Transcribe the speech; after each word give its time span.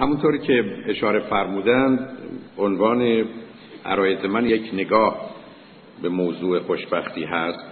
همونطوری 0.00 0.38
که 0.38 0.64
اشاره 0.86 1.20
فرمودند 1.20 2.08
عنوان 2.58 3.24
عرایز 3.84 4.24
من 4.24 4.46
یک 4.46 4.70
نگاه 4.72 5.30
به 6.02 6.08
موضوع 6.08 6.58
خوشبختی 6.58 7.24
هست 7.24 7.64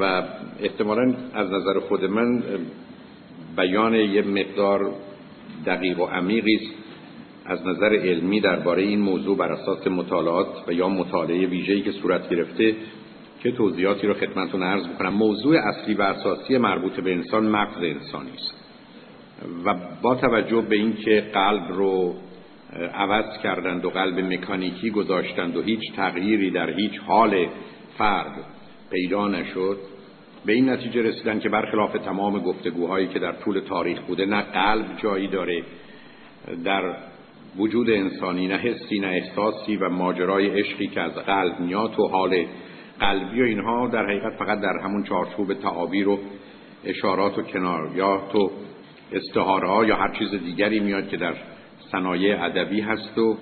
و 0.00 0.22
احتمالا 0.60 1.14
از 1.34 1.50
نظر 1.50 1.80
خود 1.80 2.04
من 2.04 2.42
بیان 3.56 3.94
یه 3.94 4.22
مقدار 4.22 4.92
دقیق 5.66 6.00
و 6.00 6.04
عمیقی 6.04 6.54
است 6.54 6.74
از 7.46 7.66
نظر 7.66 7.94
علمی 7.94 8.40
درباره 8.40 8.82
این 8.82 9.00
موضوع 9.00 9.36
بر 9.36 9.52
اساس 9.52 9.86
مطالعات 9.86 10.68
و 10.68 10.72
یا 10.72 10.88
مطالعه 10.88 11.46
ویژه‌ای 11.46 11.82
که 11.82 11.92
صورت 11.92 12.28
گرفته 12.28 12.74
که 13.42 13.52
توضیحاتی 13.52 14.06
رو 14.06 14.14
خدمتتون 14.14 14.62
عرض 14.62 14.86
می‌کنم. 14.86 15.14
موضوع 15.14 15.56
اصلی 15.56 15.94
و 15.94 16.02
اساسی 16.02 16.58
مربوط 16.58 17.00
به 17.00 17.12
انسان 17.12 17.46
مغز 17.46 17.76
انسانی 17.76 18.30
است. 18.34 18.69
و 19.64 19.74
با 20.02 20.14
توجه 20.14 20.60
به 20.60 20.76
اینکه 20.76 21.24
قلب 21.32 21.72
رو 21.72 22.14
عوض 22.94 23.38
کردند 23.42 23.84
و 23.84 23.90
قلب 23.90 24.18
مکانیکی 24.18 24.90
گذاشتند 24.90 25.56
و 25.56 25.62
هیچ 25.62 25.92
تغییری 25.96 26.50
در 26.50 26.70
هیچ 26.70 26.98
حال 27.06 27.46
فرد 27.98 28.44
پیدا 28.90 29.28
نشد 29.28 29.78
به 30.46 30.52
این 30.52 30.68
نتیجه 30.68 31.02
رسیدن 31.02 31.38
که 31.38 31.48
برخلاف 31.48 31.92
تمام 31.92 32.38
گفتگوهایی 32.38 33.08
که 33.08 33.18
در 33.18 33.32
طول 33.32 33.60
تاریخ 33.60 34.00
بوده 34.00 34.26
نه 34.26 34.42
قلب 34.42 34.86
جایی 35.02 35.28
داره 35.28 35.62
در 36.64 36.96
وجود 37.58 37.90
انسانی 37.90 38.46
نه 38.46 38.56
حسی 38.56 38.98
نه 38.98 39.06
احساسی 39.06 39.76
و 39.76 39.88
ماجرای 39.88 40.60
عشقی 40.60 40.86
که 40.86 41.00
از 41.00 41.14
قلب 41.14 41.60
میاد 41.60 42.00
و 42.00 42.08
حال 42.08 42.46
قلبی 43.00 43.42
و 43.42 43.44
اینها 43.44 43.88
در 43.88 44.04
حقیقت 44.04 44.32
فقط 44.38 44.60
در 44.60 44.78
همون 44.84 45.04
چارچوب 45.04 45.54
تعابیر 45.54 46.08
و 46.08 46.18
اشارات 46.84 47.38
و 47.38 47.42
کناریات 47.42 48.34
و 48.34 48.50
استعاره 49.12 49.68
ها 49.68 49.84
یا 49.84 49.96
هر 49.96 50.14
چیز 50.18 50.30
دیگری 50.30 50.80
میاد 50.80 51.08
که 51.08 51.16
در 51.16 51.34
صنایع 51.92 52.44
ادبی 52.44 52.80
هست 52.80 53.18
و 53.18 53.38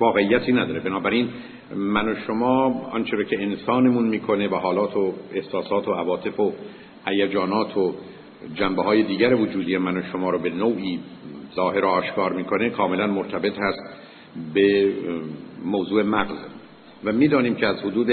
واقعیتی 0.00 0.52
نداره. 0.52 0.80
بنابراین 0.80 1.28
من 1.76 2.08
و 2.08 2.14
شما 2.26 2.64
آنچه 2.92 3.16
رو 3.16 3.24
که 3.24 3.42
انسانمون 3.42 4.08
می‌کنه 4.08 4.48
و 4.48 4.54
حالات 4.54 4.96
و 4.96 5.14
احساسات 5.32 5.88
و 5.88 5.92
عواطف 5.92 6.40
و 6.40 6.52
هیجانات 7.06 7.76
و 7.76 7.94
جنبه 8.54 8.82
های 8.82 9.02
دیگر 9.02 9.34
وجودی 9.34 9.78
من 9.78 9.96
و 9.96 10.02
شما 10.12 10.30
رو 10.30 10.38
به 10.38 10.50
نوعی 10.50 11.00
ظاهر 11.54 11.84
و 11.84 11.88
آشکار 11.88 12.32
می‌کنه 12.32 12.70
کاملا 12.70 13.06
مرتبط 13.06 13.58
هست 13.58 13.80
به 14.54 14.92
موضوع 15.64 16.02
مغز. 16.02 16.36
و 17.04 17.12
می‌دانیم 17.12 17.54
که 17.54 17.66
از 17.66 17.76
حدود 17.76 18.10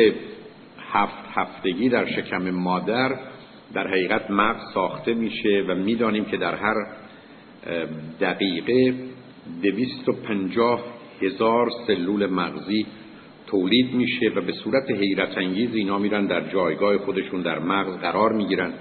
هفت 0.92 1.24
هفتگی 1.34 1.90
در 1.90 2.06
شکم 2.06 2.50
مادر 2.50 3.16
در 3.74 3.88
حقیقت 3.88 4.32
مغز 4.32 4.74
ساخته 4.74 5.14
میشه 5.14 5.66
و 5.68 5.76
می‌دانیم 5.76 6.26
که 6.26 6.38
در 6.38 6.56
هر 6.56 6.76
دقیقه 8.22 8.94
دویست 9.64 10.10
و 10.10 10.14
پنجاه 10.14 10.84
هزار 11.22 11.70
سلول 11.88 12.26
مغزی 12.26 12.86
تولید 13.48 13.94
میشه 13.94 14.32
و 14.36 14.42
به 14.42 14.52
صورت 14.52 14.92
حیرت 14.92 15.38
انگیز 15.38 15.76
اینا 15.76 15.98
میرن 15.98 16.26
در 16.26 16.50
جایگاه 16.50 16.98
خودشون 16.98 17.42
در 17.42 17.60
مغز 17.60 17.98
قرار 17.98 18.34
می‌گیرن 18.34 18.74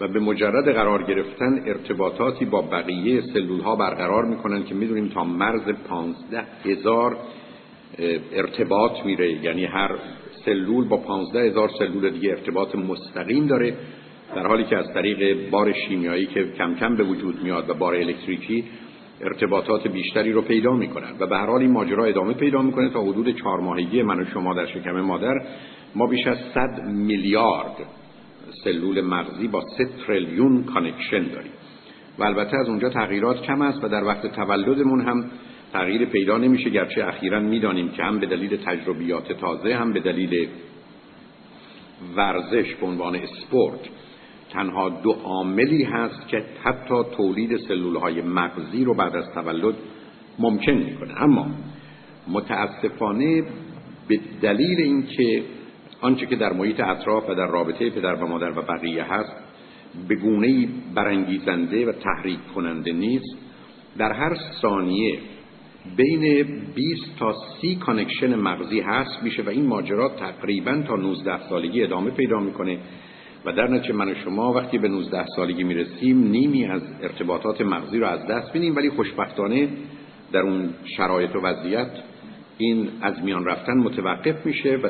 و 0.00 0.08
به 0.08 0.20
مجرد 0.20 0.74
قرار 0.74 1.02
گرفتن 1.02 1.62
ارتباطاتی 1.66 2.44
با 2.44 2.62
بقیه 2.62 3.20
سلول 3.20 3.60
ها 3.60 3.76
برقرار 3.76 4.24
می‌کنن 4.24 4.64
که 4.64 4.74
می‌دونیم 4.74 5.08
تا 5.08 5.24
مرز 5.24 5.68
پانزده 5.88 6.44
هزار 6.64 7.18
ارتباط 8.32 9.04
میره. 9.04 9.44
یعنی 9.44 9.64
هر 9.64 9.98
سلول 10.44 10.88
با 10.88 10.96
پانزده 10.96 11.40
هزار 11.40 11.70
سلول 11.78 12.10
دیگه 12.10 12.30
ارتباط 12.30 12.74
مستقیم 12.74 13.46
داره. 13.46 13.76
در 14.34 14.46
حالی 14.46 14.64
که 14.64 14.76
از 14.76 14.92
طریق 14.94 15.50
بار 15.50 15.72
شیمیایی 15.72 16.26
که 16.26 16.52
کم 16.58 16.74
کم 16.74 16.96
به 16.96 17.04
وجود 17.04 17.42
میاد 17.42 17.70
و 17.70 17.74
بار 17.74 17.94
الکتریکی 17.94 18.64
ارتباطات 19.20 19.88
بیشتری 19.88 20.32
رو 20.32 20.42
پیدا 20.42 20.72
می‌کنن 20.72 21.10
و 21.20 21.26
به 21.26 21.36
هر 21.36 21.46
حال 21.46 21.60
این 21.60 21.70
ماجرا 21.70 22.04
ادامه 22.04 22.34
پیدا 22.34 22.62
می‌کنه 22.62 22.88
تا 22.88 23.02
حدود 23.02 23.36
چهار 23.36 23.60
ماهگی 23.60 24.02
من 24.02 24.20
و 24.20 24.24
شما 24.24 24.54
در 24.54 24.66
شکم 24.66 25.00
مادر 25.00 25.34
ما 25.94 26.06
بیش 26.06 26.26
از 26.26 26.38
100 26.54 26.84
میلیارد 26.84 27.76
سلول 28.64 29.00
مغزی 29.00 29.48
با 29.48 29.60
3 29.60 29.88
تریلیون 30.06 30.64
connection 30.64 31.22
داریم. 31.22 31.52
و 32.18 32.24
البته 32.24 32.56
از 32.56 32.68
اونجا 32.68 32.88
تغییرات 32.88 33.42
کم 33.42 33.62
است 33.62 33.84
و 33.84 33.88
در 33.88 34.04
وقت 34.04 34.26
تولدمون 34.26 35.00
هم 35.00 35.30
تغییر 35.72 36.04
پیدا 36.04 36.38
نمیشه. 36.38 36.70
گرچه 36.70 37.04
اخیرا 37.04 37.40
می‌دانیم 37.40 37.88
که 37.88 38.02
هم 38.02 38.18
به 38.18 38.26
دلیل 38.26 38.56
تجربیات 38.56 39.32
تازه 39.32 39.74
هم 39.74 39.92
به 39.92 40.00
دلیل 40.00 40.48
ورزش 42.16 42.74
به 42.74 42.86
عنوان 42.86 43.16
اسپورت 43.16 43.80
تنها 44.50 44.88
دو 44.88 45.12
عاملی 45.12 45.84
هست 45.84 46.28
که 46.28 46.44
حتی 46.62 46.94
تولید 47.16 47.56
سلول 47.56 47.96
های 47.96 48.22
مغزی 48.22 48.84
رو 48.84 48.94
بعد 48.94 49.16
از 49.16 49.24
تولد 49.34 49.74
ممکن 50.38 50.72
می‌کنه. 50.72 51.22
اما 51.22 51.46
متاسفانه 52.28 53.42
به 54.08 54.20
دلیل 54.42 54.80
اینکه 54.80 55.42
آنچه 56.00 56.26
که 56.26 56.36
در 56.36 56.52
محیط 56.52 56.80
اطراف 56.80 57.30
و 57.30 57.34
در 57.34 57.46
رابطه 57.46 57.90
پدر 57.90 58.14
و 58.14 58.26
مادر 58.26 58.58
و 58.58 58.62
بقیه 58.62 59.04
هست 59.04 59.36
به 60.08 60.14
گونه 60.14 60.68
برانگیزنده 60.94 61.86
و 61.86 61.92
تحریک 61.92 62.38
کننده 62.54 62.92
نیست 62.92 63.36
در 63.98 64.12
هر 64.12 64.36
ثانیه 64.62 65.18
بین 65.96 66.44
20 66.74 67.18
تا 67.18 67.34
30 67.60 67.76
connection 67.76 68.34
مغزی 68.34 68.80
هرس 68.80 69.22
میشه 69.22 69.42
و 69.42 69.48
این 69.48 69.66
ماجرا 69.66 70.08
تقریبا 70.08 70.82
تا 70.88 70.96
19 70.96 71.48
سالگی 71.48 71.82
ادامه 71.82 72.10
پیدا 72.10 72.40
می‌کنه. 72.40 72.78
و 73.48 73.52
در 73.52 73.68
نتیجه 73.68 73.94
من 73.94 74.08
و 74.08 74.14
شما 74.14 74.52
وقتی 74.52 74.78
به 74.78 74.88
19 74.88 75.26
سالگی 75.36 75.64
می‌رسیم 75.64 76.28
نیمی 76.30 76.66
از 76.66 76.82
ارتباطات 77.02 77.60
مغزی 77.60 77.98
رو 77.98 78.06
از 78.06 78.26
دست 78.26 78.54
میدیم 78.54 78.76
ولی 78.76 78.90
خوشبختانه 78.90 79.68
در 80.32 80.40
اون 80.40 80.70
شرایط 80.96 81.36
و 81.36 81.38
وضعیت 81.38 81.90
این 82.58 82.88
از 83.00 83.22
میان 83.24 83.44
رفتن 83.44 83.78
متوقف 83.78 84.46
میشه 84.46 84.76
و 84.76 84.88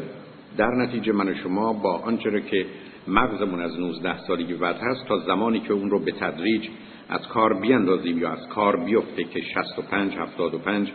در 0.56 0.70
نتیجه 0.70 1.12
من 1.12 1.28
و 1.28 1.34
شما 1.34 1.72
با 1.72 1.98
آنچه 1.98 2.40
که 2.50 2.66
مغزمون 3.08 3.60
از 3.60 3.80
19 3.80 4.18
سالگی 4.18 4.54
بعد 4.54 4.76
هست 4.76 5.06
تا 5.08 5.18
زمانی 5.18 5.60
که 5.60 5.72
اون 5.72 5.90
رو 5.90 6.04
به 6.04 6.12
تدریج 6.12 6.68
از 7.08 7.28
کار 7.28 7.60
بیاندازیم 7.60 8.18
یا 8.18 8.30
از 8.30 8.48
کار 8.48 8.84
بیفته 8.84 9.24
که 9.24 9.40
65 9.40 10.12
75 10.16 10.92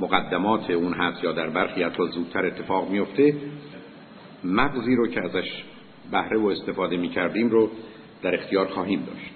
مقدمات 0.00 0.70
اون 0.70 0.92
هست 0.92 1.24
یا 1.24 1.32
در 1.32 1.50
برخی 1.50 1.82
حتی 1.82 2.06
زودتر 2.06 2.46
اتفاق 2.46 2.90
میفته 2.90 3.34
مغزی 4.44 4.96
رو 4.96 5.08
که 5.08 5.20
ازش 5.24 5.64
بهره 6.10 6.38
و 6.38 6.46
استفاده 6.46 6.96
می 6.96 7.08
کردیم 7.08 7.50
رو 7.50 7.70
در 8.22 8.34
اختیار 8.34 8.66
خواهیم 8.66 9.00
داشت. 9.06 9.30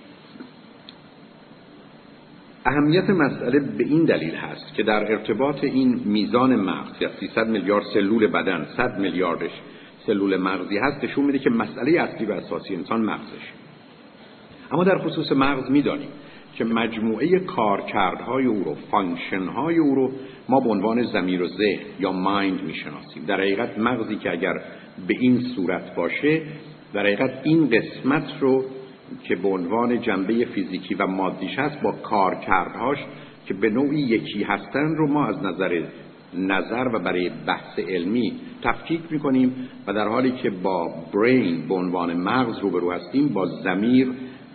اهمیت 2.66 3.10
مسئله 3.10 3.60
به 3.60 3.84
این 3.84 4.04
دلیل 4.04 4.34
هست 4.34 4.74
که 4.74 4.82
در 4.82 5.12
ارتباط 5.12 5.64
این 5.64 6.00
میزان 6.04 6.56
مغز 6.56 7.02
یا 7.02 7.10
300 7.20 7.48
میلیارد 7.48 7.84
سلول 7.94 8.26
بدن 8.26 8.66
100 8.76 8.98
میلیاردش 8.98 9.50
سلول 10.06 10.36
مغزی 10.36 10.78
هست 10.78 11.04
نشون 11.04 11.24
میده 11.24 11.38
که 11.38 11.50
مسئله 11.50 12.00
اصلی 12.00 12.26
و 12.26 12.32
اساسی 12.32 12.74
انسان 12.74 13.04
مغزش. 13.04 13.52
اما 14.70 14.84
در 14.84 14.98
خصوص 14.98 15.32
مغز 15.32 15.70
می‌دانیم 15.70 16.08
که 16.54 16.64
مجموعه 16.64 17.38
کارکردهای 17.38 18.46
او 18.46 18.64
رو 18.64 18.74
فانکشنهای 18.90 19.78
او 19.78 19.94
رو 19.94 20.12
ما 20.48 20.60
به 20.60 20.70
عنوان 20.70 21.02
زمیر 21.02 21.42
و 21.42 21.48
ذهن 21.48 21.80
یا 22.00 22.12
مایند 22.12 22.62
می‌شناسیم. 22.62 23.24
در 23.26 23.40
حقیقت 23.40 23.78
مغزی 23.78 24.16
که 24.16 24.30
اگر 24.30 24.54
به 25.08 25.14
این 25.20 25.40
صورت 25.40 25.94
باشه 25.94 26.42
در 26.92 27.00
حقیقت 27.00 27.40
این 27.42 27.70
قسمت 27.70 28.32
رو 28.40 28.64
که 29.22 29.36
به 29.36 29.48
عنوان 29.48 30.00
جنبه 30.00 30.44
فیزیکی 30.44 30.94
و 30.94 31.06
مادیش 31.06 31.58
هست 31.58 31.82
با 31.82 31.92
کارکردهاش 31.92 32.98
که 33.46 33.54
به 33.54 33.70
نوعی 33.70 34.00
یکی 34.00 34.42
هستن 34.42 34.94
رو 34.96 35.12
ما 35.12 35.26
از 35.26 35.42
نظر 35.42 35.82
نظر 36.34 36.88
و 36.94 36.98
برای 36.98 37.30
بحث 37.46 37.78
علمی 37.78 38.32
تفکیک 38.62 39.00
می‌کنیم 39.10 39.68
و 39.86 39.92
در 39.92 40.08
حالی 40.08 40.30
که 40.30 40.50
با 40.50 40.94
برین 41.14 41.68
به 41.68 41.74
عنوان 41.74 42.14
مغز 42.14 42.58
روبرو 42.58 42.92
هستیم 42.92 43.28
با 43.28 43.46
زمیر 43.46 44.08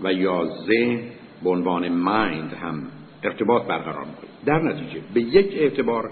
و 0.03 0.13
یا 0.13 0.45
ذهن 0.67 0.99
به 1.43 1.49
عنوان 1.49 1.89
مایند 1.89 2.53
هم 2.53 2.83
ارتباط 3.23 3.63
برقرار 3.63 4.05
می‌کنیم 4.05 4.33
در 4.45 4.61
نتیجه 4.61 5.01
به 5.13 5.21
یک 5.21 5.47
اعتبار 5.53 6.11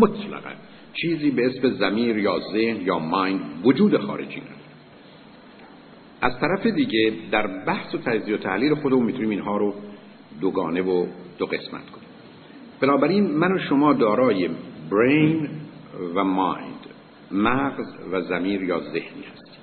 مطلقا 0.00 0.52
چیزی 0.94 1.30
به 1.30 1.46
اسم 1.46 1.70
زمیر 1.70 2.18
یا 2.18 2.38
ذهن 2.52 2.80
یا 2.80 2.98
مایند 2.98 3.40
وجود 3.64 3.98
خارجی 3.98 4.40
نداره. 4.40 4.56
از 6.20 6.32
طرف 6.40 6.66
دیگه 6.66 7.12
در 7.30 7.46
بحث 7.46 7.94
و 7.94 7.98
تجزیه 7.98 8.34
و 8.34 8.38
تحلیل 8.38 8.74
خودمون 8.74 9.04
می‌تونیم 9.04 9.30
اینها 9.30 9.56
رو 9.56 9.74
دوگانه 10.40 10.82
و 10.82 11.06
دو 11.38 11.46
قسمت 11.46 11.90
کنیم. 11.90 12.08
بنابراین 12.80 13.26
من 13.26 13.52
و 13.52 13.58
شما 13.58 13.92
دارای 13.92 14.48
برین 14.90 15.48
و 16.14 16.24
مایند 16.24 16.86
مغز 17.30 17.86
و 18.12 18.20
زمیر 18.20 18.62
یا 18.62 18.80
ذهنی 18.80 19.24
هستیم. 19.32 19.62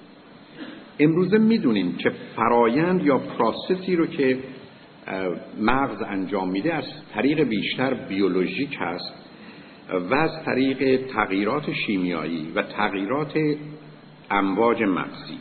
امروزه 1.00 1.38
می‌دونیم 1.38 1.96
که 1.96 2.12
فرایند 2.36 3.06
یا 3.06 3.18
پراسسی 3.18 3.96
رو 3.96 4.06
که 4.06 4.38
مغز 5.62 6.02
انجام 6.02 6.50
میده 6.50 6.74
از 6.74 6.84
طریق 7.14 7.44
بیشتر 7.44 7.94
بیولوژیک 7.94 8.78
هست 8.80 9.14
و 10.10 10.16
از 10.16 10.44
طریق 10.46 11.06
تغییرات 11.14 11.74
شیمیایی 11.74 12.52
و 12.56 12.62
تغییرات 12.62 13.34
امواج 14.32 14.84
مغزی. 14.84 15.38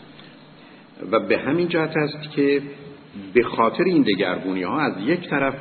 و 1.11 1.21
به 1.21 1.39
همین 1.39 1.69
جهت 1.69 1.97
است 1.97 2.31
که 2.31 2.63
به 3.35 3.43
خاطر 3.43 3.85
این 3.85 4.03
دگرگونی 4.03 4.63
ها 4.63 4.81
از 4.81 4.93
یک 5.07 5.29
طرف 5.29 5.55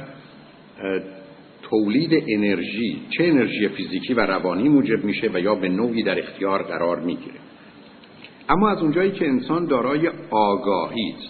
تولید 1.61 2.23
انرژی 2.27 3.01
چه 3.09 3.23
انرژی 3.23 3.67
فیزیکی 3.67 4.13
و 4.13 4.19
روانی 4.19 4.69
موجب 4.69 5.03
میشه 5.03 5.29
و 5.33 5.39
یا 5.39 5.55
به 5.55 5.69
نوعی 5.69 6.03
در 6.03 6.19
اختیار 6.19 6.63
قرار 6.63 6.99
می‌گیره. 6.99 7.39
اما 8.49 8.69
از 8.69 8.81
اونجایی 8.81 9.11
که 9.11 9.27
انسان 9.27 9.65
دارای 9.65 10.09
آگاهی 10.31 11.13
است 11.17 11.29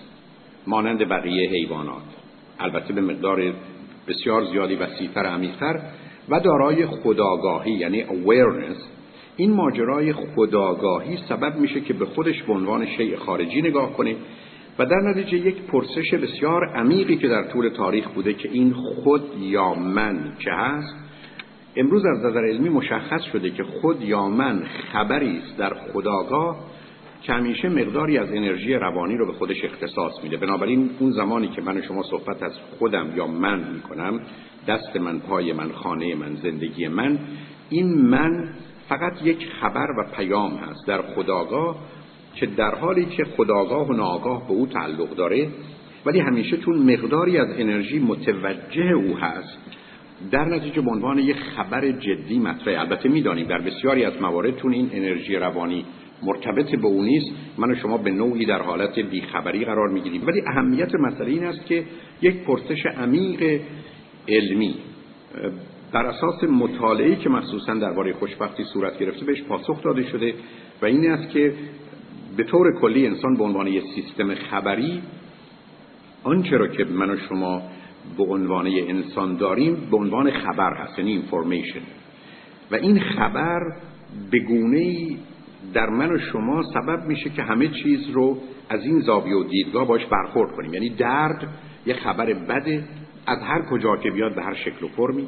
مانند 0.67 1.09
بقیه 1.09 1.49
حیوانات 1.49 2.16
البته 2.59 2.93
به 2.93 3.01
مقدار 3.01 3.53
بسیار 4.07 4.45
زیادی 4.45 4.75
وسیعتر 4.75 5.25
عمیقتر 5.25 5.79
و 6.29 6.39
دارای 6.39 6.85
خداگاهی 6.85 7.71
یعنی 7.71 8.03
awareness. 8.03 8.81
این 9.37 9.53
ماجرای 9.53 10.13
خداگاهی 10.13 11.17
سبب 11.29 11.55
میشه 11.55 11.81
که 11.81 11.93
به 11.93 12.05
خودش 12.05 12.43
به 12.43 12.53
عنوان 12.53 12.85
شیء 12.85 13.17
خارجی 13.17 13.61
نگاه 13.61 13.93
کنه 13.93 14.15
و 14.79 14.85
در 14.85 14.99
نتیجه 14.99 15.37
یک 15.37 15.61
پرسش 15.61 16.13
بسیار 16.13 16.65
عمیقی 16.75 17.17
که 17.17 17.27
در 17.27 17.43
طول 17.43 17.69
تاریخ 17.69 18.07
بوده 18.07 18.33
که 18.33 18.49
این 18.51 18.73
خود 18.73 19.23
یا 19.41 19.73
من 19.73 20.33
چه 20.39 20.51
هست. 20.51 20.95
امروز 21.75 22.05
از 22.05 22.25
نظر 22.25 22.39
علمی 22.39 22.69
مشخص 22.69 23.21
شده 23.21 23.49
که 23.49 23.63
خود 23.63 24.01
یا 24.01 24.27
من 24.27 24.63
خبری 24.93 25.37
است 25.37 25.57
در 25.57 25.73
خداگاه 25.73 26.57
که 27.21 27.33
همیشه 27.33 27.69
مقداری 27.69 28.17
از 28.17 28.29
انرژی 28.29 28.73
روانی 28.73 29.17
رو 29.17 29.25
به 29.25 29.33
خودش 29.33 29.65
اختصاص 29.65 30.23
میده. 30.23 30.37
بنابراین 30.37 30.89
اون 30.99 31.11
زمانی 31.11 31.47
که 31.47 31.61
من 31.61 31.77
و 31.77 31.81
شما 31.81 32.03
صحبت 32.03 32.43
از 32.43 32.53
خودم 32.79 33.13
یا 33.15 33.27
من 33.27 33.73
می‌کنم 33.73 34.19
دست 34.67 34.95
من 34.95 35.19
پای 35.19 35.53
من 35.53 35.71
خانه 35.71 36.15
من 36.15 36.35
زندگی 36.35 36.87
من 36.87 37.19
این 37.69 37.93
من 38.01 38.49
فقط 38.89 39.13
یک 39.23 39.47
خبر 39.61 39.87
و 39.97 40.15
پیام 40.15 40.55
هست 40.55 40.87
در 40.87 41.01
خداگاه 41.01 41.75
که 42.35 42.45
در 42.45 42.75
حالی 42.75 43.05
که 43.05 43.23
خداگاه 43.23 43.87
و 43.87 43.93
ناگاه 43.93 44.47
به 44.47 44.53
او 44.53 44.67
تعلق 44.67 45.15
داره 45.15 45.47
ولی 46.05 46.19
همیشه 46.19 46.57
چون 46.57 46.93
مقداری 46.93 47.37
از 47.37 47.47
انرژی 47.57 47.99
متوجه 47.99 48.91
او 48.91 49.17
هست 49.17 49.57
در 50.31 50.45
نتیجه 50.45 50.81
به 50.81 50.91
عنوان 50.91 51.19
یک 51.19 51.35
خبر 51.35 51.91
جدی 51.91 52.39
مطرحه 52.39 52.79
البته 52.79 53.09
می‌دانیم 53.09 53.47
در 53.47 53.61
بسیاری 53.61 54.05
از 54.05 54.21
موارد 54.21 54.57
چون 54.57 54.73
این 54.73 54.89
انرژی 54.93 55.35
روانی 55.35 55.85
مرتبط 56.23 56.75
به 56.75 56.87
او 56.87 57.03
نیست. 57.03 57.31
من 57.57 57.71
و 57.71 57.75
شما 57.75 57.97
به 57.97 58.11
نوعی 58.11 58.45
در 58.45 58.61
حالت 58.61 58.99
بیخبری 58.99 59.65
قرار 59.65 59.89
می‌گیریم. 59.89 60.27
ولی 60.27 60.41
اهمیت 60.47 60.95
مسئله 60.95 61.29
این 61.29 61.43
است 61.43 61.65
که 61.65 61.83
یک 62.21 62.43
پرسش 62.43 62.85
عمیق 62.85 63.61
علمی 64.27 64.75
بر 65.91 66.05
اساس 66.05 66.43
مطالعه‌ای 66.43 67.15
که 67.15 67.29
مخصوصا 67.29 67.73
درباره 67.73 68.13
خوشبختی 68.13 68.63
صورت 68.63 68.99
گرفته 68.99 69.25
بهش 69.25 69.41
پاسخ 69.41 69.83
داده 69.83 70.03
شده 70.03 70.33
و 70.81 70.85
این 70.85 71.11
است 71.11 71.29
که 71.29 71.53
به 72.37 72.43
طور 72.43 72.79
کلی 72.81 73.07
انسان 73.07 73.37
به 73.37 73.43
عنوان 73.43 73.67
یک 73.67 73.83
سیستم 73.95 74.35
خبری 74.35 75.01
آنچه 76.23 76.57
را 76.57 76.67
که 76.67 76.85
من 76.85 77.09
و 77.09 77.17
شما 77.29 77.61
به 78.17 78.23
عنوان 78.23 78.67
انسان 78.67 79.37
داریم 79.37 79.87
به 79.91 79.97
عنوان 79.97 80.31
خبر 80.31 80.73
هست 80.73 80.99
یعنی 80.99 81.11
اینفورمیشن 81.11 81.81
و 82.71 82.75
این 82.75 82.99
خبر 82.99 83.61
به 84.31 84.39
گونه 84.39 85.15
در 85.73 85.89
من 85.89 86.15
و 86.15 86.17
شما 86.17 86.63
سبب 86.73 87.05
میشه 87.07 87.29
که 87.29 87.43
همه 87.43 87.67
چیز 87.67 88.09
رو 88.09 88.37
از 88.69 88.83
این 88.83 88.99
زاویه 88.99 89.35
و 89.35 89.43
دیدگاه 89.43 89.87
باش 89.87 90.05
برخورد 90.05 90.51
کنیم. 90.51 90.73
یعنی 90.73 90.89
درد 90.89 91.47
یه 91.85 91.93
خبر 91.93 92.33
بده 92.33 92.83
از 93.27 93.39
هر 93.41 93.61
کجا 93.61 93.97
که 93.97 94.11
بیاد 94.11 94.35
به 94.35 94.43
هر 94.43 94.53
شکل 94.53 94.85
و 94.85 94.87
فرمی 94.87 95.27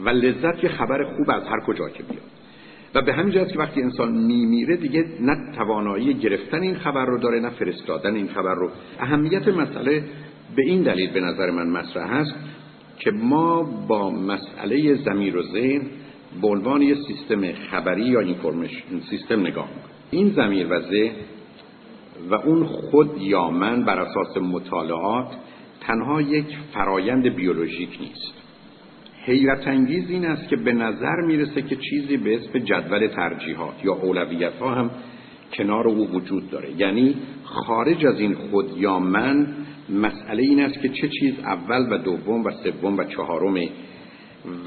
و 0.00 0.08
لذت 0.08 0.64
یه 0.64 0.70
خبر 0.70 1.04
خوب 1.04 1.30
از 1.30 1.42
هر 1.42 1.60
کجا 1.66 1.88
که 1.88 2.02
بیاد. 2.02 2.22
و 2.94 3.02
به 3.02 3.12
همین 3.12 3.32
جهت 3.32 3.52
که 3.52 3.58
وقتی 3.58 3.82
انسان 3.82 4.12
میمیره 4.12 4.76
دیگه 4.76 5.04
نه 5.20 5.36
توانایی 5.56 6.14
گرفتن 6.14 6.62
این 6.62 6.74
خبر 6.74 7.04
رو 7.04 7.18
داره 7.18 7.40
نه 7.40 7.50
فرستادن 7.50 8.14
این 8.14 8.28
خبر 8.28 8.54
رو. 8.54 8.70
اهمیت 9.00 9.48
مسئله 9.48 10.04
به 10.56 10.62
این 10.62 10.82
دلیل 10.82 11.10
به 11.10 11.20
نظر 11.20 11.50
من 11.50 11.70
مطرح 11.70 12.10
هست 12.10 12.34
که 12.98 13.10
ما 13.10 13.62
با 13.62 14.10
مسئله 14.10 14.94
زمیر 14.94 15.36
و 15.36 15.42
ذهن 15.42 15.82
به 16.40 16.48
عنوان 16.48 16.82
یه 16.82 16.94
سیستم 16.94 17.52
خبری 17.52 18.04
یا 18.04 18.20
اینفورمیشن 18.20 19.00
سیستم 19.10 19.40
نگاه 19.40 19.68
می‌کنیم 19.68 19.92
این 20.10 20.28
زمیر 20.28 20.66
و 20.66 20.80
ذهن 20.80 21.14
و 22.30 22.34
اون 22.34 22.64
خود 22.64 23.22
یا 23.22 23.50
من 23.50 23.84
بر 23.84 24.00
اساس 24.00 24.36
مطالعات 24.36 25.36
تنها 25.80 26.20
یک 26.20 26.46
فرایند 26.74 27.28
بیولوژیک 27.28 27.98
نیست. 28.00 28.34
حیرت 29.24 29.68
انگیز 29.68 30.10
این 30.10 30.24
است 30.24 30.48
که 30.48 30.56
به 30.56 30.72
نظر 30.72 31.20
می‌رسه 31.26 31.62
که 31.62 31.76
چیزی 31.76 32.16
به 32.16 32.36
اسم 32.36 32.58
جدول 32.58 33.06
ترجیحات 33.06 33.84
یا 33.84 33.92
اولویت 33.92 34.54
ها 34.54 34.74
هم 34.74 34.90
کنار 35.52 35.88
او 35.88 36.10
وجود 36.10 36.50
داره. 36.50 36.80
یعنی 36.80 37.14
خارج 37.44 38.06
از 38.06 38.20
این 38.20 38.34
خود 38.34 38.76
یا 38.76 38.98
من 38.98 39.46
مسئله 39.88 40.42
این 40.42 40.60
است 40.60 40.82
که 40.82 40.88
چه 40.88 41.08
چیز 41.08 41.34
اول 41.38 41.86
و 41.90 41.98
دوم 41.98 42.44
و 42.44 42.50
سوم 42.50 42.96
و 42.96 43.04
چهارمه 43.04 43.68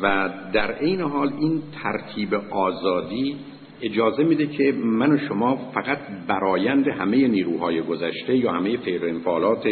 و 0.02 0.30
در 0.54 0.72
عین 0.72 1.02
حال 1.02 1.34
این 1.40 1.62
ترتیب 1.84 2.34
آزادی 2.52 3.36
اجازه 3.82 4.24
میده 4.24 4.48
که 4.48 4.72
من 4.72 5.12
و 5.12 5.18
شما 5.18 5.56
فقط 5.74 6.00
برایند 6.28 6.88
همه 6.88 7.28
نیروهای 7.28 7.82
گذشته 7.82 8.38
یا 8.38 8.52
همه 8.52 8.78
انفعالات 8.86 9.68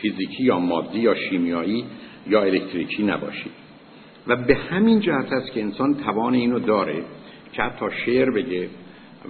فیزیکی 0.00 0.44
یا 0.44 0.58
مادی 0.58 0.98
یا 0.98 1.14
شیمیایی 1.14 1.84
یا 2.26 2.42
الکتریکی 2.42 3.02
نباشیم 3.02 3.52
و 4.26 4.36
به 4.36 4.54
همین 4.54 5.00
جهت 5.00 5.32
است 5.32 5.52
که 5.52 5.62
انسان 5.62 5.94
توان 5.94 6.34
اینو 6.34 6.58
داره 6.58 7.04
که 7.52 7.62
حتی 7.62 7.86
شعر 8.06 8.30
بگه 8.30 8.68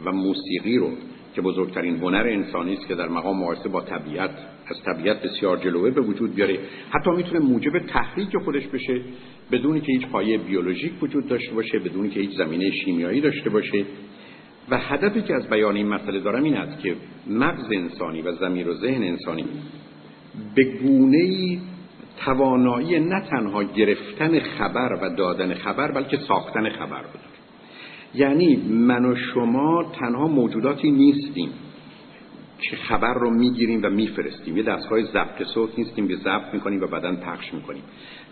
و 0.05 0.13
موسیقی 0.13 0.77
رو 0.77 0.91
که 1.35 1.43
بزرگترین 1.43 1.97
هنر 1.97 2.27
انسانی 2.27 2.73
است 2.73 2.89
که 2.89 2.95
در 2.95 3.09
مقام 3.09 3.41
مقایسه 3.41 3.69
با 3.69 3.81
طبیعت 3.81 4.31
از 4.71 4.83
طبیعت 4.83 5.23
بسیار 5.23 5.57
جلوه 5.57 5.91
به 5.91 6.01
وجود 6.01 6.35
بیاره. 6.35 6.59
حتی 6.91 7.11
می‌تونه 7.11 7.39
موجب 7.41 7.79
تحریک 7.79 8.37
خودش 8.45 8.67
بشه 8.67 9.01
بدونی 9.53 9.81
که 9.81 9.93
هیچ 9.93 10.07
پایه 10.07 10.39
بیولوژیک 10.39 10.93
وجود 11.03 11.29
داشته 11.29 11.55
باشه 11.55 11.79
بدونی 11.79 12.09
که 12.11 12.21
هیچ 12.21 12.31
زمینه 12.31 12.71
شیمیایی 12.71 13.21
داشته 13.21 13.51
باشه. 13.51 13.85
و 14.71 14.79
هدفی 14.79 15.23
که 15.23 15.35
از 15.35 15.49
بیان 15.49 15.77
این 15.77 15.89
مسئله 15.89 16.21
دارم 16.21 16.45
این 16.45 16.57
است 16.57 16.83
که 16.83 16.97
مغز 17.27 17.73
انسانی 17.73 18.23
و 18.23 18.33
زمیر 18.33 18.69
و 18.69 18.75
ذهن 18.75 19.03
انسانی 19.03 19.45
به 20.55 20.65
گونه 20.65 21.59
توانایی 22.25 23.01
نه 23.01 23.21
تنها 23.31 23.63
گرفتن 23.63 24.41
خبر 24.41 24.99
و 25.03 25.17
دادن 25.17 25.55
خبر 25.55 25.93
بلکه 25.93 26.17
ساختن 26.17 26.69
خبر 26.69 27.03
بود 27.03 27.21
یعنی 28.15 28.57
من 28.57 29.05
و 29.05 29.15
شما 29.35 29.93
تنها 30.01 30.29
موجوداتی 30.29 30.91
نیستیم. 30.91 31.49
که 32.61 32.77
خبر 32.77 33.15
رو 33.15 33.31
می‌گیریم 33.31 33.81
و 33.83 33.91
میفرستیم. 33.91 34.57
یه 34.57 34.63
دستگاه 34.63 35.03
ضبط 35.03 35.43
صوت 35.55 35.79
نیستیم 35.79 36.09
که 36.09 36.17
ضبط 36.17 36.55
می‌کنیم 36.55 36.81
و 36.81 36.87
بعدا 36.87 37.17
پخش 37.17 37.55
می‌کنیم. 37.55 37.83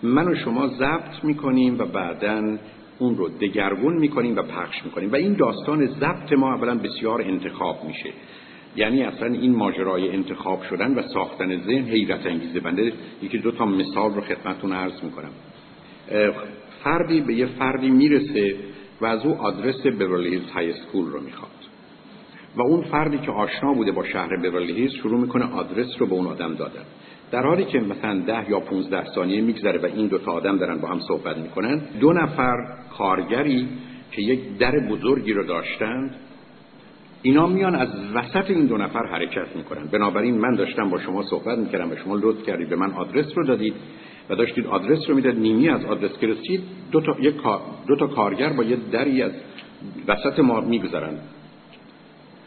من 0.02 0.28
و 0.28 0.34
شما 0.34 0.69
ضبط 0.69 1.25
می‌کنیم 1.25 1.78
و 1.78 1.84
بعدا 1.84 2.58
اون 2.99 3.17
رو 3.17 3.28
دگرگون 3.28 3.97
می‌کنیم 3.97 4.37
و 4.37 4.42
پخش 4.42 4.85
می‌کنیم. 4.85 5.12
و 5.12 5.14
این 5.14 5.33
داستان 5.33 5.87
ضبط 5.87 6.33
ما 6.33 6.54
اولا 6.54 6.75
بسیار 6.75 7.23
انتخاب 7.23 7.85
میشه. 7.85 8.11
یعنی 8.76 9.02
اصلا 9.02 9.33
این 9.33 9.56
ماجرای 9.56 10.11
انتخاب 10.11 10.62
شدن 10.62 10.95
و 10.95 11.02
ساختن 11.02 11.56
ذهن 11.56 11.85
حیرت 11.85 12.26
انگیزه 12.26 12.61
بنده. 12.61 12.92
یکی 13.23 13.38
دو 13.38 13.50
تا 13.50 13.66
مثال 13.66 14.14
رو 14.14 14.21
خدمتتون 14.21 14.73
عرض 14.73 15.04
می‌کنم. 15.04 15.30
فردی 16.85 17.21
به 17.21 17.35
یه 17.35 17.47
فردی 17.47 17.90
می‌رسه 17.90 18.56
و 19.00 19.06
از 19.06 19.26
او 19.26 19.35
آدرس 19.35 19.87
هیلز 19.87 20.50
های 20.54 20.73
سکول 20.73 21.06
رو 21.06 21.21
می‌خواد. 21.21 21.50
و 22.56 22.62
اون 22.62 22.82
فردی 22.82 23.18
که 23.18 23.30
آشنا 23.30 23.72
بوده 23.72 23.92
با 23.92 24.04
شهر 24.04 24.46
هیلز 24.46 24.92
شروع 24.92 25.20
می‌کنه 25.20 25.44
آدرس 25.52 25.86
رو 25.98 26.06
به 26.06 26.12
اون 26.12 26.26
آدم 26.26 26.54
دادن. 26.54 26.82
در 27.30 27.42
حالی 27.42 27.64
که 27.64 27.78
مثلا 27.78 28.20
ده 28.20 28.50
یا 28.50 28.60
15 28.60 29.04
ثانیه 29.14 29.40
میگذره 29.40 29.78
و 29.78 29.86
این 29.86 30.06
دو 30.06 30.18
تا 30.18 30.32
آدم 30.32 30.58
دارن 30.58 30.78
با 30.78 30.88
هم 30.88 31.00
صحبت 31.00 31.36
می‌کنن 31.36 31.80
دو 32.00 32.12
نفر 32.12 32.56
کارگری 32.98 33.68
که 34.12 34.22
یک 34.22 34.58
در 34.58 34.72
بزرگی 34.90 35.32
رو 35.32 35.44
داشتند 35.44 36.14
اینا 37.22 37.46
میان 37.46 37.75
از 37.75 37.88
وسط 38.14 38.50
این 38.50 38.66
دو 38.66 38.76
نفر 38.76 39.06
حرکت 39.06 39.56
می‌کنن. 39.56 39.86
بنابراین 39.86 40.38
من 40.38 40.54
داشتم 40.54 40.90
با 40.90 40.98
شما 40.98 41.22
صحبت 41.22 41.58
می‌کردم 41.58 41.90
و 41.90 41.96
شما 41.96 42.16
لطف 42.16 42.42
کردید 42.46 42.68
به 42.68 42.76
من 42.76 42.92
آدرس 42.92 43.26
رو 43.36 43.46
دادید 43.46 43.75
و 44.30 44.34
داشتید 44.34 44.66
آدرس 44.66 45.08
رو 45.08 45.14
می‌داد 45.14 45.34
نیمی 45.34 45.68
از 45.68 45.84
آدرس 45.84 46.18
که 46.18 46.34
دو 46.92 47.00
تا, 47.00 47.16
یک 47.20 47.34
دو 47.86 47.96
تا 47.96 48.06
کارگر 48.06 48.52
با 48.52 48.62
یه 48.62 48.76
دری 48.92 49.22
از 49.22 49.32
وسط 50.08 50.38
ما 50.38 50.60
میگذرن. 50.60 51.18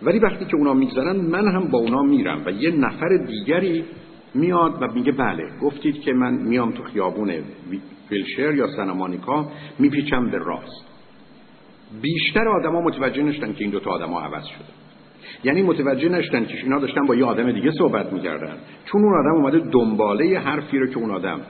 ولی 0.03 0.19
وقتی 0.19 0.45
که 0.45 0.55
اونا 0.55 0.73
میگذرن 0.73 1.15
من 1.15 1.47
هم 1.47 1.67
با 1.71 1.79
اونا 1.79 2.01
میرم 2.01 2.43
و 2.45 2.51
یه 2.51 2.71
نفر 2.71 3.17
دیگری 3.27 3.83
میاد 4.33 4.77
و 4.81 4.87
میگه 4.93 5.11
بله 5.11 5.43
گفتید 5.61 6.01
که 6.01 6.13
من 6.13 6.33
میام 6.33 6.71
تو 6.71 6.83
خیابون 6.83 7.33
ویلشر 8.11 8.53
یا 8.53 8.67
سنمانیکا 8.67 9.51
میپیچم 9.79 10.29
به 10.29 10.37
راست. 10.37 10.85
بیشتر 12.01 12.47
آدما 12.47 12.81
متوجه 12.81 13.23
نشدن 13.23 13.53
که 13.53 13.63
این 13.63 13.69
دو 13.69 13.79
تا 13.79 13.91
آدما 13.91 14.21
عوض 14.21 14.45
شده. 14.45 14.65
یعنی 15.43 15.61
متوجه 15.61 16.09
نشدن 16.09 16.45
که 16.45 16.57
اینا 16.57 16.79
داشتن 16.79 17.05
با 17.05 17.15
یه 17.15 17.25
آدم 17.25 17.51
دیگه 17.51 17.71
صحبت 17.71 18.13
می‌کردن. 18.13 18.53
چون 18.85 19.03
اون 19.03 19.13
آدم 19.19 19.35
اومده 19.35 19.59
دنباله 19.59 20.39
حرفی 20.39 20.77
رو 20.77 20.87
که 20.87 20.97
اون 20.97 21.11
آدم 21.11 21.41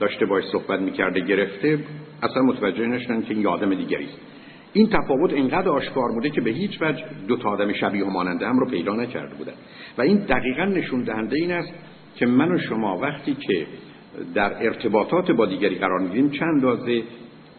داشته 0.00 0.26
باش 0.26 0.44
صحبت 0.52 0.80
می‌کرده 0.80 1.20
گرفته 1.20 1.78
اصلا 2.22 2.42
متوجه 2.42 2.86
نشدن 2.86 3.22
که 3.22 3.34
این 3.34 3.46
آدم 3.46 3.74
دیگری 3.74 4.04
است 4.04 4.18
این 4.72 4.88
تفاوت 4.88 5.32
اینقدر 5.32 5.68
آشکار 5.68 6.12
بوده 6.12 6.30
که 6.30 6.40
به 6.40 6.50
هیچ 6.50 6.78
وجه 6.82 7.04
دو 7.28 7.36
تا 7.36 7.50
آدم 7.50 7.72
شبیه 7.72 8.04
و 8.04 8.10
ماننده 8.10 8.46
هم 8.46 8.58
رو 8.58 8.66
پیدا 8.66 8.94
نکرده 8.94 9.34
بودن. 9.34 9.52
و 9.98 10.02
این 10.02 10.16
دقیقا 10.16 10.64
نشون 10.64 11.02
دهنده 11.02 11.36
این 11.36 11.52
است 11.52 11.72
که 12.16 12.26
من 12.26 12.52
و 12.52 12.58
شما 12.58 12.98
وقتی 12.98 13.34
که 13.34 13.66
در 14.34 14.64
ارتباطات 14.64 15.30
با 15.30 15.46
دیگری 15.46 15.74
قرار 15.74 16.00
می‌گیریم 16.00 16.30
چند 16.30 16.48
اندازه 16.48 17.02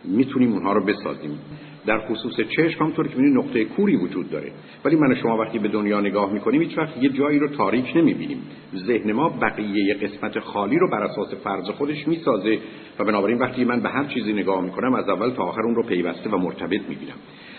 می‌تونیم 0.03 0.53
اونها 0.53 0.73
رو 0.73 0.85
بسازیم. 0.85 1.39
در 1.85 1.99
خصوص 1.99 2.33
چشم 2.49 2.79
همونطور 2.79 3.07
که 3.07 3.15
می‌بینید 3.15 3.37
نقطه 3.37 3.65
کوری 3.65 3.95
وجود 3.95 4.29
داره. 4.29 4.51
ولی 4.85 4.95
من 4.95 5.11
و 5.11 5.15
شما 5.15 5.37
وقتی 5.37 5.59
به 5.59 5.67
دنیا 5.67 6.01
نگاه 6.01 6.33
می‌کنیم 6.33 6.61
هیچ 6.61 6.77
وقت 6.77 7.03
یه 7.03 7.09
جایی 7.09 7.39
رو 7.39 7.47
تاریک 7.47 7.97
نمی‌بینیم. 7.97 8.41
ذهن 8.75 9.11
ما 9.11 9.29
بقیه 9.29 9.93
قسمت 9.93 10.39
خالی 10.39 10.79
رو 10.79 10.89
بر 10.89 11.03
اساس 11.03 11.33
فرض 11.43 11.69
خودش 11.69 12.07
می‌سازه 12.07 12.59
و 12.99 13.03
بنابراین 13.03 13.37
وقتی 13.37 13.65
من 13.65 13.79
به 13.79 13.89
هر 13.89 14.03
چیزی 14.03 14.33
نگاه 14.33 14.61
می‌کنم 14.61 14.93
از 14.93 15.09
اول 15.09 15.29
تا 15.29 15.43
آخر 15.43 15.61
اون 15.61 15.75
رو 15.75 15.83
پیوسته 15.83 16.29
و 16.29 16.37
مرتبط 16.37 16.81
می‌بینم. 16.89 17.15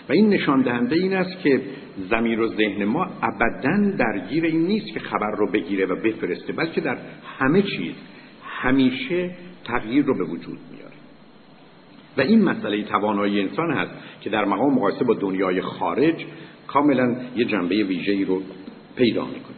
و 0.09 0.11
این 0.11 0.29
نشان 0.29 0.61
دهنده 0.61 0.95
این 0.95 1.13
است 1.13 1.39
که 1.39 1.61
زمیر 2.09 2.41
و 2.41 2.47
ذهن 2.47 2.85
ما 2.85 3.07
ابدا 3.21 3.97
درگیر 3.97 4.45
این 4.45 4.67
نیست 4.67 4.87
که 4.87 4.99
خبر 4.99 5.31
رو 5.37 5.51
بگیره 5.51 5.85
و 5.85 5.95
بفرسته 5.95 6.53
بلکه 6.53 6.81
در 6.81 6.97
همه 7.39 7.61
چیز 7.61 7.93
همیشه 8.43 9.31
تغییر 9.63 10.05
رو 10.05 10.17
به 10.17 10.23
وجود 10.23 10.57
میاره 10.71 10.84
و 12.17 12.21
این 12.21 12.43
مسئله 12.43 12.83
توانایی 12.83 13.41
انسان 13.41 13.71
هست 13.71 13.91
که 14.21 14.29
در 14.29 14.45
مقام 14.45 14.73
مقایسه 14.73 15.05
با 15.05 15.13
دنیای 15.13 15.61
خارج 15.61 16.25
کاملا 16.67 17.15
یه 17.35 17.45
جنبه 17.45 17.83
ویژه‌ای 17.83 18.25
رو 18.25 18.41
پیدا 18.95 19.25
می‌کنه. 19.25 19.55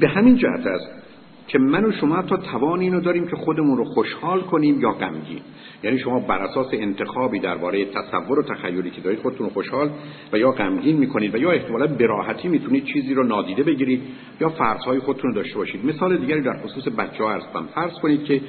به 0.00 0.08
همین 0.08 0.36
جهت 0.36 0.66
است 0.66 1.02
که 1.48 1.58
من 1.58 1.84
و 1.84 1.92
شما 1.92 2.22
تا 2.22 2.36
توان 2.36 2.80
اینو 2.80 3.00
داریم 3.00 3.26
که 3.26 3.36
خودمون 3.36 3.76
رو 3.76 3.84
خوشحال 3.84 4.40
کنیم 4.40 4.80
یا 4.80 4.90
غمگین. 4.92 5.40
یعنی 5.82 5.98
شما 5.98 6.20
بر 6.20 6.38
اساس 6.38 6.66
انتخابی 6.72 7.40
درباره 7.40 7.84
تصور 7.84 8.38
و 8.38 8.42
تخیلی 8.42 8.90
که 8.90 9.00
دارید 9.00 9.18
خودتون 9.18 9.46
رو 9.46 9.52
خوشحال 9.52 9.90
و 10.32 10.38
یا 10.38 10.50
غمگین 10.50 10.96
می‌کنید 10.96 11.34
و 11.34 11.38
یا 11.38 11.50
احتمالا 11.50 11.86
به 11.86 12.06
راحتی 12.06 12.48
می‌تونید 12.48 12.84
چیزی 12.84 13.14
رو 13.14 13.24
نادیده 13.24 13.62
بگیرید 13.62 14.02
یا 14.40 14.48
فرضهای 14.48 14.98
خودتون 14.98 15.30
رو 15.30 15.36
داشته 15.36 15.58
باشید. 15.58 15.86
مثال 15.86 16.16
دیگری 16.16 16.40
در 16.40 16.62
خصوص 16.62 16.88
بچه 16.88 17.24
ها 17.24 17.32
هستم. 17.32 17.68
فرض 17.74 17.92
کنید 17.92 18.24
که 18.24 18.40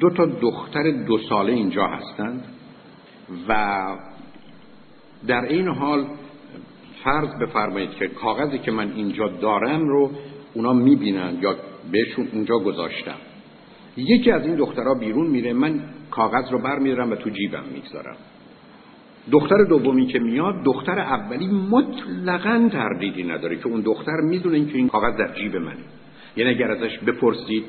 دو 0.00 0.10
تا 0.10 0.26
دختر 0.26 0.90
دو 0.90 1.18
ساله 1.18 1.52
اینجا 1.52 1.86
هستند 1.86 2.44
و 3.48 3.82
در 5.26 5.44
این 5.44 5.68
حال 5.68 6.06
فرض 7.04 7.28
بفرمایید 7.40 7.90
که 7.90 8.08
کاغذی 8.08 8.58
که 8.58 8.70
من 8.70 8.92
اینجا 8.92 9.28
دارم 9.28 9.88
رو 9.88 10.10
اونا 10.54 10.72
می‌بینن 10.72 11.38
یا 11.40 11.56
بهشون 11.92 12.28
اونجا 12.32 12.58
گذاشتم. 12.58 13.16
یکی 13.96 14.30
از 14.30 14.46
این 14.46 14.54
دخترها 14.54 14.94
بیرون 14.94 15.26
میره 15.26 15.52
من 15.52 15.80
کاغذ 16.10 16.52
رو 16.52 16.58
برمیدارم 16.58 17.10
و 17.10 17.14
تو 17.14 17.30
جیبم 17.30 17.64
می‌گذارم. 17.72 18.16
دختر 19.30 19.64
دومی 19.64 20.06
که 20.06 20.18
میاد 20.18 20.62
دختر 20.64 20.98
اولی 20.98 21.46
مطلقا 21.46 22.68
تردیدی 22.72 23.22
نداره 23.22 23.56
که 23.56 23.66
اون 23.66 23.80
دختر 23.80 24.20
می‌دونه 24.20 24.64
که 24.64 24.76
این 24.76 24.88
کاغذ 24.88 25.16
در 25.16 25.34
جیب 25.34 25.56
منه. 25.56 25.84
یعنی 26.36 26.50
اگر 26.50 26.70
ازش 26.70 26.98
بپرسید 26.98 27.64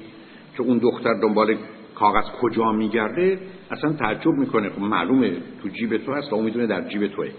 که 0.57 0.63
اون 0.63 0.77
دختر 0.77 1.13
دنبال 1.21 1.55
کاغذ 1.95 2.25
کجا 2.41 2.71
میگرده 2.71 3.39
اصلا 3.71 3.93
تعجب 3.93 4.31
می‌کنه. 4.31 4.69
خب 4.69 4.81
معلومه 4.81 5.31
تو 5.63 5.69
جیب 5.69 5.97
تو 5.97 6.13
هست 6.13 6.33
و 6.33 6.41
می‌دونه 6.41 6.67
در 6.67 6.87
جیب 6.87 7.07
توه. 7.07 7.29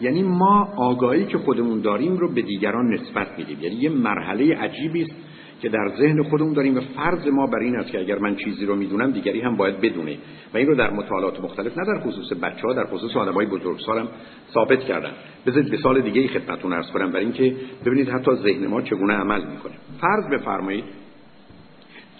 یعنی 0.00 0.22
ما 0.22 0.68
آگاهی 0.76 1.24
که 1.24 1.38
خودمون 1.38 1.80
داریم 1.80 2.16
رو 2.16 2.32
به 2.32 2.42
دیگران 2.42 2.94
نسبت 2.94 3.38
میدیم. 3.38 3.58
یعنی 3.60 3.74
یه 3.74 3.90
مرحله 3.90 4.56
عجیبی 4.56 5.02
است 5.02 5.14
که 5.62 5.68
در 5.68 5.92
ذهن 5.98 6.22
خودمون 6.22 6.52
داریم 6.52 6.76
و 6.76 6.80
فرض 6.80 7.26
ما 7.26 7.46
بر 7.46 7.58
این 7.58 7.76
است 7.76 7.90
که 7.90 8.00
اگر 8.00 8.18
من 8.18 8.36
چیزی 8.36 8.66
رو 8.66 8.76
می‌دونم 8.76 9.10
دیگری 9.10 9.40
هم 9.40 9.56
باید 9.56 9.80
بدونه. 9.80 10.18
و 10.54 10.56
این 10.56 10.66
رو 10.66 10.74
در 10.74 10.90
مطالعات 10.90 11.40
مختلف 11.40 11.78
نه 11.78 11.84
در 11.84 12.00
خصوص 12.00 12.32
بچه 12.32 12.62
ها 12.62 12.72
در 12.72 12.86
خصوص 12.86 13.16
آدمای 13.16 13.46
بزرگسالم 13.46 14.08
ثابت 14.54 14.80
کردن 14.80 15.10
بذارید 15.46 15.70
به 15.70 15.76
سال 15.76 16.00
دیگه 16.00 16.20
ای 16.20 16.28
خدمتتون 16.28 16.72
عرض 16.72 16.90
کنم 16.90 17.10
برای 17.10 17.24
اینکه 17.24 17.56
ببینید 17.86 18.08
حتی 18.08 18.34
ذهن 18.34 18.66
ما 18.66 18.82
چگونه 18.82 19.14
عمل 19.14 19.40
می‌کنه. 19.40 19.72
فرض 20.00 20.40
بفرمایید 20.40 20.84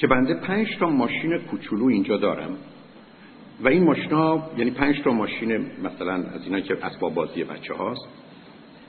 که 0.01 0.07
بنده 0.07 0.35
پنج 0.35 0.77
تا 0.79 0.89
ماشین 0.89 1.39
کوچولو 1.39 1.87
اینجا 1.87 2.17
دارم. 2.17 2.57
و 3.61 3.69
این 3.69 3.85
ماشینا 3.85 4.43
یعنی 4.57 4.71
پنج 4.71 5.03
تا 5.03 5.13
ماشین 5.13 5.67
مثلا 5.85 6.13
از 6.13 6.45
اینا 6.45 6.61
که 6.61 6.87
اسباب 6.87 7.15
بازی 7.15 7.45
بچه 7.45 7.75
هاست. 7.75 8.09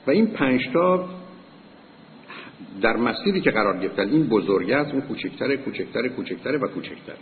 و 0.06 0.10
این 0.10 0.26
پنج 0.26 0.68
تا 0.72 1.08
در 2.82 2.96
مسیری 2.96 3.40
که 3.40 3.50
قرار 3.50 3.78
گرفتن 3.78 4.08
این 4.08 4.26
بزرگه 4.26 4.76
است 4.76 4.92
اون 4.92 5.00
کوچکتره 5.00 5.56
کوچکتره 5.56 6.08
کوچکتره 6.08 6.58
و 6.58 6.66
کوچکتره 6.66 7.16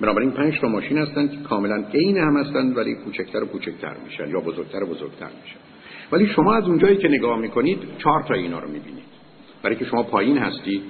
بنابراین 0.00 0.30
پنج 0.30 0.60
تا 0.60 0.68
ماشین 0.68 0.98
هستن 0.98 1.28
که 1.28 1.36
کاملا 1.36 1.84
عین 1.94 2.16
هم 2.16 2.36
هستن 2.36 2.72
ولی 2.72 2.94
کوچکتر 2.94 3.42
و 3.42 3.46
کوچکتر 3.46 3.96
میشن 4.04 4.28
یا 4.30 4.40
بزرگتر 4.40 4.82
و 4.82 4.86
بزرگتر 4.86 5.28
میشن. 5.42 5.58
ولی 6.12 6.26
شما 6.26 6.54
از 6.54 6.64
اونجایی 6.64 6.96
که 6.96 7.08
نگاه 7.08 7.38
می‌کنید 7.38 7.78
چهار 7.98 8.22
تا 8.22 8.34
اینا 8.34 8.58
رو 8.58 8.68
می‌بینید. 8.68 9.04
برای 9.62 9.76
که 9.76 9.84
شما 9.84 10.02
پایین 10.02 10.38
هستید 10.38 10.82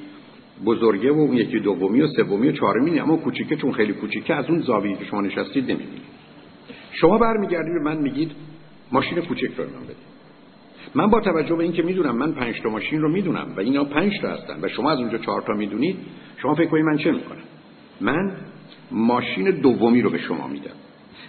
بزرگه 0.67 1.12
و 1.12 1.19
اون 1.19 1.37
یکی 1.37 1.61
دومی 1.61 2.00
و 2.00 2.07
سومی 2.07 2.49
و 2.49 2.52
چهارمی 2.52 3.00
اما 3.00 3.17
کوچیکه 3.17 3.57
چون 3.57 3.73
خیلی 3.73 3.93
کوچیکه 3.93 4.35
از 4.35 4.50
اون 4.50 4.61
زاویه 4.61 4.97
که 4.97 5.05
شما 5.05 5.21
نشستید 5.21 5.64
نمی‌بینید 5.64 6.02
شما 6.93 7.19
برمیگردید 7.19 7.75
به 7.75 7.81
من 7.81 7.97
میگید 7.97 8.33
ماشین 8.93 9.21
کوچک 9.21 9.50
رو 9.57 9.64
من 9.64 9.85
بدید. 9.85 10.11
من 10.95 11.07
با 11.07 11.21
توجه 11.21 11.55
به 11.55 11.62
اینکه 11.62 11.83
می‌دونم 11.83 12.17
من 12.17 12.33
پنج 12.33 12.61
تا 12.62 12.69
ماشین 12.69 13.00
رو 13.00 13.09
می‌دونم 13.09 13.55
و 13.57 13.61
اینا 13.61 13.85
پنج 13.85 14.12
تا 14.23 14.29
هستن 14.29 14.59
و 14.62 14.69
شما 14.69 14.90
از 14.90 14.99
اونجا 14.99 15.19
چهار 15.19 15.43
تا 15.43 15.52
می‌دونید 15.52 15.97
شما 16.43 16.55
فکر 16.55 16.69
کنید 16.69 16.85
من 16.85 16.97
چه 16.97 17.12
می‌کنم؟ 17.12 17.43
من 18.00 18.33
ماشین 18.90 19.50
دومی 19.50 20.02
رو 20.02 20.11
به 20.11 20.19
شما 20.19 20.49
میدم. 20.49 20.71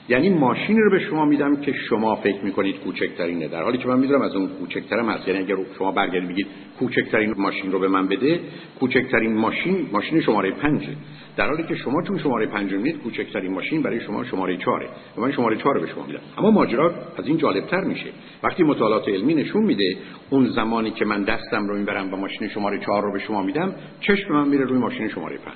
یعنی 0.09 0.29
ماشین 0.29 0.77
رو 0.77 0.91
به 0.91 0.99
شما 0.99 1.25
میدم 1.25 1.55
که 1.55 1.73
شما 1.89 2.15
فکر 2.15 2.41
می‌کنید 2.43 2.79
کوچکترینه. 2.79 3.47
در 3.47 3.63
حالی 3.63 3.77
که 3.77 3.87
من 3.87 3.99
می‌دونم 3.99 4.21
از 4.21 4.35
اون 4.35 4.47
کوچکترم 4.47 5.09
هست. 5.09 5.27
یعنی 5.27 5.39
اگر 5.39 5.55
شما 5.77 5.91
برگردید 5.91 6.29
بگید 6.29 6.47
کوچکترین 6.79 7.33
ماشین 7.37 7.71
رو 7.71 7.79
به 7.79 7.87
من 7.87 8.07
بده 8.07 8.39
کوچکترین 8.79 9.33
ماشین 9.33 9.89
ماشین 9.91 10.21
شماره 10.21 10.51
پنجه 10.51 10.95
در 11.37 11.47
حالی 11.47 11.63
که 11.63 11.75
شما 11.75 12.01
چون 12.01 12.17
شماره 12.17 12.45
پنج 12.45 12.73
می‌دید 12.73 12.97
کوچکترین 12.97 13.53
ماشین 13.53 13.81
برای 13.81 14.01
شما 14.01 14.23
شماره 14.23 14.57
چهاره 14.57 14.87
و 15.17 15.21
من 15.21 15.31
شماره 15.31 15.57
چهار 15.57 15.75
رو 15.75 15.81
به 15.81 15.87
شما 15.87 16.05
میدم. 16.05 16.19
اما 16.37 16.51
ماجرا 16.51 16.93
از 17.17 17.27
این 17.27 17.37
جالبتر 17.37 17.81
میشه. 17.81 18.09
وقتی 18.43 18.63
مطالعات 18.63 19.09
علمی 19.09 19.33
نشون 19.33 19.63
میده 19.63 19.97
اون 20.29 20.45
زمانی 20.45 20.91
که 20.91 21.05
من 21.05 21.23
دستم 21.23 21.67
رو 21.67 21.77
می‌برم 21.77 22.13
و 22.13 22.17
ماشین 22.17 22.47
شماره 22.47 22.79
چهار 22.79 23.03
رو 23.03 23.13
به 23.13 23.19
شما 23.19 23.43
میدم 23.43 23.75
چشم 24.01 24.33
من 24.33 24.47
میره 24.47 24.65
روی 24.65 24.79
ماشین 24.79 25.09
شماره 25.09 25.37
پنج. 25.37 25.55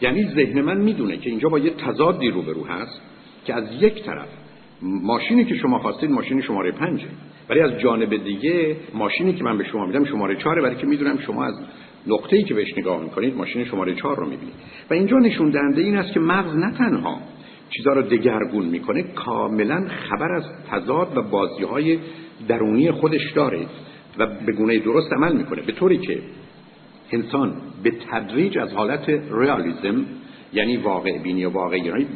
یعنی 0.00 0.24
ذهن 0.24 0.60
من 0.60 0.78
می‌دونه 0.78 1.16
که 1.16 1.30
اینجا 1.30 1.48
با 1.48 1.58
یه 1.58 1.70
تضادی 1.70 2.30
روبرو 2.30 2.64
هست. 2.64 3.00
که 3.50 3.56
از 3.56 3.64
یک 3.80 4.04
طرف 4.04 4.28
ماشینی 4.82 5.44
که 5.44 5.54
شما 5.54 5.78
خواستید 5.78 6.10
ماشین 6.10 6.40
شماره 6.40 6.72
پنجه 6.72 7.06
ولی 7.48 7.60
از 7.60 7.78
جانب 7.78 8.24
دیگه 8.24 8.76
ماشینی 8.94 9.32
که 9.32 9.44
من 9.44 9.58
به 9.58 9.64
شما 9.64 9.86
میدم 9.86 10.04
شماره 10.04 10.36
چهاره 10.36 10.62
برای 10.62 10.76
که 10.76 10.86
می‌دونم 10.86 11.18
شما 11.18 11.44
از 11.44 11.54
نقطه 12.06 12.36
ای 12.36 12.42
که 12.42 12.54
بهش 12.54 12.78
نگاه 12.78 13.02
می‌کنید 13.02 13.36
ماشین 13.36 13.64
شماره 13.64 13.94
چهار 13.94 14.16
رو 14.16 14.24
می‌بینید. 14.24 14.54
و 14.90 14.94
اینجا 14.94 15.18
نشون 15.18 15.50
دهنده 15.50 15.82
این 15.82 15.96
است 15.96 16.12
که 16.12 16.20
مغز 16.20 16.56
نه 16.56 16.70
تنها 16.78 17.20
چیزا 17.70 17.92
رو 17.92 18.02
دگرگون 18.02 18.64
می‌کنه 18.64 19.02
کاملا 19.02 19.86
خبر 19.88 20.32
از 20.32 20.44
تضاد 20.70 21.16
و 21.16 21.22
بازی 21.22 21.64
های 21.64 21.98
درونی 22.48 22.90
خودش 22.90 23.32
داره 23.32 23.66
و 24.18 24.26
به 24.46 24.52
گونه 24.52 24.78
درست 24.78 25.12
عمل 25.12 25.36
می‌کنه. 25.36 25.62
به 25.62 25.72
طوری 25.72 25.98
که 25.98 26.18
انسان 27.12 27.52
به 27.82 27.90
تدریج 28.10 28.58
از 28.58 28.72
حالت 28.72 29.08
ریالیزم 29.32 30.04
یعنی 30.52 30.76
واقع 30.76 31.18
بینی 31.18 31.44
و 31.44 31.50
واقع 31.50 31.78
گرایی 31.78 32.06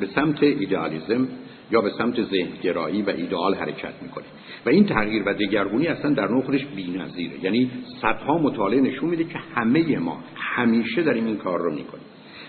به 0.00 0.06
سمت 0.14 0.42
ایدئالیزم 0.42 1.28
یا 1.70 1.80
به 1.80 1.90
سمت 1.98 2.22
ذهنگرایی 2.22 3.02
و 3.02 3.10
ایدئال 3.10 3.54
حرکت 3.54 4.02
می‌کنه. 4.02 4.24
و 4.66 4.68
این 4.68 4.84
تغییر 4.84 5.22
و 5.26 5.34
دگرگونی 5.34 5.86
اصلا 5.86 6.14
در 6.14 6.28
نوع 6.28 6.42
خودش 6.42 6.64
بی‌نظیره. 6.64 7.44
یعنی 7.44 7.70
صدها 8.02 8.38
مطالعه 8.38 8.80
نشون 8.80 9.10
میده 9.10 9.24
که 9.24 9.38
همه 9.54 9.98
ما 9.98 10.18
همیشه 10.34 11.02
داریم 11.02 11.26
این 11.26 11.36
کار 11.36 11.58
رو 11.58 11.70
می‌کنیم. 11.74 12.04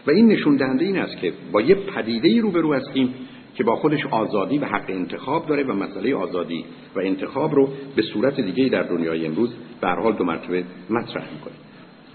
و 0.08 0.12
این 0.12 0.28
نشون 0.28 0.56
دهنده 0.56 0.86
این 0.86 0.98
است 0.98 1.18
که 1.18 1.34
با 1.52 1.62
یه 1.62 1.75
پدیده 1.75 2.28
ای 2.28 2.40
روبرو 2.40 2.74
هستیم 2.74 3.13
که 3.56 3.63
با 3.63 3.75
خودش 3.75 4.06
آزادی 4.06 4.58
و 4.58 4.66
حق 4.66 4.86
انتخاب 4.88 5.48
داره 5.48 5.63
و 5.63 5.74
مسئله 5.74 6.16
آزادی 6.16 6.66
و 6.96 7.00
انتخاب 7.00 7.56
رو 7.56 7.70
به 7.96 8.02
صورت 8.02 8.40
دیگه 8.40 8.70
در 8.70 8.84
دنیای 8.84 9.25
امروز 9.25 9.54
به 9.82 9.88
حال 9.88 10.13
دو 10.13 10.24
مرتبه 10.24 10.63
مطرح 10.90 11.24
می‌کنه. 11.34 11.54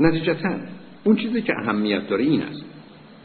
نتیجتا 0.00 0.48
اون 1.04 1.16
چیزی 1.16 1.42
که 1.42 1.52
اهمیت 1.62 2.08
داره 2.08 2.24
این 2.24 2.42
است 2.42 2.64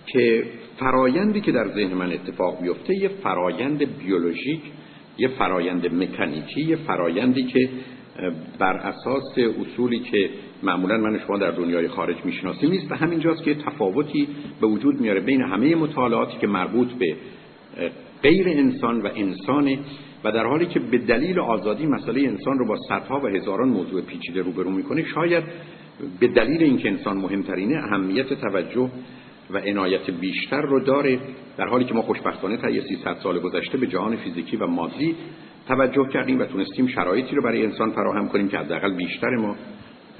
که 0.05 0.43
فرایندی 0.79 1.41
که 1.41 1.51
در 1.51 1.67
ذهن 1.67 1.93
من 1.93 2.12
اتفاق 2.12 2.62
بیفته 2.62 2.95
یه 2.95 3.07
فرایند 3.07 3.98
بیولوژیک 3.98 4.62
یه 5.17 5.27
فرایند 5.27 5.95
مکانیکی 5.95 6.62
یه 6.62 6.75
فرایندی 6.75 7.43
که 7.43 7.69
بر 8.60 8.74
اساس 8.74 9.38
اصولی 9.38 10.00
که 10.00 10.29
معمولا 10.63 10.98
من 10.98 11.19
شما 11.27 11.38
در 11.38 11.51
دنیای 11.51 11.88
خارج 11.88 12.15
می‌شناسیم 12.25 12.69
نیست 12.69 12.91
و 12.91 12.95
همینجاست 12.95 13.43
که 13.43 13.55
تفاوتی 13.55 14.27
به 14.62 14.67
وجود 14.67 15.01
میاره 15.01 15.19
بین 15.19 15.41
همه 15.41 15.75
مطالعاتی 15.75 16.38
که 16.38 16.48
مربوط 16.48 16.91
به 16.91 17.15
غیر 18.24 18.50
انسان 18.50 19.01
و 19.01 19.10
انسان 19.15 19.77
و 20.24 20.31
در 20.31 20.45
حالی 20.45 20.65
که 20.65 20.79
به 20.79 20.98
دلیل 20.98 21.39
آزادی 21.39 21.86
مسئله 21.86 22.22
انسان 22.22 22.60
رو 22.60 22.67
با 22.67 22.77
صدها 22.89 23.19
و 23.19 23.27
هزاران 23.27 23.69
موضوع 23.69 24.01
پیچیده 24.01 24.41
روبرو 24.41 24.72
می‌کنه 24.72 25.03
شاید 25.03 25.43
به 26.19 26.27
دلیل 26.27 26.63
اینکه 26.63 26.89
انسان 26.89 27.17
مهمترینه 27.17 27.75
اهمیت 27.77 28.33
توجه 28.33 28.89
و 29.50 29.57
عنایت 29.57 30.09
بیشتر 30.09 30.62
رو 30.62 30.79
داره 30.79 31.19
در 31.57 31.67
حالی 31.67 31.85
که 31.85 31.93
ما 31.93 32.01
خوشبختانه 32.01 32.57
تا 32.57 32.69
یه 32.69 32.81
300 32.81 33.17
سال 33.23 33.39
گذشته 33.39 33.77
به 33.77 33.88
جهان 33.88 34.15
فیزیکی 34.15 34.57
و 34.57 34.67
مادی 34.67 35.15
توجه 35.67 36.07
کردیم 36.13 36.39
و 36.39 36.45
تونستیم 36.45 36.88
شرایطی 36.88 37.35
رو 37.35 37.41
برای 37.41 37.65
انسان 37.65 37.91
فراهم 37.91 38.29
کنیم 38.29 38.47
که 38.47 38.57
حداقل 38.57 38.93
بیشتر 38.93 39.29
ما 39.29 39.55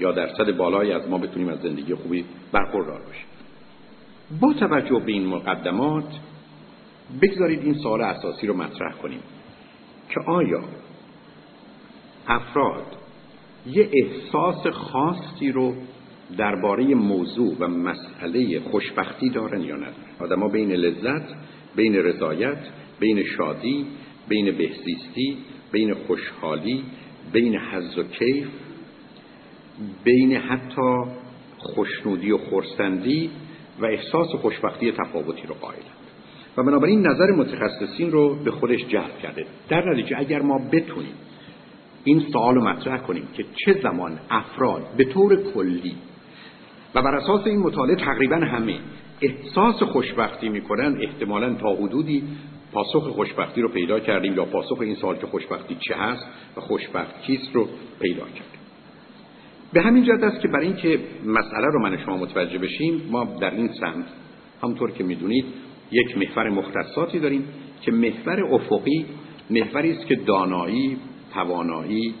یا 0.00 0.12
درصد 0.12 0.56
بالایی 0.56 0.92
از 0.92 1.08
ما 1.08 1.18
بتونیم 1.18 1.48
از 1.48 1.60
زندگی 1.60 1.94
خوبی 1.94 2.24
برخوردار 2.52 3.02
باشیم. 3.02 3.26
با 4.40 4.52
توجه 4.52 5.02
به 5.06 5.12
این 5.12 5.26
مقدمات 5.26 6.20
بگذارید 7.22 7.62
این 7.62 7.74
سوال 7.74 8.00
اساسی 8.00 8.46
رو 8.46 8.56
مطرح 8.56 8.92
کنیم 8.92 9.20
که 10.08 10.20
آیا 10.26 10.64
افراد 12.28 12.96
یه 13.66 13.90
احساس 13.92 14.66
خاصی 14.66 15.52
رو 15.52 15.74
درباره 16.38 16.94
موضوع 16.94 17.56
و 17.58 17.68
مسئله 17.68 18.60
خوشبختی 18.60 19.30
دارن 19.30 19.60
یا 19.60 19.76
ندارن 19.76 19.94
آدما 20.20 20.48
بین 20.48 20.72
لذت 20.72 21.34
بین 21.76 21.96
رضایت 21.96 22.58
بین 23.00 23.24
شادی 23.24 23.86
بین 24.28 24.44
بهزیستی 24.44 25.36
بین 25.72 25.94
خوشحالی 25.94 26.84
بین 27.32 27.58
حز 27.58 27.98
و 27.98 28.02
کیف 28.02 28.46
بین 30.04 30.36
حتی 30.36 31.02
خوشنودی 31.58 32.30
و 32.30 32.38
خورسندی 32.38 33.30
و 33.80 33.86
احساس 33.86 34.28
خوشبختی 34.28 34.92
تفاوتی 34.92 35.46
رو 35.46 35.54
قائلند 35.54 36.04
و 36.56 36.62
بنابراین 36.62 37.06
نظر 37.06 37.30
متخصصین 37.30 38.12
رو 38.12 38.34
به 38.34 38.50
خودش 38.50 38.86
جلب 38.88 39.18
کرده. 39.22 39.46
در 39.68 39.90
نتیجه 39.90 40.18
اگر 40.18 40.42
ما 40.42 40.58
بتونیم 40.72 41.14
این 42.04 42.20
سوال 42.32 42.58
مطرح 42.58 42.98
کنیم 42.98 43.28
که 43.34 43.44
چه 43.64 43.80
زمان 43.82 44.18
افراد 44.30 44.82
به 44.96 45.04
طور 45.04 45.52
کلی 45.52 45.94
و 46.94 47.02
بر 47.02 47.14
اساس 47.14 47.46
این 47.46 47.58
مطالعه 47.58 47.96
تقریبا 47.96 48.36
همه 48.36 48.78
احساس 49.20 49.82
خوشبختی 49.82 50.48
می‌کنن 50.48 50.98
احتمالا 51.00 51.54
تا 51.54 51.74
حدودی 51.74 52.22
پاسخ 52.72 53.08
خوشبختی 53.08 53.60
رو 53.60 53.68
پیدا 53.68 54.00
کردیم 54.00 54.34
یا 54.34 54.44
پاسخ 54.44 54.80
این 54.80 54.94
سوال 54.94 55.16
که 55.16 55.26
خوشبختی 55.26 55.76
چه 55.80 55.94
هست 55.94 56.26
و 56.56 56.60
خوشبخت 56.60 57.22
کیست 57.22 57.54
رو 57.54 57.68
پیدا 58.00 58.24
کردیم. 58.24 58.60
به 59.72 59.82
همین 59.82 60.04
جهت 60.04 60.22
است 60.22 60.40
که 60.40 60.48
برای 60.48 60.66
اینکه 60.66 60.98
مسئله 61.26 61.66
رو 61.72 61.82
من 61.82 61.98
شما 62.04 62.16
متوجه 62.16 62.58
بشیم 62.58 63.08
ما 63.10 63.24
در 63.40 63.50
این 63.50 63.68
سمت 63.68 64.06
همطور 64.62 64.90
که 64.90 65.04
می‌دونید 65.04 65.44
یک 65.90 66.18
محور 66.18 66.50
مختصاتی 66.50 67.18
داریم 67.18 67.44
که 67.80 67.92
محور 67.92 68.44
افقی 68.54 69.06
محوری 69.50 69.92
است 69.92 70.06
که 70.06 70.14
دانایی 70.14 70.96
توانایی 71.34 72.14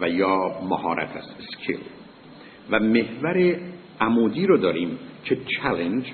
و 0.00 0.08
یا 0.08 0.38
مهارت 0.68 1.16
است 1.16 1.36
اسکیل. 1.40 1.78
و 2.70 2.80
محور 2.80 3.56
عمودی 4.00 4.46
رو 4.46 4.56
داریم 4.56 4.98
که 5.24 5.38
چالش 5.46 6.04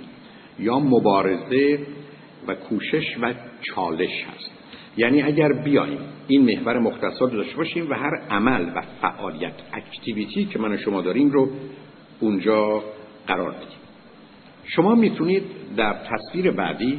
یا 0.59 0.79
مبارزه 0.79 1.79
و 2.49 2.55
کوشش 2.55 3.17
و 3.23 3.35
چالش 3.63 4.25
هست. 4.25 4.51
یعنی 4.97 5.23
اگر 5.23 5.53
بیایم 5.53 5.99
این 6.29 6.45
محور 6.45 6.79
مختصات 6.79 7.33
رو 7.33 7.39
داشته 7.39 7.57
باشیم 7.57 7.91
و 7.91 7.95
هر 7.95 8.15
عمل 8.31 8.67
و 8.77 8.83
فعالیت 9.01 9.53
اکتیویتی 9.73 10.45
که 10.45 10.59
من 10.59 10.73
و 10.73 10.77
شما 10.77 11.01
داریم 11.01 11.31
رو 11.31 11.51
اونجا 12.21 12.85
قرار 13.27 13.51
بدیم. 13.51 13.79
شما 14.65 14.95
می‌تونید 14.95 15.43
در 15.77 15.95
تصویر 15.95 16.51
بعدی 16.51 16.99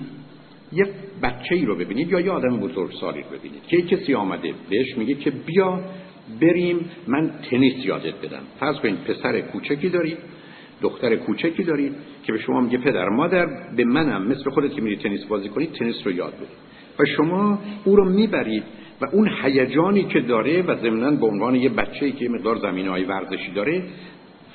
یه 0.72 0.86
بچه 1.24 1.56
ای 1.56 1.66
رو 1.66 1.76
ببینید 1.76 2.12
یا 2.12 2.20
یه 2.20 2.32
آدم 2.32 2.60
بزرگسالی 2.60 3.22
رو 3.22 3.38
ببینید 3.38 3.68
که 3.68 3.82
کسی 3.82 4.14
آمده 4.14 4.54
بهش 4.70 4.98
میگه 4.98 5.16
که 5.16 5.32
بیا 5.32 5.80
بریم 6.42 6.90
من 7.08 7.32
تنیس 7.50 7.86
یادت 7.86 8.16
بدم. 8.26 8.42
فرض 8.60 8.76
کنید 8.76 9.04
پسر 9.04 9.42
کوچکی 9.42 9.90
دارید 9.90 10.18
دختر 10.82 11.16
کوچکی 11.16 11.64
دارید 11.64 11.94
که 12.24 12.32
به 12.32 12.40
شما 12.40 12.62
میگه 12.62 12.78
پدر 12.78 13.10
مادر 13.10 13.48
به 13.76 13.86
منم 13.86 14.28
مثل 14.28 14.50
خودت 14.50 14.74
که 14.74 14.82
میری 14.82 14.96
تنیس 14.96 15.26
بازی 15.26 15.50
کنید 15.50 15.72
تنیس 15.72 15.96
رو 16.06 16.12
یاد 16.12 16.34
بدید 16.34 16.66
و 17.00 17.06
شما 17.06 17.60
او 17.86 17.96
رو 17.96 18.10
می‌برید 18.10 18.64
و 19.02 19.06
اون 19.14 19.30
هیجانی 19.44 20.04
که 20.04 20.20
داره 20.20 20.62
و 20.62 20.76
ضمنا 20.76 21.12
به 21.12 21.26
عنوان 21.26 21.56
یه 21.56 21.70
بچه‌ای 21.70 22.12
که 22.12 22.30
مقدار 22.30 22.58
زمینه 22.58 22.90
های 22.90 23.04
ورزشی 23.04 23.52
داره 23.52 23.84